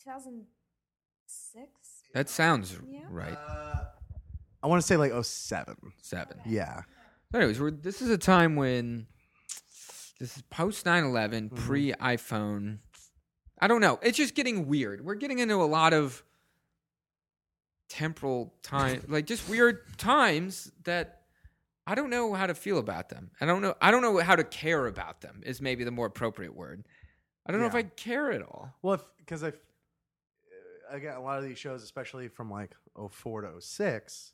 2006? 0.05 1.69
That 2.13 2.29
sounds 2.29 2.79
Yeah. 2.89 3.01
right. 3.11 3.37
I 4.63 4.67
want 4.67 4.81
to 4.81 4.87
say 4.87 4.97
like 4.97 5.13
07. 5.25 5.77
Seven. 6.03 6.41
Yeah. 6.47 6.83
Anyways, 7.35 7.59
we're, 7.61 7.71
this 7.73 8.01
is 8.01 8.11
a 8.11 8.19
time 8.19 8.55
when 8.55 9.07
this 10.21 10.37
is 10.37 10.43
post 10.51 10.87
9 10.87 11.03
11, 11.05 11.51
Mm-hmm. 11.51 11.57
pre 11.67 11.93
iPhone. 11.95 12.79
I 13.59 13.67
don't 13.69 13.81
know. 13.81 13.99
It's 14.03 14.17
just 14.17 14.35
getting 14.35 14.67
weird. 14.67 15.05
We're 15.05 15.15
getting 15.15 15.39
into 15.39 15.55
a 15.57 15.65
lot 15.65 15.93
of 15.93 16.23
temporal 17.89 18.53
time, 18.63 19.05
like 19.09 19.27
just 19.27 19.49
weird 19.49 19.81
times 19.99 20.71
that 20.85 21.23
I 21.87 21.95
don't 21.95 22.11
know 22.11 22.33
how 22.35 22.47
to 22.47 22.55
feel 22.55 22.79
about 22.79 23.09
them. 23.11 23.31
I 23.41 23.47
don't 23.47 23.63
know. 23.63 23.75
I 23.81 23.91
don't 23.91 24.03
know 24.03 24.19
how 24.19 24.37
to 24.37 24.45
care 24.45 24.87
about 24.87 25.21
them. 25.21 25.43
Is 25.45 25.61
maybe 25.61 25.85
the 25.85 25.91
more 25.91 26.07
appropriate 26.07 26.55
word. 26.55 26.85
I 27.47 27.53
don't 27.53 27.61
know 27.61 27.67
if 27.67 27.75
Yeah. 27.75 27.81
I 27.81 27.83
care 27.83 28.33
at 28.33 28.43
all. 28.43 28.73
Well, 28.83 29.05
because 29.19 29.45
I, 29.45 29.53
again, 30.91 31.15
a 31.15 31.21
lot 31.21 31.39
of 31.39 31.45
these 31.45 31.59
shows, 31.59 31.83
especially 31.83 32.29
from 32.29 32.51
like 32.51 32.75
04 33.11 33.43
to 33.43 33.61
06, 33.61 34.33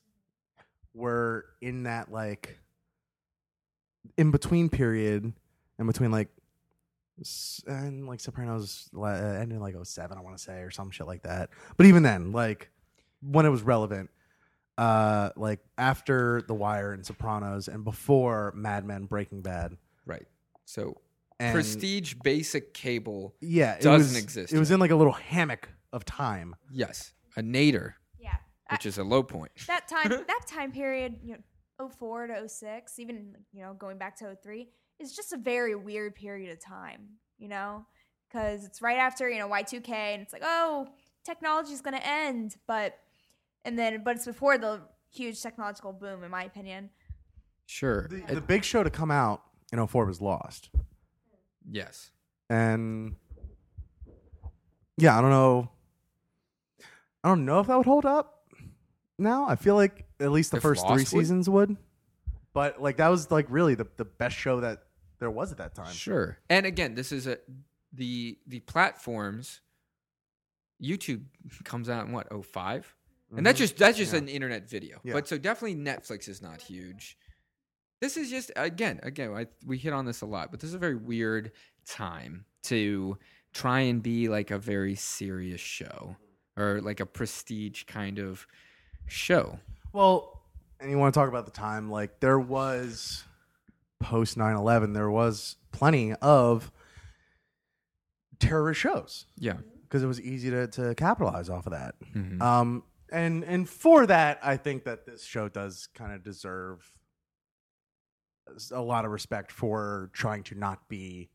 were 0.93 1.45
in 1.61 1.83
that 1.83 2.11
like 2.11 2.57
in 4.17 4.31
between 4.31 4.69
period, 4.69 5.31
in 5.77 5.87
between 5.87 6.11
like, 6.11 6.29
and 7.67 8.07
like 8.07 8.19
Sopranos 8.19 8.89
uh, 8.97 9.05
ended 9.05 9.57
in 9.57 9.59
like 9.59 9.75
07, 9.81 10.17
I 10.17 10.21
want 10.21 10.37
to 10.37 10.43
say, 10.43 10.59
or 10.61 10.71
some 10.71 10.91
shit 10.91 11.07
like 11.07 11.23
that. 11.23 11.49
But 11.77 11.85
even 11.85 12.03
then, 12.03 12.31
like 12.31 12.69
when 13.21 13.45
it 13.45 13.49
was 13.49 13.61
relevant, 13.61 14.09
uh, 14.77 15.29
like 15.35 15.59
after 15.77 16.41
The 16.47 16.53
Wire 16.53 16.93
and 16.93 17.05
Sopranos, 17.05 17.67
and 17.67 17.83
before 17.83 18.53
Mad 18.55 18.85
Men, 18.85 19.05
Breaking 19.05 19.41
Bad, 19.41 19.77
Right. 20.05 20.25
So 20.65 20.95
and 21.39 21.53
prestige 21.53 22.15
basic 22.23 22.73
cable. 22.73 23.35
yeah, 23.41 23.73
it 23.75 23.81
doesn't 23.81 24.15
was- 24.15 24.23
exist 24.23 24.53
It 24.53 24.59
was 24.59 24.71
in 24.71 24.79
like 24.79 24.91
a 24.91 24.95
little 24.95 25.13
hammock 25.13 25.69
of 25.93 26.05
time. 26.05 26.55
Yes, 26.71 27.13
a 27.35 27.41
nader, 27.41 27.93
Yeah. 28.19 28.35
I- 28.69 28.73
which 28.75 28.85
is 28.85 28.97
a 28.97 29.03
low 29.03 29.21
point. 29.23 29.51
that 29.67 29.87
time 29.87 30.09
that 30.27 30.41
time 30.47 30.71
period 30.71 31.19
you 31.23 31.33
know 31.33 31.39
04 31.89 32.27
to 32.27 32.49
06 32.49 32.99
even 32.99 33.35
you 33.53 33.61
know 33.61 33.73
going 33.73 33.97
back 33.97 34.15
to 34.17 34.35
03 34.43 34.67
is 34.99 35.15
just 35.15 35.33
a 35.33 35.37
very 35.37 35.75
weird 35.75 36.15
period 36.15 36.51
of 36.51 36.59
time 36.63 37.01
you 37.37 37.47
know 37.47 37.85
because 38.27 38.65
it's 38.65 38.81
right 38.81 38.97
after 38.97 39.29
you 39.29 39.39
know 39.39 39.47
y2k 39.49 39.89
and 39.89 40.21
it's 40.21 40.33
like 40.33 40.43
oh 40.45 40.87
technology 41.23 41.73
is 41.73 41.81
going 41.81 41.95
to 41.95 42.05
end 42.07 42.55
but 42.67 42.97
and 43.65 43.77
then 43.77 44.01
but 44.03 44.15
it's 44.15 44.25
before 44.25 44.57
the 44.57 44.81
huge 45.11 45.41
technological 45.41 45.91
boom 45.93 46.23
in 46.23 46.31
my 46.31 46.43
opinion 46.43 46.89
Sure. 47.67 48.07
The, 48.09 48.17
It- 48.17 48.35
the 48.35 48.41
big 48.41 48.65
show 48.65 48.83
to 48.83 48.89
come 48.89 49.11
out 49.11 49.43
in 49.71 49.85
04 49.87 50.05
was 50.05 50.19
Lost. 50.19 50.69
yes. 51.69 52.11
And 52.49 53.15
yeah, 54.97 55.17
I 55.17 55.21
don't 55.21 55.29
know. 55.29 55.69
I 57.23 57.29
don't 57.29 57.45
know 57.45 57.61
if 57.61 57.67
that 57.67 57.77
would 57.77 57.85
hold 57.85 58.05
up 58.05 58.40
now. 59.21 59.47
I 59.47 59.55
feel 59.55 59.75
like 59.75 60.05
at 60.19 60.31
least 60.31 60.51
the 60.51 60.57
If 60.57 60.63
first 60.63 60.81
Lost 60.83 60.93
three 60.93 61.17
would? 61.17 61.23
seasons 61.25 61.49
would. 61.49 61.77
but 62.53 62.81
like 62.81 62.97
that 62.97 63.07
was 63.09 63.31
like 63.31 63.45
really 63.49 63.75
the 63.75 63.87
the 63.97 64.05
best 64.05 64.35
show 64.35 64.59
that 64.61 64.83
there 65.19 65.31
was 65.31 65.51
at 65.51 65.57
that 65.59 65.75
time. 65.75 65.93
Sure. 65.93 66.37
And 66.49 66.65
again, 66.65 66.95
this 66.95 67.11
is 67.11 67.27
a 67.27 67.37
the 67.93 68.37
the 68.47 68.59
platforms. 68.61 69.61
YouTube 70.81 71.21
comes 71.63 71.89
out 71.89 72.07
in 72.07 72.11
what 72.11 72.27
5 72.45 72.95
and 73.37 73.45
that's 73.45 73.59
just 73.59 73.77
that's 73.77 73.97
just 73.97 74.11
Mm-hmm. 74.13 74.25
Yeah. 74.25 74.29
an 74.31 74.35
internet 74.35 74.69
video. 74.69 74.99
Yeah. 75.03 75.13
But 75.13 75.27
so 75.27 75.37
definitely 75.37 75.75
Netflix 75.77 76.27
is 76.27 76.41
not 76.41 76.59
huge. 76.61 77.17
This 78.01 78.17
is 78.17 78.29
just 78.31 78.51
again 78.55 78.99
again 79.03 79.31
I, 79.33 79.45
we 79.65 79.77
hit 79.77 79.93
on 79.93 80.05
this 80.05 80.21
a 80.21 80.25
lot, 80.25 80.49
but 80.51 80.59
this 80.59 80.69
is 80.69 80.73
a 80.73 80.79
very 80.79 80.95
weird 80.95 81.51
time 81.85 82.45
to 82.63 83.17
try 83.53 83.81
and 83.81 84.01
be 84.01 84.27
like 84.27 84.49
a 84.51 84.57
very 84.57 84.95
serious 84.95 85.61
show 85.61 86.15
or 86.57 86.81
like 86.81 86.99
a 86.99 87.05
prestige 87.05 87.83
kind 87.85 88.17
of 88.17 88.47
show. 89.11 89.59
Well, 89.93 90.41
and 90.79 90.89
you 90.89 90.97
want 90.97 91.13
to 91.13 91.19
talk 91.19 91.29
about 91.29 91.45
the 91.45 91.51
time, 91.51 91.89
like 91.91 92.19
there 92.19 92.39
was 92.39 93.23
post 93.99 94.37
9 94.37 94.55
11, 94.55 94.93
there 94.93 95.11
was 95.11 95.57
plenty 95.71 96.13
of 96.13 96.71
terrorist 98.39 98.79
shows 98.81 99.25
Yeah. 99.37 99.57
because 99.83 100.01
it 100.01 100.07
was 100.07 100.19
easy 100.19 100.49
to, 100.49 100.67
to 100.67 100.95
capitalize 100.95 101.49
off 101.49 101.67
of 101.67 101.73
that. 101.73 101.95
Mhm. 102.15 102.41
Um, 102.41 102.83
and, 103.11 103.43
and 103.43 103.69
for 103.69 104.07
that, 104.07 104.39
I 104.41 104.57
think 104.57 104.85
that 104.85 105.05
this 105.05 105.23
show 105.23 105.49
does 105.49 105.87
kind 105.93 106.13
of 106.13 106.23
deserve 106.23 106.91
a 108.71 108.81
lot 108.81 109.05
of 109.05 109.11
respect 109.11 109.51
for 109.51 110.09
trying 110.13 110.43
to 110.43 110.55
not 110.55 110.87
be 110.89 111.29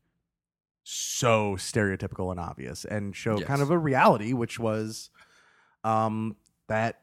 so 0.83 1.55
stereotypical 1.55 2.31
and 2.31 2.39
obvious 2.39 2.85
and 2.85 3.15
show 3.15 3.37
Yes. 3.37 3.47
kind 3.47 3.61
of 3.61 3.71
a 3.71 3.77
reality, 3.77 4.33
which 4.33 4.59
was 4.59 5.09
um, 5.83 6.35
that 6.67 7.01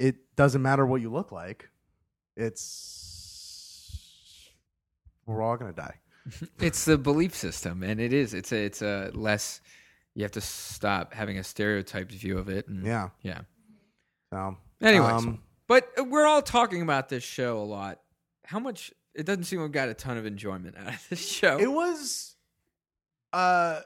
it 0.00 0.16
doesn't 0.34 0.62
matter 0.62 0.84
what 0.86 1.00
you 1.00 1.10
look 1.10 1.30
like. 1.30 1.68
It's 2.36 4.50
we're 5.26 5.42
all 5.42 5.56
gonna 5.56 5.72
die. 5.72 5.94
it's 6.60 6.84
the 6.84 6.98
belief 6.98 7.34
system 7.34 7.82
and 7.82 7.98
it 8.00 8.12
is 8.12 8.34
it's 8.34 8.52
a 8.52 8.56
it's 8.64 8.82
a 8.82 9.10
less 9.14 9.60
you 10.14 10.22
have 10.22 10.32
to 10.32 10.40
stop 10.40 11.14
having 11.14 11.38
a 11.38 11.44
stereotyped 11.44 12.12
view 12.12 12.36
of 12.36 12.48
it 12.50 12.68
and 12.68 12.84
Yeah. 12.84 13.08
yeah 13.22 13.40
So 14.30 14.56
anyways 14.82 15.10
um, 15.12 15.40
but 15.66 15.88
we're 16.08 16.26
all 16.26 16.42
talking 16.42 16.82
about 16.82 17.08
this 17.08 17.24
show 17.24 17.58
a 17.58 17.64
lot 17.64 18.00
how 18.44 18.58
much 18.58 18.92
it 19.14 19.24
doesn't 19.24 19.44
seem 19.44 19.62
we've 19.62 19.72
got 19.72 19.88
a 19.88 19.94
ton 19.94 20.18
of 20.18 20.26
enjoyment 20.26 20.76
out 20.76 20.88
of 20.92 21.06
this 21.08 21.26
show 21.26 21.58
it 21.58 21.72
was 21.72 22.36
uh 23.32 23.80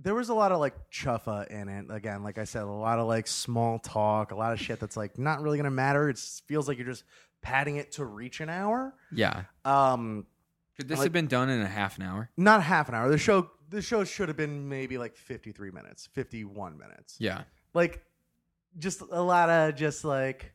there 0.00 0.14
was 0.14 0.28
a 0.28 0.34
lot 0.34 0.52
of 0.52 0.60
like 0.60 0.74
chuffa 0.90 1.46
in 1.48 1.68
it 1.68 1.86
again 1.90 2.22
like 2.22 2.38
i 2.38 2.44
said 2.44 2.62
a 2.62 2.66
lot 2.66 2.98
of 3.00 3.06
like 3.08 3.26
small 3.26 3.78
talk 3.80 4.30
a 4.30 4.36
lot 4.36 4.52
of 4.52 4.60
shit 4.60 4.78
that's 4.78 4.96
like 4.96 5.18
not 5.18 5.40
really 5.42 5.56
gonna 5.58 5.70
matter. 5.70 6.08
It 6.08 6.18
feels 6.46 6.68
like 6.68 6.78
you're 6.78 6.86
just 6.86 7.04
padding 7.42 7.76
it 7.76 7.92
to 7.92 8.04
reach 8.04 8.40
an 8.40 8.48
hour. 8.48 8.94
Yeah. 9.12 9.42
Um 9.64 10.26
could 10.76 10.86
this 10.88 10.98
Like- 10.98 11.06
have 11.06 11.12
been 11.12 11.26
done 11.26 11.48
in 11.50 11.60
a 11.60 11.66
half 11.66 11.96
an 11.98 12.04
hour? 12.04 12.30
Not 12.36 12.62
half 12.62 12.88
an 12.88 12.94
hour. 12.94 13.08
The 13.08 13.18
show 13.18 13.50
the 13.70 13.82
show 13.82 14.04
should 14.04 14.28
have 14.28 14.36
been 14.36 14.68
maybe 14.68 14.98
like 14.98 15.16
53 15.16 15.70
minutes 15.72 16.08
51 16.12 16.78
minutes. 16.78 17.16
Yeah. 17.18 17.42
Like 17.74 18.04
just 18.78 19.00
a 19.00 19.20
lot 19.22 19.48
of 19.50 19.74
just 19.74 20.04
like 20.04 20.52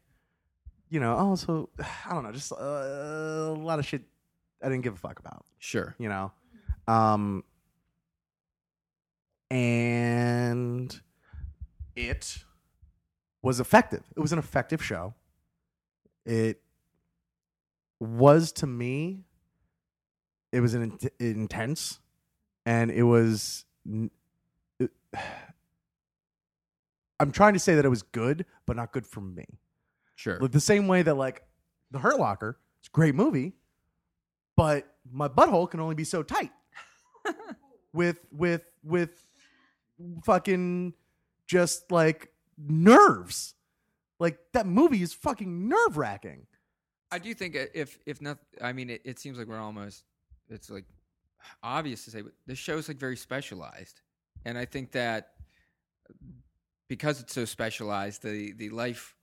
you 0.90 1.00
know 1.00 1.16
also 1.16 1.70
i 2.08 2.14
don't 2.14 2.24
know 2.24 2.32
just 2.32 2.52
uh, 2.52 2.56
a 2.56 3.56
lot 3.58 3.80
of 3.80 3.86
shit 3.86 4.04
i 4.62 4.70
didn't 4.70 4.84
give 4.84 4.94
a 4.94 4.98
fuck 4.98 5.20
about. 5.20 5.46
Sure. 5.60 5.96
You 5.98 6.08
know? 6.10 6.32
Um 6.88 7.44
and 9.54 11.00
it 11.96 12.40
was 13.44 13.60
effective. 13.60 14.04
It 14.18 14.20
was 14.20 14.32
an 14.34 14.40
effective 14.40 14.84
show. 14.84 15.14
It 16.26 16.60
was 18.00 18.52
to 18.52 18.66
me 18.68 19.24
it 20.52 20.60
was 20.60 20.74
an 20.74 20.82
int- 20.84 21.14
intense 21.20 22.00
and 22.66 22.92
it 22.92 23.04
was 23.04 23.64
it- 24.80 24.92
i'm 27.20 27.32
trying 27.32 27.54
to 27.54 27.60
say 27.60 27.76
that 27.76 27.86
it 27.86 27.90
was 27.90 28.02
good 28.02 28.46
but 28.66 28.76
not 28.76 28.92
good 28.92 29.06
for 29.08 29.22
me. 29.22 29.46
Sure. 30.16 30.38
Like 30.40 30.52
the 30.52 30.60
same 30.60 30.88
way 30.88 31.02
that 31.02 31.16
like 31.16 31.44
the 31.92 32.00
hurt 32.00 32.20
locker 32.20 32.58
it's 32.80 32.90
a 32.90 32.92
great 32.92 33.16
movie 33.16 33.54
but 34.58 34.96
my 35.12 35.28
butthole 35.30 35.70
can 35.70 35.80
only 35.80 35.96
be 35.96 36.04
so 36.04 36.24
tight 36.24 36.52
with 37.94 38.18
with 38.32 38.66
with 38.84 39.26
fucking 40.24 40.94
just 41.48 41.92
like 41.92 42.32
nerves. 42.58 43.56
Like 44.20 44.40
that 44.54 44.66
movie 44.66 45.02
is 45.02 45.14
fucking 45.14 45.68
nerve 45.68 45.98
wracking 45.98 46.48
i 47.14 47.20
do 47.20 47.34
think 47.34 47.56
if 47.74 48.00
if 48.06 48.22
not 48.22 48.40
i 48.62 48.74
mean 48.74 48.90
it, 48.90 49.02
it 49.06 49.20
seems 49.20 49.38
like 49.38 49.48
we're 49.48 49.60
almost 49.60 50.04
it's 50.50 50.70
like 50.70 50.86
obvious 51.62 52.06
to 52.06 52.12
say 52.12 52.22
but 52.22 52.34
this 52.48 52.58
show's 52.58 52.88
like 52.88 52.98
very 52.98 53.18
specialized. 53.18 54.02
And 54.46 54.58
i 54.58 54.66
think 54.66 54.92
that 54.92 55.32
because 56.90 57.22
it's 57.22 57.34
so 57.34 57.46
specialized 57.46 58.24
the 58.24 58.54
the 58.54 58.70
life 58.70 59.16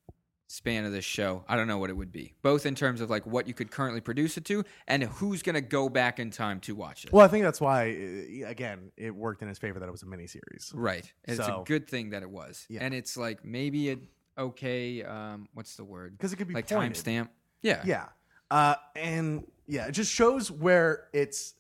span 0.53 0.84
of 0.84 0.90
this 0.90 1.05
show 1.05 1.44
i 1.48 1.55
don't 1.55 1.68
know 1.68 1.78
what 1.78 1.90
it 1.90 1.96
would 1.96 2.11
be 2.11 2.34
both 2.42 2.66
in 2.66 2.74
terms 2.74 3.01
of 3.01 3.09
like 3.09 3.24
what 3.24 3.46
you 3.46 3.55
could 3.55 3.70
currently 3.70 4.01
produce 4.01 4.36
it 4.36 4.44
to 4.44 4.64
and 4.88 5.05
who's 5.05 5.42
going 5.42 5.55
to 5.55 5.61
go 5.61 5.88
back 5.88 6.18
in 6.18 6.28
time 6.28 6.59
to 6.59 6.74
watch 6.74 7.05
it. 7.05 7.12
Well 7.12 7.24
i 7.24 7.28
think 7.28 7.44
that's 7.44 7.61
why 7.61 7.90
uh, 7.90 8.48
again 8.48 8.90
it 8.96 9.14
worked 9.14 9.42
in 9.42 9.48
his 9.48 9.59
favor 9.59 9.78
that 9.78 9.88
it 9.88 9.92
was 9.92 10.03
a 10.03 10.07
miniseries. 10.07 10.72
Right. 10.74 11.12
It's 11.24 11.38
a 11.38 11.62
good 11.64 11.88
thing 11.88 12.11
that 12.11 12.22
it 12.22 12.30
was. 12.30 12.66
Yeah. 12.68 12.80
and 12.82 12.92
it's 12.92 13.16
like 13.16 13.44
maybe 13.44 13.92
a 13.92 13.98
okay 14.36 15.05
um 15.05 15.48
what's 15.55 15.76
the 15.76 15.84
word? 15.84 16.18
Because 16.18 16.32
it 16.32 16.36
could 16.36 16.48
be 16.48 16.55
like 16.55 16.66
timestamp. 16.66 17.28
Yeah. 17.62 17.82
Yeah. 17.84 18.07
Uh, 18.51 18.74
and 18.96 19.44
yeah, 19.68 19.86
it 19.86 19.92
just 19.92 20.11
shows 20.11 20.51
where 20.51 21.05
it's 21.12 21.55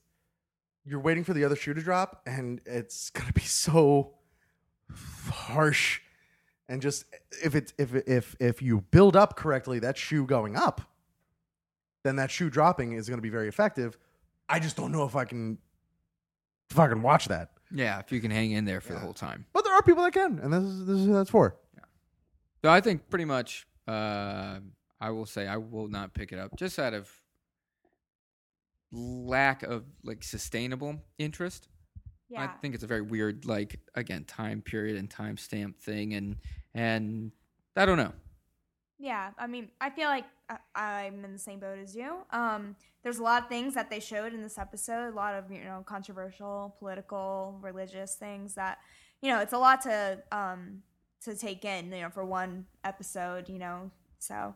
you're 0.84 0.98
waiting 1.00 1.22
for 1.22 1.32
the 1.32 1.44
other 1.44 1.54
shoe 1.54 1.74
to 1.74 1.80
drop, 1.80 2.22
and 2.26 2.60
it's 2.66 3.10
gonna 3.10 3.32
be 3.32 3.42
so 3.42 4.14
harsh. 5.30 6.00
And 6.70 6.80
just 6.80 7.04
if 7.44 7.54
it's 7.56 7.74
if 7.78 7.94
if 8.06 8.36
if 8.38 8.62
you 8.62 8.82
build 8.92 9.16
up 9.16 9.36
correctly 9.36 9.80
that 9.80 9.98
shoe 9.98 10.24
going 10.24 10.54
up, 10.56 10.80
then 12.04 12.14
that 12.16 12.30
shoe 12.30 12.48
dropping 12.48 12.92
is 12.92 13.08
gonna 13.08 13.20
be 13.20 13.28
very 13.28 13.48
effective. 13.48 13.98
I 14.48 14.60
just 14.60 14.76
don't 14.76 14.92
know 14.92 15.04
if 15.04 15.16
I 15.16 15.24
can 15.24 15.58
if 16.70 16.78
I 16.78 16.86
can 16.86 17.02
watch 17.02 17.26
that. 17.26 17.50
yeah 17.72 17.98
if 17.98 18.12
you 18.12 18.20
can 18.20 18.30
hang 18.30 18.52
in 18.52 18.64
there 18.64 18.80
for 18.80 18.92
the 18.94 19.00
whole 19.00 19.12
time 19.12 19.46
But 19.52 19.64
there 19.64 19.74
are 19.74 19.82
people 19.82 20.04
that 20.04 20.12
can, 20.12 20.38
and 20.38 20.52
this 20.52 20.62
is 20.62 20.86
this 20.86 20.96
is 20.98 21.06
who 21.06 21.12
that's 21.14 21.30
for. 21.30 21.56
yeah 21.74 21.84
So 22.62 22.70
I 22.70 22.80
think 22.80 23.10
pretty 23.10 23.24
much, 23.24 23.66
uh, 23.88 24.60
I 25.00 25.10
will 25.10 25.26
say 25.26 25.48
I 25.48 25.56
will 25.56 25.88
not 25.88 26.14
pick 26.14 26.30
it 26.30 26.38
up 26.38 26.56
just 26.56 26.78
out 26.78 26.94
of 26.94 27.10
lack 28.92 29.62
of 29.64 29.84
like 30.04 30.22
sustainable 30.22 31.00
interest. 31.18 31.68
Yeah. 32.28 32.44
I 32.44 32.46
think 32.60 32.74
it's 32.76 32.84
a 32.84 32.86
very 32.86 33.02
weird, 33.02 33.44
like 33.44 33.80
again, 33.96 34.24
time 34.24 34.62
period 34.62 34.96
and 34.96 35.10
timestamp 35.10 35.76
thing, 35.78 36.14
and 36.14 36.36
and 36.74 37.32
I 37.76 37.86
don't 37.86 37.98
know. 37.98 38.12
Yeah, 38.98 39.30
I 39.38 39.46
mean, 39.46 39.70
I 39.80 39.90
feel 39.90 40.08
like 40.08 40.26
I, 40.48 40.58
I'm 40.74 41.24
in 41.24 41.32
the 41.32 41.38
same 41.38 41.58
boat 41.58 41.78
as 41.78 41.96
you. 41.96 42.18
Um, 42.30 42.76
there's 43.02 43.18
a 43.18 43.22
lot 43.22 43.42
of 43.42 43.48
things 43.48 43.74
that 43.74 43.88
they 43.88 44.00
showed 44.00 44.34
in 44.34 44.42
this 44.42 44.58
episode, 44.58 45.12
a 45.12 45.16
lot 45.16 45.34
of 45.34 45.50
you 45.50 45.64
know 45.64 45.82
controversial, 45.86 46.76
political, 46.78 47.58
religious 47.62 48.14
things 48.16 48.54
that 48.54 48.78
you 49.22 49.30
know 49.30 49.40
it's 49.40 49.54
a 49.54 49.58
lot 49.58 49.80
to 49.82 50.22
um 50.32 50.82
to 51.24 51.36
take 51.36 51.64
in, 51.64 51.92
you 51.92 52.02
know, 52.02 52.10
for 52.10 52.24
one 52.24 52.66
episode, 52.84 53.48
you 53.48 53.58
know. 53.58 53.90
So 54.18 54.54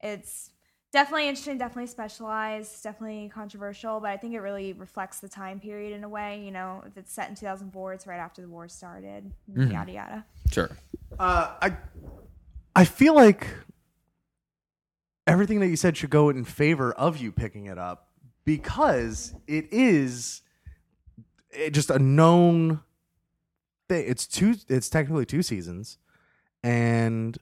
it's 0.00 0.50
definitely 0.92 1.28
interesting, 1.28 1.58
definitely 1.58 1.86
specialized, 1.86 2.82
definitely 2.82 3.30
controversial, 3.32 4.00
but 4.00 4.10
I 4.10 4.16
think 4.16 4.34
it 4.34 4.40
really 4.40 4.72
reflects 4.72 5.20
the 5.20 5.28
time 5.28 5.60
period 5.60 5.92
in 5.92 6.04
a 6.04 6.08
way. 6.08 6.42
You 6.44 6.50
know, 6.50 6.82
if 6.86 6.96
it's 6.96 7.12
set 7.12 7.28
in 7.28 7.34
2004, 7.34 7.92
it's 7.94 8.06
right 8.06 8.18
after 8.18 8.40
the 8.42 8.48
war 8.48 8.68
started, 8.68 9.32
Mhm. 9.50 9.72
yada 9.72 9.92
yada. 9.92 10.24
Sure. 10.50 10.70
Uh, 11.18 11.56
I 11.62 11.76
I 12.76 12.84
feel 12.84 13.14
like 13.14 13.46
everything 15.26 15.60
that 15.60 15.68
you 15.68 15.76
said 15.76 15.96
should 15.96 16.10
go 16.10 16.28
in 16.30 16.44
favor 16.44 16.92
of 16.92 17.16
you 17.18 17.32
picking 17.32 17.66
it 17.66 17.76
up 17.78 18.08
because 18.44 19.34
it 19.46 19.66
is 19.72 20.42
just 21.72 21.90
a 21.90 21.98
known 21.98 22.80
thing. 23.88 24.04
It's 24.06 24.26
two. 24.26 24.54
It's 24.68 24.88
technically 24.88 25.26
two 25.26 25.42
seasons, 25.42 25.98
and 26.62 27.36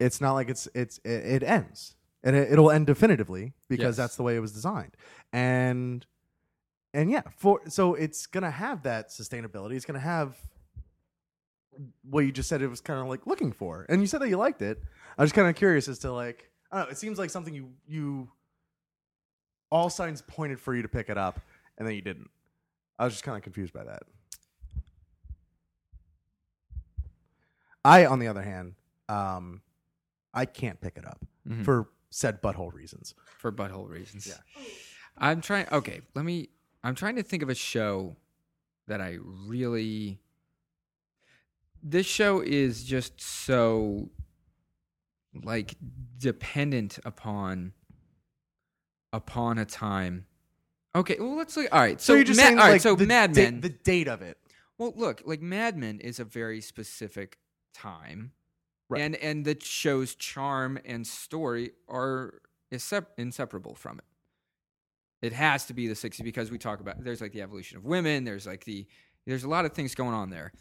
it's 0.00 0.20
not 0.20 0.32
like 0.32 0.48
it's 0.48 0.68
it's 0.74 0.98
it, 1.04 1.10
it 1.10 1.42
ends 1.42 1.95
and 2.26 2.36
it, 2.36 2.52
it'll 2.52 2.70
end 2.70 2.86
definitively 2.86 3.54
because 3.68 3.92
Yes. 3.92 3.96
that's 3.96 4.16
the 4.16 4.22
way 4.22 4.36
it 4.36 4.40
was 4.40 4.52
designed. 4.52 4.94
And 5.32 6.04
and 6.92 7.10
yeah 7.10 7.22
for 7.36 7.60
so 7.68 7.94
it's 7.94 8.26
gonna 8.26 8.50
have 8.50 8.82
that 8.82 9.08
sustainability. 9.10 9.72
It's 9.76 9.84
gonna 9.86 9.98
have 10.00 10.36
what 12.02 12.20
you 12.20 12.32
just 12.32 12.48
said 12.48 12.62
it 12.62 12.68
was 12.68 12.80
kind 12.80 13.00
of 13.00 13.06
like 13.06 13.26
looking 13.26 13.52
for. 13.52 13.86
And 13.88 14.00
you 14.00 14.06
said 14.06 14.20
that 14.22 14.28
you 14.28 14.36
liked 14.38 14.60
it. 14.62 14.82
I 15.18 15.22
was 15.22 15.32
kind 15.32 15.48
of 15.48 15.54
curious 15.56 15.88
as 15.88 15.98
to 16.00 16.12
like 16.12 16.50
i 16.72 16.78
don't 16.78 16.86
know 16.88 16.90
it 16.90 16.98
seems 16.98 17.16
like 17.18 17.30
something 17.30 17.54
you 17.54 17.70
you 17.86 18.28
all 19.70 19.88
signs 19.88 20.20
pointed 20.22 20.58
for 20.60 20.74
you 20.74 20.82
to 20.82 20.88
pick 20.88 21.08
it 21.08 21.16
up 21.18 21.38
and 21.78 21.86
then 21.86 21.94
you 21.94 22.02
didn't. 22.02 22.28
I 22.98 23.04
was 23.04 23.12
just 23.14 23.24
kind 23.24 23.36
of 23.36 23.42
confused 23.42 23.72
by 23.72 23.84
that. 23.84 24.02
I 27.84 28.06
on 28.06 28.18
the 28.18 28.28
other 28.28 28.42
hand 28.42 28.74
um 29.08 29.60
i 30.34 30.44
can't 30.44 30.80
pick 30.80 30.96
it 30.96 31.06
up 31.06 31.24
Mhm. 31.48 31.64
for 31.64 31.88
said 32.16 32.40
butthole 32.40 32.72
reasons. 32.72 33.14
for 33.38 33.52
butthole 33.52 33.88
reasons. 33.88 34.26
Yeah. 34.26 34.62
I'm 35.18 35.42
trying. 35.42 35.66
Okay, 35.70 36.00
let 36.14 36.24
me. 36.24 36.48
I'm 36.82 36.94
trying 36.94 37.16
to 37.16 37.22
think 37.22 37.42
of 37.42 37.50
a 37.50 37.54
show 37.54 38.16
that 38.86 39.00
I 39.02 39.18
really. 39.20 40.18
This 41.82 42.06
show 42.06 42.40
is 42.40 42.84
just 42.84 43.20
so 43.20 44.08
like 45.44 45.74
dependent 46.18 46.98
upon 47.04 47.72
upon 49.12 49.58
a 49.58 49.64
time. 49.66 50.26
Okay, 50.94 51.16
well 51.20 51.36
let's 51.36 51.54
look. 51.56 51.68
All 51.70 51.80
right, 51.80 52.00
so, 52.00 52.12
So, 52.12 52.16
you're 52.16 52.24
just 52.24 52.38
Ma- 52.40 52.46
saying 52.46 52.58
all 52.58 52.64
right, 52.64 52.72
like 52.72 52.80
so 52.80 52.94
the 52.94 53.06
Mad 53.06 53.32
da- 53.32 53.42
Men. 53.44 53.60
the 53.60 53.68
date 53.68 54.08
of 54.08 54.22
it. 54.22 54.38
Well, 54.78 54.94
look, 54.96 55.22
like 55.26 55.42
Mad 55.42 55.76
Men 55.76 56.00
is 56.00 56.18
a 56.18 56.24
very 56.24 56.60
specific 56.62 57.38
time, 57.74 58.32
Right. 58.88 59.02
and 59.02 59.16
and 59.16 59.44
the 59.44 59.56
show's 59.60 60.14
charm 60.14 60.78
and 60.84 61.06
story 61.06 61.72
are 61.88 62.34
inseparable 62.70 63.74
from 63.74 63.98
it. 63.98 64.04
It 65.26 65.32
has 65.32 65.66
to 65.66 65.74
be 65.74 65.88
the 65.88 65.94
'60s 65.94 66.22
because 66.22 66.50
we 66.50 66.58
talk 66.58 66.80
about 66.80 67.02
there's 67.02 67.20
like 67.20 67.32
the 67.32 67.42
evolution 67.42 67.78
of 67.78 67.84
women. 67.84 68.24
There's 68.24 68.46
like 68.46 68.64
the 68.64 68.86
there's 69.26 69.44
a 69.44 69.48
lot 69.48 69.64
of 69.64 69.72
things 69.72 69.94
going 69.94 70.14
on 70.14 70.30
there. 70.30 70.52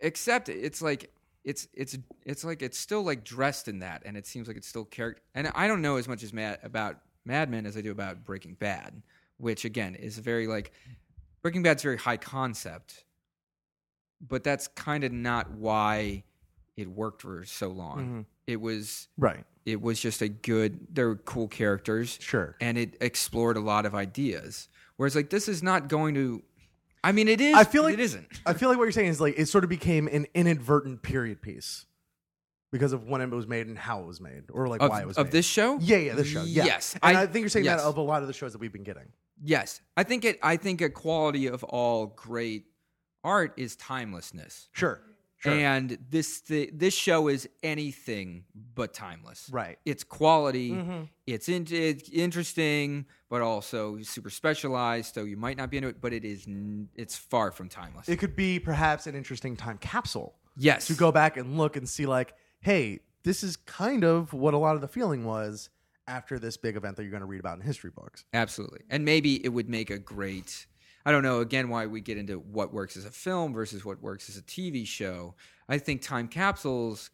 Except 0.00 0.48
it's 0.48 0.80
like 0.80 1.10
it's 1.44 1.68
it's 1.74 1.98
it's 2.24 2.44
like 2.44 2.62
it's 2.62 2.78
still 2.78 3.02
like 3.02 3.24
dressed 3.24 3.68
in 3.68 3.80
that, 3.80 4.02
and 4.06 4.16
it 4.16 4.26
seems 4.26 4.48
like 4.48 4.56
it's 4.56 4.68
still 4.68 4.84
character. 4.84 5.22
And 5.34 5.50
I 5.54 5.66
don't 5.68 5.82
know 5.82 5.96
as 5.96 6.08
much 6.08 6.22
as 6.22 6.32
Mad 6.32 6.58
about 6.62 6.96
Mad 7.26 7.50
Men 7.50 7.66
as 7.66 7.76
I 7.76 7.82
do 7.82 7.90
about 7.90 8.24
Breaking 8.24 8.54
Bad, 8.54 9.02
which 9.36 9.64
again 9.66 9.94
is 9.94 10.18
very 10.18 10.46
like 10.46 10.72
Breaking 11.42 11.62
Bad's 11.62 11.82
very 11.82 11.98
high 11.98 12.16
concept, 12.16 13.04
but 14.26 14.42
that's 14.42 14.68
kind 14.68 15.04
of 15.04 15.12
not 15.12 15.50
why 15.50 16.24
it 16.76 16.88
worked 16.88 17.22
for 17.22 17.44
so 17.44 17.68
long. 17.68 17.98
Mm-hmm. 17.98 18.20
It 18.46 18.60
was 18.60 19.08
Right. 19.16 19.44
it 19.64 19.80
was 19.80 20.00
just 20.00 20.20
a 20.22 20.28
good. 20.28 20.86
There 20.94 21.08
were 21.08 21.16
cool 21.16 21.48
characters, 21.48 22.18
Sure. 22.20 22.56
and 22.60 22.76
it 22.76 22.96
explored 23.00 23.56
a 23.56 23.60
lot 23.60 23.86
of 23.86 23.94
ideas. 23.94 24.68
Whereas 24.96 25.16
like 25.16 25.30
this 25.30 25.48
is 25.48 25.62
not 25.62 25.88
going 25.88 26.14
to. 26.14 26.42
I 27.02 27.12
mean, 27.12 27.28
it 27.28 27.40
is. 27.40 27.54
I 27.54 27.64
feel 27.64 27.82
like 27.82 27.94
it 27.94 28.00
isn't. 28.00 28.26
I 28.46 28.54
feel 28.54 28.68
like 28.70 28.78
what 28.78 28.84
you're 28.84 28.92
saying 28.92 29.08
is 29.08 29.20
like 29.20 29.34
it 29.38 29.46
sort 29.46 29.64
of 29.64 29.70
became 29.70 30.06
an 30.08 30.26
inadvertent 30.34 31.02
period 31.02 31.42
piece 31.42 31.84
because 32.72 32.92
of 32.92 33.06
when 33.06 33.20
it 33.20 33.30
was 33.30 33.46
made 33.46 33.66
and 33.66 33.78
how 33.78 34.00
it 34.00 34.06
was 34.06 34.20
made, 34.20 34.44
or 34.50 34.68
like 34.68 34.80
Of, 34.82 34.90
why 34.90 35.02
it 35.02 35.06
was 35.06 35.16
of 35.18 35.26
made. 35.26 35.32
this 35.32 35.46
show, 35.46 35.78
Yeah, 35.80 35.98
yeah, 35.98 36.14
this 36.14 36.26
show. 36.26 36.42
Yeah. 36.42 36.64
Yes, 36.64 36.96
and 37.02 37.16
I, 37.16 37.26
think 37.26 37.42
you're 37.42 37.48
saying 37.50 37.66
yes. 37.66 37.80
that 37.82 37.86
of 37.86 37.96
a 37.98 38.00
lot 38.00 38.22
of 38.22 38.26
the 38.28 38.34
shows 38.34 38.52
that 38.52 38.58
we've 38.58 38.72
been 38.72 38.82
getting. 38.84 39.12
Yes, 39.42 39.80
I 39.96 40.02
think 40.02 40.24
it. 40.24 40.38
I 40.42 40.56
think 40.56 40.80
a 40.80 40.88
quality 40.90 41.46
of 41.46 41.62
all 41.64 42.06
great 42.06 42.64
art 43.22 43.52
is 43.56 43.76
timelessness. 43.76 44.68
Sure. 44.72 45.00
Sure. 45.44 45.52
And 45.52 45.98
this 46.10 46.40
the, 46.40 46.70
this 46.72 46.94
show 46.94 47.28
is 47.28 47.48
anything 47.62 48.44
but 48.74 48.92
timeless. 48.94 49.48
Right. 49.52 49.78
It's 49.84 50.02
quality. 50.02 50.70
Mm-hmm. 50.72 51.02
It's, 51.26 51.48
in, 51.48 51.66
it's 51.70 52.08
interesting, 52.10 53.06
but 53.28 53.42
also 53.42 53.98
super 54.02 54.30
specialized. 54.30 55.14
So 55.14 55.24
you 55.24 55.36
might 55.36 55.56
not 55.56 55.70
be 55.70 55.76
into 55.76 55.88
it, 55.90 56.00
but 56.00 56.12
it 56.12 56.24
is. 56.24 56.46
n- 56.46 56.88
It's 56.94 57.16
far 57.16 57.50
from 57.52 57.68
timeless. 57.68 58.08
it 58.08 58.16
could 58.18 58.34
be 58.36 58.58
perhaps 58.58 59.06
an 59.06 59.14
interesting 59.14 59.56
time 59.56 59.78
capsule 59.78 60.34
yes. 60.56 60.86
to 60.86 60.94
go 60.94 61.12
back 61.12 61.36
and 61.36 61.56
look 61.58 61.76
and 61.76 61.88
see 61.88 62.06
like, 62.06 62.34
hey, 62.60 63.00
this 63.22 63.42
is 63.42 63.56
kind 63.56 64.04
of 64.04 64.32
what 64.32 64.54
a 64.54 64.58
lot 64.58 64.74
of 64.74 64.80
the 64.80 64.88
feeling 64.88 65.24
was 65.24 65.70
after 66.06 66.38
this 66.38 66.56
big 66.58 66.76
event 66.76 66.96
that 66.96 67.02
you're 67.02 67.10
going 67.10 67.20
to 67.22 67.26
read 67.26 67.40
about 67.40 67.56
in 67.58 67.64
history 67.64 67.90
books. 67.90 68.24
Absolutely. 68.34 68.80
And 68.90 69.04
maybe 69.04 69.42
it 69.44 69.48
would 69.50 69.68
make 69.68 69.88
a 69.90 69.98
great 69.98 70.66
I 71.06 71.12
don't 71.12 71.22
know 71.22 71.40
again 71.40 71.68
why 71.68 71.86
we 71.86 72.00
get 72.00 72.16
into 72.16 72.38
what 72.38 72.72
works 72.72 72.96
as 72.96 73.04
a 73.04 73.10
film 73.10 73.52
versus 73.52 73.84
what 73.84 74.02
works 74.02 74.28
as 74.28 74.36
a 74.36 74.42
TV 74.42 74.86
show. 74.86 75.34
I 75.68 75.78
think 75.78 76.02
time 76.02 76.28
capsules 76.28 77.10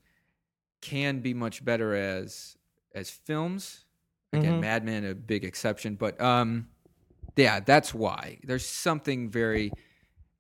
can 0.80 1.20
be 1.20 1.34
much 1.34 1.64
better 1.64 1.94
as 1.94 2.56
as 2.94 3.10
films. 3.10 3.84
Again, 4.32 4.60
Mad 4.60 4.84
Men 4.84 5.04
a 5.04 5.14
big 5.14 5.44
exception, 5.44 5.96
but 5.96 6.20
um 6.20 6.68
yeah, 7.36 7.60
that's 7.60 7.94
why. 7.94 8.38
There's 8.44 8.66
something 8.66 9.30
very 9.30 9.72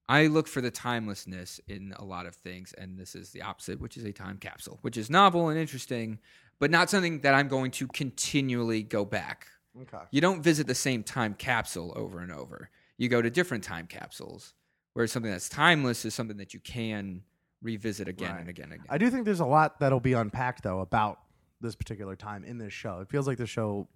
I 0.08 0.26
look 0.26 0.48
for 0.48 0.60
the 0.60 0.72
timelessness 0.72 1.60
in 1.68 1.94
a 1.96 2.04
lot 2.04 2.26
of 2.26 2.34
things, 2.34 2.72
and 2.76 2.98
this 2.98 3.14
is 3.14 3.30
the 3.30 3.42
opposite, 3.42 3.80
which 3.80 3.96
is 3.96 4.04
a 4.04 4.12
time 4.12 4.38
capsule, 4.38 4.78
which 4.82 4.96
is 4.96 5.08
novel 5.08 5.50
and 5.50 5.58
interesting, 5.58 6.18
but 6.58 6.70
not 6.70 6.90
something 6.90 7.20
that 7.20 7.32
I'm 7.32 7.46
going 7.46 7.70
to 7.72 7.86
continually 7.86 8.82
go 8.82 9.04
back. 9.04 9.46
Okay. 9.82 10.04
You 10.10 10.20
don't 10.20 10.42
visit 10.42 10.66
the 10.66 10.74
same 10.74 11.04
time 11.04 11.34
capsule 11.34 11.92
over 11.94 12.18
and 12.18 12.32
over. 12.32 12.70
You 13.00 13.08
go 13.08 13.22
to 13.22 13.30
different 13.30 13.64
time 13.64 13.86
capsules. 13.86 14.52
Whereas 14.92 15.10
something 15.10 15.32
that's 15.32 15.48
timeless 15.48 16.04
is 16.04 16.14
something 16.14 16.36
that 16.36 16.52
you 16.52 16.60
can 16.60 17.22
revisit 17.62 18.08
again 18.08 18.36
and 18.38 18.48
again 18.50 18.64
and 18.66 18.74
again. 18.74 18.86
I 18.90 18.98
do 18.98 19.08
think 19.08 19.24
there's 19.24 19.40
a 19.40 19.46
lot 19.46 19.80
that'll 19.80 20.00
be 20.00 20.12
unpacked 20.12 20.62
though 20.62 20.80
about 20.80 21.18
this 21.62 21.74
particular 21.74 22.14
time 22.14 22.44
in 22.44 22.58
this 22.58 22.74
show. 22.74 23.00
It 23.00 23.08
feels 23.08 23.26
like 23.26 23.38
the 23.38 23.46
show 23.46 23.88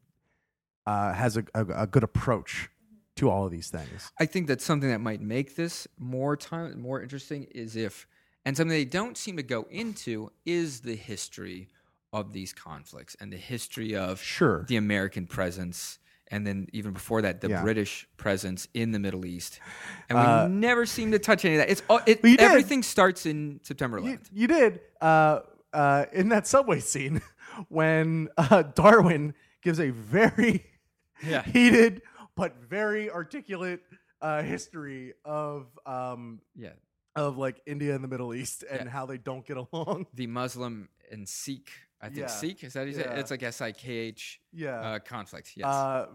uh, 0.86 1.12
has 1.12 1.36
a, 1.36 1.44
a, 1.54 1.82
a 1.82 1.86
good 1.86 2.02
approach 2.02 2.70
to 3.16 3.28
all 3.28 3.44
of 3.44 3.50
these 3.52 3.68
things. 3.68 4.10
I 4.18 4.24
think 4.24 4.46
that 4.46 4.62
something 4.62 4.88
that 4.88 5.00
might 5.00 5.20
make 5.20 5.54
this 5.54 5.86
more 5.98 6.34
time 6.36 6.80
more 6.80 7.02
interesting 7.02 7.44
is 7.50 7.76
if 7.76 8.06
and 8.46 8.56
something 8.56 8.70
they 8.70 8.84
don't 8.86 9.18
seem 9.18 9.36
to 9.36 9.42
go 9.42 9.66
into 9.70 10.30
is 10.46 10.80
the 10.80 10.96
history 10.96 11.68
of 12.10 12.32
these 12.32 12.54
conflicts 12.54 13.16
and 13.20 13.30
the 13.30 13.36
history 13.36 13.94
of 13.94 14.22
Sure. 14.22 14.64
the 14.68 14.76
American 14.76 15.26
presence 15.26 15.98
and 16.34 16.44
then 16.46 16.66
even 16.72 16.92
before 16.92 17.22
that 17.22 17.40
the 17.40 17.48
Yeah. 17.48 17.62
British 17.62 18.08
presence 18.16 18.66
in 18.74 18.90
the 18.90 18.98
Middle 18.98 19.24
East. 19.24 19.60
And 20.08 20.18
we 20.18 20.54
never 20.54 20.84
seem 20.86 21.12
to 21.12 21.18
touch 21.18 21.44
any 21.44 21.54
of 21.54 21.58
that. 21.62 21.70
It's 21.70 21.82
all 21.88 22.00
it, 22.06 22.22
Well, 22.22 22.32
you 22.32 22.36
did. 22.38 22.44
everything 22.50 22.82
starts 22.82 23.24
in 23.26 23.60
September 23.62 24.00
11th. 24.00 24.28
You, 24.32 24.40
you 24.42 24.46
did 24.48 24.80
uh, 25.00 25.40
uh, 25.72 26.06
in 26.12 26.28
that 26.30 26.46
subway 26.46 26.80
scene 26.80 27.22
when 27.68 28.28
uh, 28.36 28.62
Darwin 28.62 29.34
gives 29.62 29.78
a 29.80 29.90
very 29.90 30.64
Yeah. 31.22 31.42
heated 31.42 32.02
but 32.36 32.56
very 32.68 33.10
articulate 33.10 33.80
uh, 34.20 34.42
history 34.42 35.12
of 35.24 35.66
um, 35.86 36.40
yeah. 36.56 36.70
of 37.14 37.38
like 37.38 37.60
India 37.66 37.94
and 37.94 38.02
the 38.02 38.08
Middle 38.08 38.34
East 38.34 38.64
and 38.68 38.86
Yeah. 38.86 38.90
how 38.90 39.06
they 39.06 39.18
don't 39.18 39.46
get 39.46 39.56
along. 39.72 40.06
the 40.14 40.26
Muslim 40.26 40.88
and 41.12 41.28
Sikh. 41.28 41.70
I 42.04 42.08
think 42.08 42.18
Yeah. 42.20 42.26
Sikh 42.26 42.64
is 42.64 42.72
that 42.74 42.80
how 42.80 42.84
you 42.86 42.92
say 42.92 43.00
it? 43.00 43.06
Yeah. 43.06 43.18
It's 43.20 43.30
like 43.30 43.42
S 43.42 43.60
I 43.60 43.72
K 43.72 43.92
H. 43.92 44.40
Yeah. 44.52 44.80
Uh, 44.80 44.98
conflict. 44.98 45.52
Yes. 45.56 45.66
Uh, 45.66 46.06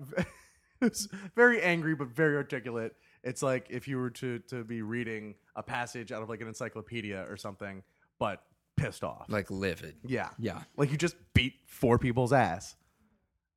very 1.36 1.62
angry 1.62 1.96
but 1.96 2.08
very 2.10 2.36
articulate. 2.36 2.96
It's 3.24 3.42
like 3.42 3.68
if 3.70 3.88
you 3.88 3.98
were 3.98 4.12
to 4.12 4.40
to 4.40 4.64
be 4.64 4.82
reading 4.82 5.36
a 5.56 5.64
passage 5.64 6.12
out 6.12 6.22
of 6.22 6.30
like 6.30 6.42
an 6.42 6.48
encyclopedia 6.48 7.26
or 7.30 7.36
something, 7.38 7.84
but 8.18 8.44
pissed 8.78 9.04
off. 9.04 9.26
like 9.30 9.52
livid. 9.52 9.96
yeah, 10.06 10.30
Yeah. 10.40 10.62
like 10.78 10.90
you 10.92 10.98
just 10.98 11.16
beat 11.34 11.54
four 11.68 12.00
people's 12.00 12.32
ass. 12.32 12.76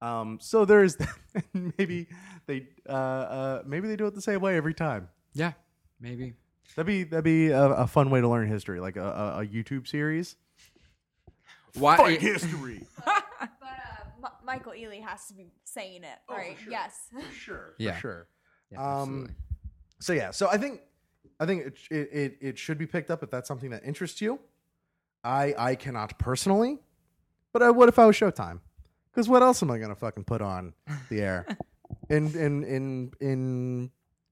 Um, 0.01 0.39
so 0.41 0.65
there's 0.65 0.97
maybe 1.79 2.09
they 2.47 2.67
uh, 2.89 2.93
uh, 2.93 3.63
maybe 3.65 3.87
they 3.87 3.95
do 3.97 4.07
it 4.07 4.15
the 4.17 4.23
same 4.23 4.41
way 4.41 4.57
every 4.57 4.75
time. 4.75 5.09
Yeah. 5.33 5.53
Maybe. 6.01 6.35
That'd 6.75 6.87
be 6.87 7.05
that'd 7.05 7.23
be 7.25 7.51
a, 7.51 7.63
a 7.63 7.87
fun 7.87 8.11
way 8.11 8.21
to 8.21 8.29
learn 8.29 8.49
history, 8.49 8.81
like 8.81 8.97
a, 8.97 9.05
a, 9.05 9.41
a 9.43 9.47
YouTube 9.47 9.87
series. 9.87 10.35
Why? 11.75 11.97
Fight 11.97 12.21
history. 12.21 12.87
But 13.41 13.51
uh, 13.63 14.27
M- 14.27 14.33
Michael 14.45 14.73
Ealy 14.73 15.03
has 15.03 15.27
to 15.27 15.35
be 15.35 15.47
saying 15.65 16.05
it, 16.05 16.19
right? 16.31 16.57
Yes. 16.71 17.09
For 17.13 17.23
sure. 17.35 17.75
Yeah. 17.79 17.95
For 17.95 18.01
sure. 18.01 18.27
Yeah, 18.71 18.79
Um, 18.79 19.01
absolutely. 19.01 19.35
So 20.01 20.13
yeah, 20.13 20.31
so 20.31 20.49
I 20.49 20.59
think 20.59 20.81
I 21.41 21.47
think 21.47 21.67
it, 21.67 21.79
it 21.91 22.09
it 22.13 22.39
it 22.41 22.59
should 22.59 22.79
be 22.79 22.87
picked 22.87 23.11
up 23.11 23.23
if 23.23 23.31
that's 23.31 23.49
something 23.49 23.71
that 23.71 23.83
interests 23.85 24.21
you. 24.21 24.39
I 25.25 25.55
I 25.59 25.75
cannot 25.75 26.19
personally, 26.19 26.79
but 27.53 27.63
I 27.63 27.71
would 27.71 27.89
if 27.89 27.99
I 27.99 28.07
was 28.07 28.17
Showtime. 28.17 28.61
Because 29.13 29.29
what 29.29 29.43
else 29.43 29.63
am 29.63 29.71
I 29.71 29.79
gonna 29.79 29.95
fucking 29.97 30.25
put 30.25 30.41
on 30.41 30.73
the 31.09 31.21
air? 31.21 31.47
in 32.09 32.27
in 32.37 32.65
in 32.65 33.13
in 33.21 33.91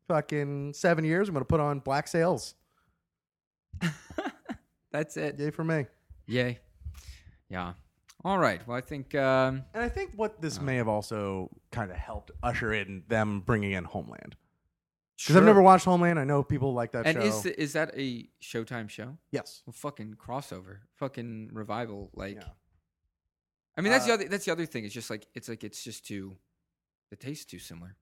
fucking 0.08 0.72
seven 0.74 1.04
years, 1.04 1.28
I'm 1.28 1.34
gonna 1.34 1.44
put 1.44 1.60
on 1.60 1.80
Black 1.80 2.06
Sails. 2.08 2.54
That's 4.92 5.16
it. 5.16 5.38
Yay 5.38 5.50
for 5.50 5.64
me. 5.64 5.86
Yay. 6.26 6.58
Yeah. 7.50 7.74
All 8.24 8.38
right. 8.38 8.66
Well, 8.66 8.76
I 8.76 8.80
think. 8.80 9.14
Um, 9.14 9.64
And 9.74 9.82
I 9.82 9.88
think 9.88 10.12
what 10.14 10.40
this 10.40 10.60
may 10.60 10.76
have 10.76 10.88
also 10.88 11.50
kind 11.72 11.90
of 11.90 11.96
helped 11.96 12.30
usher 12.42 12.72
in 12.72 13.02
them 13.08 13.40
bringing 13.40 13.72
in 13.72 13.84
Homeland. 13.84 14.36
Because 15.16 15.36
I've 15.36 15.40
sure. 15.40 15.46
never 15.46 15.60
watched 15.62 15.84
Homeland. 15.84 16.18
I 16.18 16.24
know 16.24 16.42
people 16.42 16.72
like 16.72 16.92
that 16.92 17.06
And 17.06 17.16
show. 17.18 17.22
is 17.22 17.44
is 17.46 17.72
that 17.74 17.90
a 17.96 18.28
Showtime 18.42 18.88
show? 18.88 19.18
yes. 19.32 19.62
Well, 19.66 19.74
fucking 19.74 20.14
crossover, 20.14 20.78
fucking 20.96 21.50
revival. 21.52 22.10
Like, 22.14 22.36
Yeah. 22.36 22.48
I 23.76 23.82
mean, 23.82 23.92
that's 23.92 24.04
the 24.06 24.12
Uh, 24.12 24.14
other. 24.14 24.28
That's 24.28 24.44
the 24.44 24.52
other 24.52 24.66
thing. 24.66 24.84
It's 24.84 24.94
just 24.94 25.10
like 25.10 25.26
it's 25.34 25.48
like 25.48 25.64
it's 25.64 25.82
just 25.82 26.06
too. 26.06 26.36
The 27.10 27.16
taste 27.16 27.50
too 27.50 27.58
similar. 27.58 27.96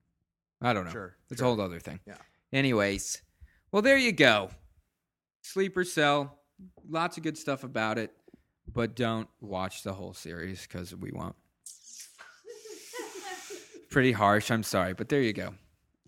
I 0.60 0.72
don't 0.74 0.84
know. 0.84 0.90
Sure, 0.90 1.16
It's 1.30 1.38
sure. 1.38 1.46
a 1.46 1.54
whole 1.54 1.60
other 1.60 1.78
thing. 1.80 2.00
Yeah. 2.06 2.18
Anyways, 2.52 3.22
well, 3.72 3.80
there 3.82 3.96
you 3.96 4.12
go. 4.12 4.50
Sleeper 5.42 5.84
Cell. 5.84 6.38
Lots 6.88 7.16
of 7.16 7.22
good 7.22 7.38
stuff 7.38 7.62
about 7.64 7.96
it, 7.98 8.12
but 8.72 8.94
don't 8.94 9.28
watch 9.40 9.82
the 9.82 9.92
whole 9.94 10.12
series 10.14 10.62
because 10.62 10.94
we 10.94 11.10
won't. 11.12 11.36
Pretty 13.90 14.12
harsh. 14.12 14.50
I'm 14.50 14.62
sorry, 14.62 14.92
but 14.92 15.08
there 15.08 15.22
you 15.22 15.32
go. 15.32 15.54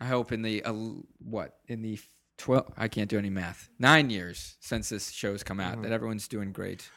I 0.01 0.05
hope 0.07 0.33
in 0.33 0.43
the 0.43 0.63
uh, 0.65 0.73
what 1.19 1.57
in 1.67 1.81
the 1.83 1.99
twelve. 2.37 2.71
I 2.77 2.89
can't 2.89 3.09
do 3.09 3.19
any 3.19 3.31
math. 3.31 3.69
Nine 3.79 4.11
years 4.11 4.57
since 4.61 4.91
this 4.91 5.11
show's 5.11 5.43
come 5.43 5.61
out, 5.61 5.83
that 5.83 5.91
everyone's 5.93 6.29
doing 6.29 6.53
great. 6.53 6.91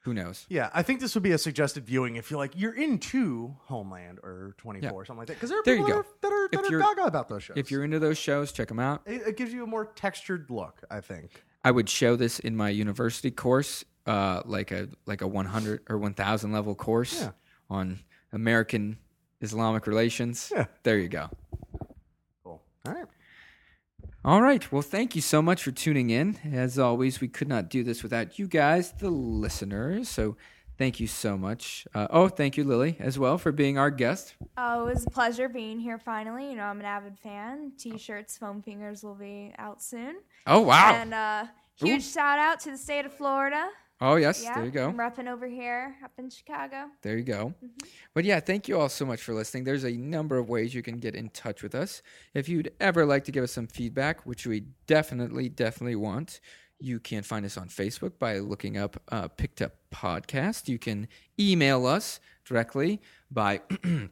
who 0.00 0.12
knows? 0.14 0.44
Yeah, 0.50 0.68
I 0.74 0.82
think 0.82 1.00
this 1.00 1.14
would 1.14 1.22
be 1.24 1.32
a 1.32 1.38
suggested 1.38 1.84
viewing 1.86 2.16
if 2.16 2.30
you're 2.30 2.38
like 2.38 2.52
you're 2.54 2.74
into 2.74 3.56
Homeland 3.64 4.18
or 4.22 4.54
24 4.58 4.90
or 4.92 5.04
something 5.06 5.18
like 5.18 5.28
that 5.28 5.34
because 5.34 5.48
there 5.50 5.58
are 5.58 5.62
There 5.64 5.76
you 5.76 5.84
people 5.86 6.02
go. 6.02 6.08
that 6.22 6.32
are, 6.32 6.48
that 6.52 6.60
If 6.60 6.66
are 6.66 6.70
you're- 6.70 6.82
gaga 6.84 7.04
about 7.04 7.28
those 7.28 7.42
shows. 7.42 7.56
If 7.56 7.70
you're 7.70 7.82
into 7.82 7.98
those 7.98 8.18
shows, 8.18 8.52
check 8.52 8.68
them 8.68 8.78
out. 8.78 9.02
it, 9.06 9.22
it 9.28 9.36
gives 9.38 9.52
you 9.52 9.64
a 9.64 9.66
more 9.66 9.86
textured 9.86 10.48
look. 10.50 10.82
I 10.90 11.00
think. 11.00 11.42
I 11.64 11.70
would 11.72 11.88
show 11.88 12.14
this 12.14 12.38
in 12.38 12.54
my 12.56 12.68
university 12.68 13.30
course, 13.30 13.84
uh, 14.06 14.42
like 14.44 14.70
a 14.70 14.88
like 15.06 15.20
a 15.22 15.26
100 15.26 15.82
or 15.88 15.98
1000 15.98 16.52
level 16.52 16.74
course 16.74 17.20
Yeah. 17.20 17.30
on 17.70 17.98
American 18.32 18.98
Islamic 19.40 19.86
relations. 19.86 20.52
Yeah. 20.54 20.66
There 20.82 20.98
you 20.98 21.08
go. 21.08 21.28
Cool. 22.44 22.62
All 22.86 22.92
right. 22.94 23.04
All 24.24 24.42
right. 24.42 24.72
Well, 24.72 24.82
thank 24.82 25.14
you 25.14 25.20
so 25.22 25.40
much 25.40 25.62
for 25.62 25.70
tuning 25.70 26.10
in. 26.10 26.36
As 26.52 26.78
always, 26.78 27.20
we 27.20 27.28
could 27.28 27.48
not 27.48 27.68
do 27.70 27.84
this 27.84 28.02
without 28.02 28.38
you 28.38 28.48
guys, 28.48 28.92
the 28.92 29.08
listeners. 29.10 30.08
So 30.08 30.36
thank 30.78 30.98
you 30.98 31.06
so 31.06 31.38
much. 31.38 31.86
Uh, 31.94 32.08
oh, 32.10 32.28
thank 32.28 32.56
you, 32.56 32.64
Lily, 32.64 32.96
as 32.98 33.18
well, 33.20 33.38
for 33.38 33.52
being 33.52 33.78
our 33.78 33.90
guest. 33.90 34.34
Oh, 34.58 34.88
it 34.88 34.94
was 34.94 35.06
a 35.06 35.10
pleasure 35.10 35.48
being 35.48 35.78
here 35.78 35.98
finally. 35.98 36.50
You 36.50 36.56
know, 36.56 36.64
I'm 36.64 36.80
an 36.80 36.86
avid 36.86 37.16
fan. 37.18 37.72
T-shirts, 37.78 38.36
foam 38.36 38.62
fingers 38.62 39.04
will 39.04 39.14
be 39.14 39.52
out 39.58 39.80
soon. 39.80 40.16
Oh, 40.46 40.60
wow. 40.62 40.92
And 40.94 41.14
uh, 41.14 41.44
huge 41.76 42.04
shout 42.04 42.38
out 42.40 42.58
to 42.60 42.72
the 42.72 42.78
state 42.78 43.06
of 43.06 43.12
Florida. 43.12 43.68
Oh, 44.00 44.16
yes. 44.16 44.42
Yeah, 44.42 44.54
There 44.54 44.64
you 44.64 44.70
go. 44.70 44.88
I'm 44.88 44.96
repping 44.96 45.28
over 45.28 45.46
here 45.46 45.96
up 46.04 46.12
in 46.18 46.30
Chicago. 46.30 46.86
There 47.02 47.16
you 47.16 47.24
go. 47.24 47.54
But 48.14 48.24
yeah, 48.24 48.40
thank 48.40 48.68
you 48.68 48.78
all 48.78 48.88
so 48.88 49.04
much 49.04 49.22
for 49.22 49.34
listening. 49.34 49.64
There's 49.64 49.84
a 49.84 49.92
number 49.92 50.38
of 50.38 50.48
ways 50.48 50.74
you 50.74 50.82
can 50.82 50.98
get 50.98 51.14
in 51.14 51.30
touch 51.30 51.62
with 51.62 51.74
us. 51.74 52.02
If 52.34 52.48
you'd 52.48 52.72
ever 52.80 53.06
like 53.06 53.24
to 53.24 53.32
give 53.32 53.44
us 53.44 53.52
some 53.52 53.66
feedback, 53.66 54.26
which 54.26 54.46
we 54.46 54.64
definitely, 54.86 55.48
definitely 55.48 55.96
want, 55.96 56.40
you 56.78 57.00
can 57.00 57.22
find 57.22 57.46
us 57.46 57.56
on 57.56 57.68
Facebook 57.68 58.18
by 58.18 58.38
looking 58.38 58.76
up 58.76 59.00
uh, 59.10 59.28
Picked 59.28 59.62
Up 59.62 59.72
Podcast. 59.92 60.68
You 60.68 60.78
can 60.78 61.08
email 61.40 61.86
us 61.86 62.20
directly 62.44 63.00
by, 63.30 63.62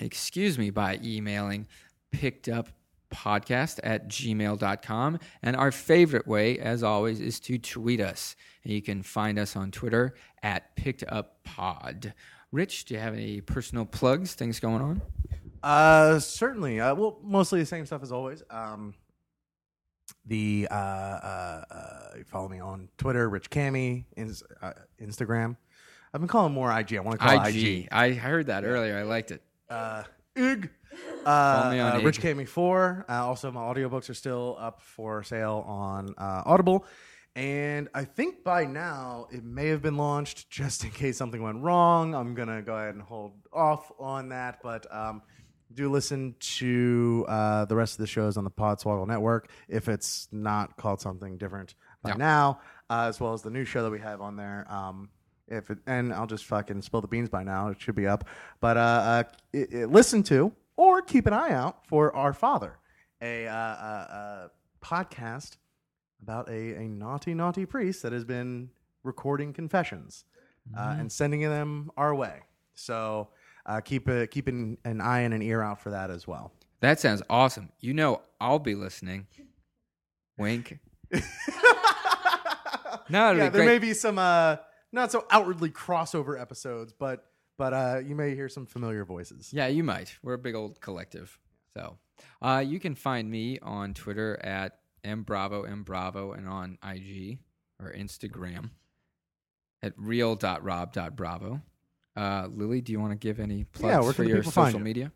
excuse 0.00 0.58
me, 0.58 0.70
by 0.70 0.98
emailing 1.02 1.66
picked 2.10 2.48
up 2.48 2.68
podcast 3.10 3.80
at 3.82 4.08
gmail.com. 4.08 5.18
And 5.42 5.56
our 5.56 5.72
favorite 5.72 6.26
way, 6.26 6.58
as 6.58 6.82
always, 6.82 7.20
is 7.20 7.40
to 7.40 7.58
tweet 7.58 8.00
us. 8.00 8.36
And 8.64 8.72
you 8.72 8.82
can 8.82 9.02
find 9.02 9.38
us 9.38 9.56
on 9.56 9.70
Twitter 9.70 10.14
at 10.42 10.74
picked 10.76 11.04
up 11.08 11.42
pod. 11.44 12.14
Rich, 12.52 12.86
do 12.86 12.94
you 12.94 13.00
have 13.00 13.14
any 13.14 13.40
personal 13.40 13.84
plugs, 13.84 14.34
things 14.34 14.58
going 14.58 14.82
on? 14.82 15.02
Uh, 15.62 16.18
certainly. 16.18 16.80
Uh, 16.80 16.94
well, 16.94 17.18
mostly 17.22 17.60
the 17.60 17.66
same 17.66 17.86
stuff 17.86 18.02
as 18.02 18.10
always. 18.12 18.42
Um, 18.50 18.94
the 20.26 20.68
uh, 20.70 20.74
uh, 20.74 21.64
uh, 21.70 22.16
you 22.18 22.24
follow 22.24 22.48
me 22.48 22.60
on 22.60 22.88
Twitter, 22.98 23.28
Rich 23.28 23.50
Cammy, 23.50 24.04
ins- 24.16 24.42
uh, 24.62 24.72
Instagram. 25.00 25.56
I've 26.12 26.20
been 26.20 26.28
calling 26.28 26.52
more 26.52 26.76
IG. 26.76 26.94
I 26.96 27.00
want 27.00 27.20
to 27.20 27.26
call 27.26 27.44
IG. 27.44 27.56
IG. 27.56 27.88
I 27.92 28.12
heard 28.12 28.46
that 28.46 28.64
earlier. 28.64 28.98
I 28.98 29.02
liked 29.02 29.30
it. 29.30 29.42
Uh, 29.68 30.02
IG. 30.34 30.70
Uh, 31.26 31.28
uh. 31.98 32.00
Rich 32.02 32.20
Cammy 32.20 32.46
four. 32.48 33.04
Uh, 33.08 33.24
also, 33.26 33.50
my 33.50 33.60
audiobooks 33.60 34.08
are 34.10 34.14
still 34.14 34.56
up 34.58 34.80
for 34.82 35.22
sale 35.22 35.64
on 35.66 36.14
uh, 36.18 36.42
Audible. 36.46 36.84
And 37.36 37.88
I 37.94 38.04
think 38.04 38.42
by 38.42 38.64
now 38.64 39.28
it 39.30 39.44
may 39.44 39.68
have 39.68 39.82
been 39.82 39.96
launched. 39.96 40.50
Just 40.50 40.82
in 40.84 40.90
case 40.90 41.16
something 41.16 41.42
went 41.42 41.62
wrong, 41.62 42.14
I'm 42.14 42.34
gonna 42.34 42.62
go 42.62 42.74
ahead 42.74 42.94
and 42.94 43.02
hold 43.02 43.32
off 43.52 43.92
on 44.00 44.30
that. 44.30 44.58
But 44.62 44.92
um, 44.94 45.22
do 45.72 45.88
listen 45.90 46.34
to 46.40 47.24
uh, 47.28 47.64
the 47.66 47.76
rest 47.76 47.94
of 47.94 47.98
the 47.98 48.08
shows 48.08 48.36
on 48.36 48.42
the 48.44 48.50
Podswoggle 48.50 49.06
Network 49.06 49.48
if 49.68 49.88
it's 49.88 50.28
not 50.32 50.76
called 50.76 51.00
something 51.00 51.38
different 51.38 51.74
by 52.02 52.14
now, 52.14 52.60
uh, 52.88 53.06
as 53.08 53.20
well 53.20 53.32
as 53.32 53.42
the 53.42 53.50
new 53.50 53.64
show 53.64 53.84
that 53.84 53.90
we 53.90 54.00
have 54.00 54.20
on 54.20 54.34
there. 54.36 54.66
Um, 54.68 55.10
if 55.46 55.70
it, 55.70 55.78
and 55.86 56.12
I'll 56.12 56.26
just 56.26 56.46
fucking 56.46 56.82
spill 56.82 57.00
the 57.00 57.08
beans 57.08 57.28
by 57.28 57.44
now. 57.44 57.68
It 57.68 57.80
should 57.80 57.94
be 57.94 58.06
up. 58.08 58.24
But 58.60 58.76
uh, 58.76 58.80
uh, 58.80 59.22
it, 59.52 59.72
it- 59.72 59.90
listen 59.90 60.22
to 60.24 60.52
or 60.80 61.02
keep 61.02 61.26
an 61.26 61.34
eye 61.34 61.52
out 61.52 61.86
for 61.86 62.16
Our 62.16 62.32
Father, 62.32 62.78
a, 63.20 63.46
uh, 63.46 63.52
uh, 63.52 63.54
uh, 63.54 64.48
podcast 64.80 65.58
about 66.22 66.48
a, 66.48 66.74
a 66.76 66.88
naughty, 66.88 67.34
naughty 67.34 67.66
priest 67.66 68.02
that 68.02 68.12
has 68.12 68.24
been 68.24 68.70
recording 69.02 69.52
confessions 69.52 70.24
uh, 70.74 70.96
and 70.98 71.12
sending 71.12 71.42
them 71.42 71.90
our 71.98 72.14
way. 72.14 72.40
So 72.72 73.28
uh, 73.66 73.82
keep 73.82 74.08
a, 74.08 74.26
keep 74.26 74.48
an, 74.48 74.78
an 74.86 75.02
eye 75.02 75.20
and 75.20 75.34
an 75.34 75.42
ear 75.42 75.60
out 75.60 75.82
for 75.82 75.90
that 75.90 76.10
as 76.10 76.26
well. 76.26 76.50
That 76.80 76.98
sounds 76.98 77.22
awesome. 77.28 77.68
You 77.80 77.92
know, 77.92 78.22
I'll 78.40 78.58
be 78.58 78.74
listening. 78.74 79.26
Wink. 80.38 80.78
no, 81.12 81.20
yeah, 83.10 83.34
there 83.34 83.50
great. 83.50 83.66
may 83.66 83.78
be 83.78 83.92
some 83.92 84.18
uh, 84.18 84.56
not 84.92 85.12
so 85.12 85.26
outwardly 85.30 85.68
crossover 85.68 86.40
episodes, 86.40 86.94
but 86.98 87.26
but 87.60 87.74
uh, 87.74 88.00
you 88.02 88.14
may 88.14 88.34
hear 88.34 88.48
some 88.48 88.64
familiar 88.64 89.04
voices. 89.04 89.52
Yeah, 89.52 89.66
you 89.66 89.84
might. 89.84 90.16
We're 90.22 90.32
a 90.32 90.38
big 90.38 90.54
old 90.54 90.80
collective. 90.80 91.38
So 91.74 91.98
uh, 92.40 92.64
you 92.66 92.80
can 92.80 92.94
find 92.94 93.30
me 93.30 93.58
on 93.60 93.92
Twitter 93.92 94.40
at 94.42 94.78
mbravo 95.04 95.68
mbravo 95.84 96.36
and 96.38 96.48
on 96.48 96.78
IG 96.82 97.38
or 97.78 97.92
Instagram 97.92 98.70
at 99.82 99.92
real.rob.bravo. 99.98 101.60
Uh, 102.16 102.48
Lily, 102.50 102.80
do 102.80 102.92
you 102.92 103.00
want 103.00 103.12
to 103.12 103.18
give 103.18 103.38
any 103.38 103.64
plugs 103.64 104.06
Yeah, 104.06 104.12
for 104.12 104.24
your 104.24 104.42
social 104.42 104.78
you? 104.78 104.84
media? 104.84 105.12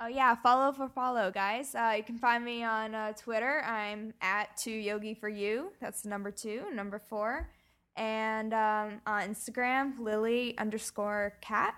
Oh 0.00 0.06
yeah, 0.06 0.34
follow 0.36 0.72
for 0.72 0.88
follow, 0.88 1.30
guys. 1.30 1.74
Uh, 1.74 1.92
you 1.94 2.04
can 2.04 2.16
find 2.16 2.42
me 2.42 2.64
on 2.64 2.94
uh, 2.94 3.12
Twitter. 3.12 3.62
I'm 3.66 4.14
at 4.22 4.56
two 4.56 4.70
yogi 4.70 5.12
for 5.12 5.28
you. 5.28 5.72
That's 5.78 6.00
the 6.00 6.08
number 6.08 6.30
two, 6.30 6.62
number 6.72 6.98
four, 6.98 7.50
and 7.98 8.54
um, 8.54 9.00
on 9.06 9.22
Instagram, 9.28 9.98
Lily 9.98 10.56
underscore 10.56 11.34
cat. 11.40 11.74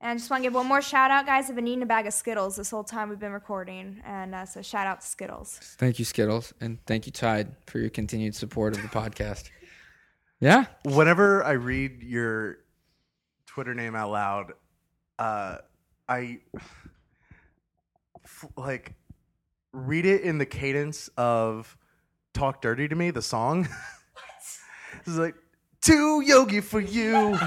And 0.00 0.12
I 0.12 0.14
just 0.14 0.30
want 0.30 0.42
to 0.42 0.46
give 0.46 0.54
one 0.54 0.66
more 0.66 0.80
shout 0.80 1.10
out, 1.10 1.26
guys. 1.26 1.50
I've 1.50 1.56
been 1.56 1.66
eating 1.66 1.82
a 1.82 1.86
bag 1.86 2.06
of 2.06 2.14
Skittles 2.14 2.54
this 2.54 2.70
whole 2.70 2.84
time 2.84 3.08
we've 3.08 3.18
been 3.18 3.32
recording, 3.32 4.00
and 4.06 4.32
uh, 4.32 4.46
so 4.46 4.62
shout 4.62 4.86
out 4.86 5.00
to 5.00 5.06
Skittles. 5.06 5.58
Thank 5.76 5.98
you, 5.98 6.04
Skittles, 6.04 6.54
and 6.60 6.78
thank 6.86 7.06
you, 7.06 7.12
Tide, 7.12 7.48
for 7.66 7.80
your 7.80 7.90
continued 7.90 8.36
support 8.36 8.76
of 8.76 8.82
the 8.82 8.88
podcast. 8.88 9.50
Yeah, 10.40 10.66
Whenever 10.84 11.42
I 11.42 11.54
read 11.54 12.00
your 12.00 12.58
Twitter 13.46 13.74
name 13.74 13.96
out 13.96 14.12
loud, 14.12 14.52
uh, 15.18 15.56
I 16.08 16.38
f- 18.24 18.46
like 18.56 18.94
read 19.72 20.06
it 20.06 20.20
in 20.22 20.38
the 20.38 20.46
cadence 20.46 21.08
of 21.16 21.76
"Talk 22.34 22.62
Dirty 22.62 22.86
to 22.86 22.94
Me," 22.94 23.10
the 23.10 23.20
song. 23.20 23.68
it's 25.04 25.08
like 25.08 25.34
"Too 25.82 26.20
Yogi 26.22 26.60
for 26.60 26.80
You." 26.80 27.38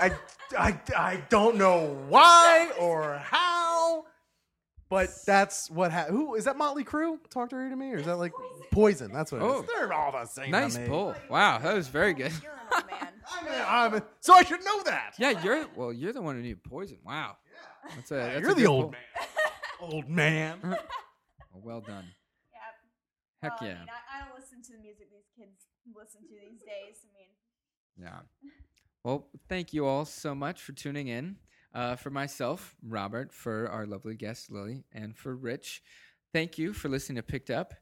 I, 0.00 0.12
I, 0.58 0.80
I 0.96 1.22
don't 1.28 1.56
know 1.56 1.94
why 2.08 2.70
or 2.78 3.18
how, 3.18 4.06
but 4.88 5.10
that's 5.26 5.70
what 5.70 5.92
happened. 5.92 6.16
Who 6.16 6.34
is 6.36 6.44
that? 6.46 6.56
Motley 6.56 6.84
Crue? 6.84 7.18
Talk 7.28 7.50
Dirty 7.50 7.68
to 7.70 7.76
Me, 7.76 7.92
or 7.92 7.98
is 7.98 8.06
that 8.06 8.16
like 8.16 8.32
Poison? 8.72 9.12
That's 9.12 9.30
what. 9.30 9.42
It 9.42 9.44
Oh. 9.44 9.60
is. 9.62 9.68
They're 9.68 9.92
all 9.92 10.12
the 10.12 10.24
same. 10.24 10.46
to 10.46 10.50
nice 10.52 10.78
me. 10.78 10.86
pull. 10.88 11.14
Wow, 11.28 11.58
that 11.58 11.74
was 11.74 11.88
very 11.88 12.14
good. 12.14 12.32
You're 12.42 12.52
an 12.52 12.58
old 12.72 12.86
man. 12.90 13.08
I'm, 13.68 13.94
I'm, 13.94 14.02
so 14.20 14.32
I 14.34 14.42
should 14.42 14.64
know 14.64 14.82
that. 14.84 15.14
Yeah, 15.18 15.42
you're 15.42 15.66
well. 15.76 15.92
You're 15.92 16.12
the 16.14 16.22
one 16.22 16.36
who 16.36 16.42
knew 16.42 16.56
poison. 16.56 16.98
Wow, 17.04 17.36
that's 17.94 18.10
a, 18.10 18.14
that's 18.14 18.36
a 18.36 18.40
You're 18.40 18.54
the 18.54 18.60
good 18.62 18.66
old 18.66 18.82
pull. 18.82 18.90
man. 18.92 19.92
Old 19.94 20.08
man. 20.08 20.58
Well, 20.62 20.78
well 21.62 21.80
done. 21.80 22.04
Yep. 22.52 22.62
Heck 23.52 23.60
Well, 23.60 23.70
yeah. 23.70 23.76
I, 23.76 23.80
mean, 23.80 23.88
I, 23.88 24.16
I 24.16 24.24
don't 24.28 24.38
listen 24.38 24.62
to 24.62 24.72
the 24.72 24.78
music 24.78 25.08
these 25.10 25.28
kids 25.36 25.66
listen 25.94 26.22
to 26.22 26.34
these 26.34 26.60
days. 26.60 27.04
I 27.04 27.08
mean. 27.18 27.28
Yeah. 28.02 28.50
Well, 29.04 29.28
thank 29.48 29.72
you 29.72 29.86
all 29.86 30.04
so 30.04 30.34
much 30.34 30.60
for 30.62 30.72
tuning 30.72 31.08
in. 31.08 31.36
Uh, 31.72 31.94
for 31.94 32.10
myself, 32.10 32.74
Robert, 32.82 33.32
for 33.32 33.68
our 33.68 33.86
lovely 33.86 34.16
guest 34.16 34.50
Lily, 34.50 34.82
and 34.92 35.16
for 35.16 35.36
Rich, 35.36 35.82
thank 36.32 36.58
you 36.58 36.72
for 36.72 36.88
listening 36.88 37.16
to 37.16 37.22
Picked 37.22 37.48
Up. 37.48 37.74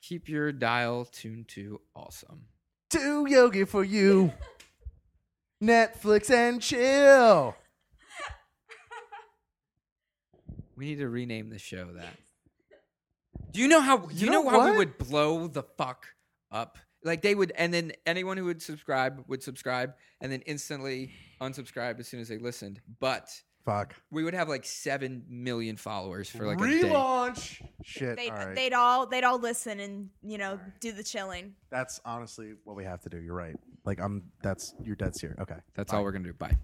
Keep 0.00 0.28
your 0.28 0.52
dial 0.52 1.04
tuned 1.04 1.48
to 1.48 1.80
awesome. 1.94 2.44
Too 2.90 3.26
yogi 3.28 3.64
for 3.64 3.82
you. 3.82 4.32
Netflix 5.62 6.30
and 6.30 6.60
chill. 6.62 7.56
We 10.76 10.86
need 10.86 10.98
to 10.98 11.08
rename 11.08 11.50
the 11.50 11.58
show 11.58 11.92
that. 11.92 12.16
Do 13.52 13.60
you 13.60 13.68
know 13.68 13.80
how? 13.80 13.98
Do 13.98 14.14
you, 14.14 14.26
You 14.26 14.32
know, 14.32 14.42
know 14.42 14.50
how 14.50 14.70
we 14.70 14.76
would 14.78 14.98
blow 14.98 15.46
the 15.46 15.62
fuck 15.62 16.06
up? 16.50 16.78
Like 17.04 17.22
they 17.22 17.34
would, 17.34 17.52
and 17.56 17.72
then 17.72 17.92
anyone 18.06 18.36
who 18.36 18.44
would 18.44 18.62
subscribe 18.62 19.24
would 19.28 19.42
subscribe, 19.42 19.94
and 20.20 20.30
then 20.30 20.42
instantly 20.42 21.12
unsubscribe 21.40 21.98
as 21.98 22.08
soon 22.08 22.20
as 22.20 22.28
they 22.28 22.38
listened. 22.38 22.80
But 23.00 23.28
Fuck. 23.64 23.94
we 24.10 24.24
would 24.24 24.34
have 24.34 24.48
like 24.48 24.64
seven 24.64 25.24
million 25.28 25.76
followers 25.76 26.28
for 26.28 26.46
like 26.46 26.60
a 26.60 26.66
day. 26.66 26.88
Relaunch. 26.88 27.62
Shit. 27.84 28.16
They'd, 28.16 28.30
all 28.30 28.36
right. 28.36 28.54
they'd 28.54 28.72
all 28.72 29.06
they'd 29.06 29.24
all 29.24 29.38
listen 29.38 29.80
and 29.80 30.10
you 30.22 30.38
know 30.38 30.58
do 30.80 30.92
the 30.92 31.02
chilling. 31.02 31.54
That's 31.70 32.00
honestly 32.04 32.54
what 32.64 32.76
we 32.76 32.84
have 32.84 33.00
to 33.02 33.08
do. 33.08 33.20
You're 33.20 33.34
right. 33.36 33.56
Like 33.84 34.00
I'm. 34.00 34.22
That's 34.42 34.74
you're 34.84 34.96
dead 34.96 35.16
serious. 35.16 35.38
Okay. 35.40 35.56
That's 35.74 35.92
all 35.92 36.02
we're 36.02 36.12
gonna 36.12 36.24
do. 36.24 36.34
Bye. 36.34 36.56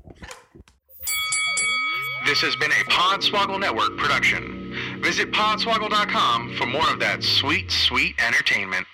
This 2.26 2.40
has 2.42 2.54
been 2.56 2.70
a 2.72 2.84
Podswoggle 2.90 3.58
Network 3.58 3.96
production. 3.96 5.00
Visit 5.02 5.30
podswoggle.com 5.30 6.56
for 6.56 6.66
more 6.66 6.90
of 6.90 6.98
that 7.00 7.22
sweet, 7.22 7.70
sweet 7.70 8.16
entertainment. 8.20 8.86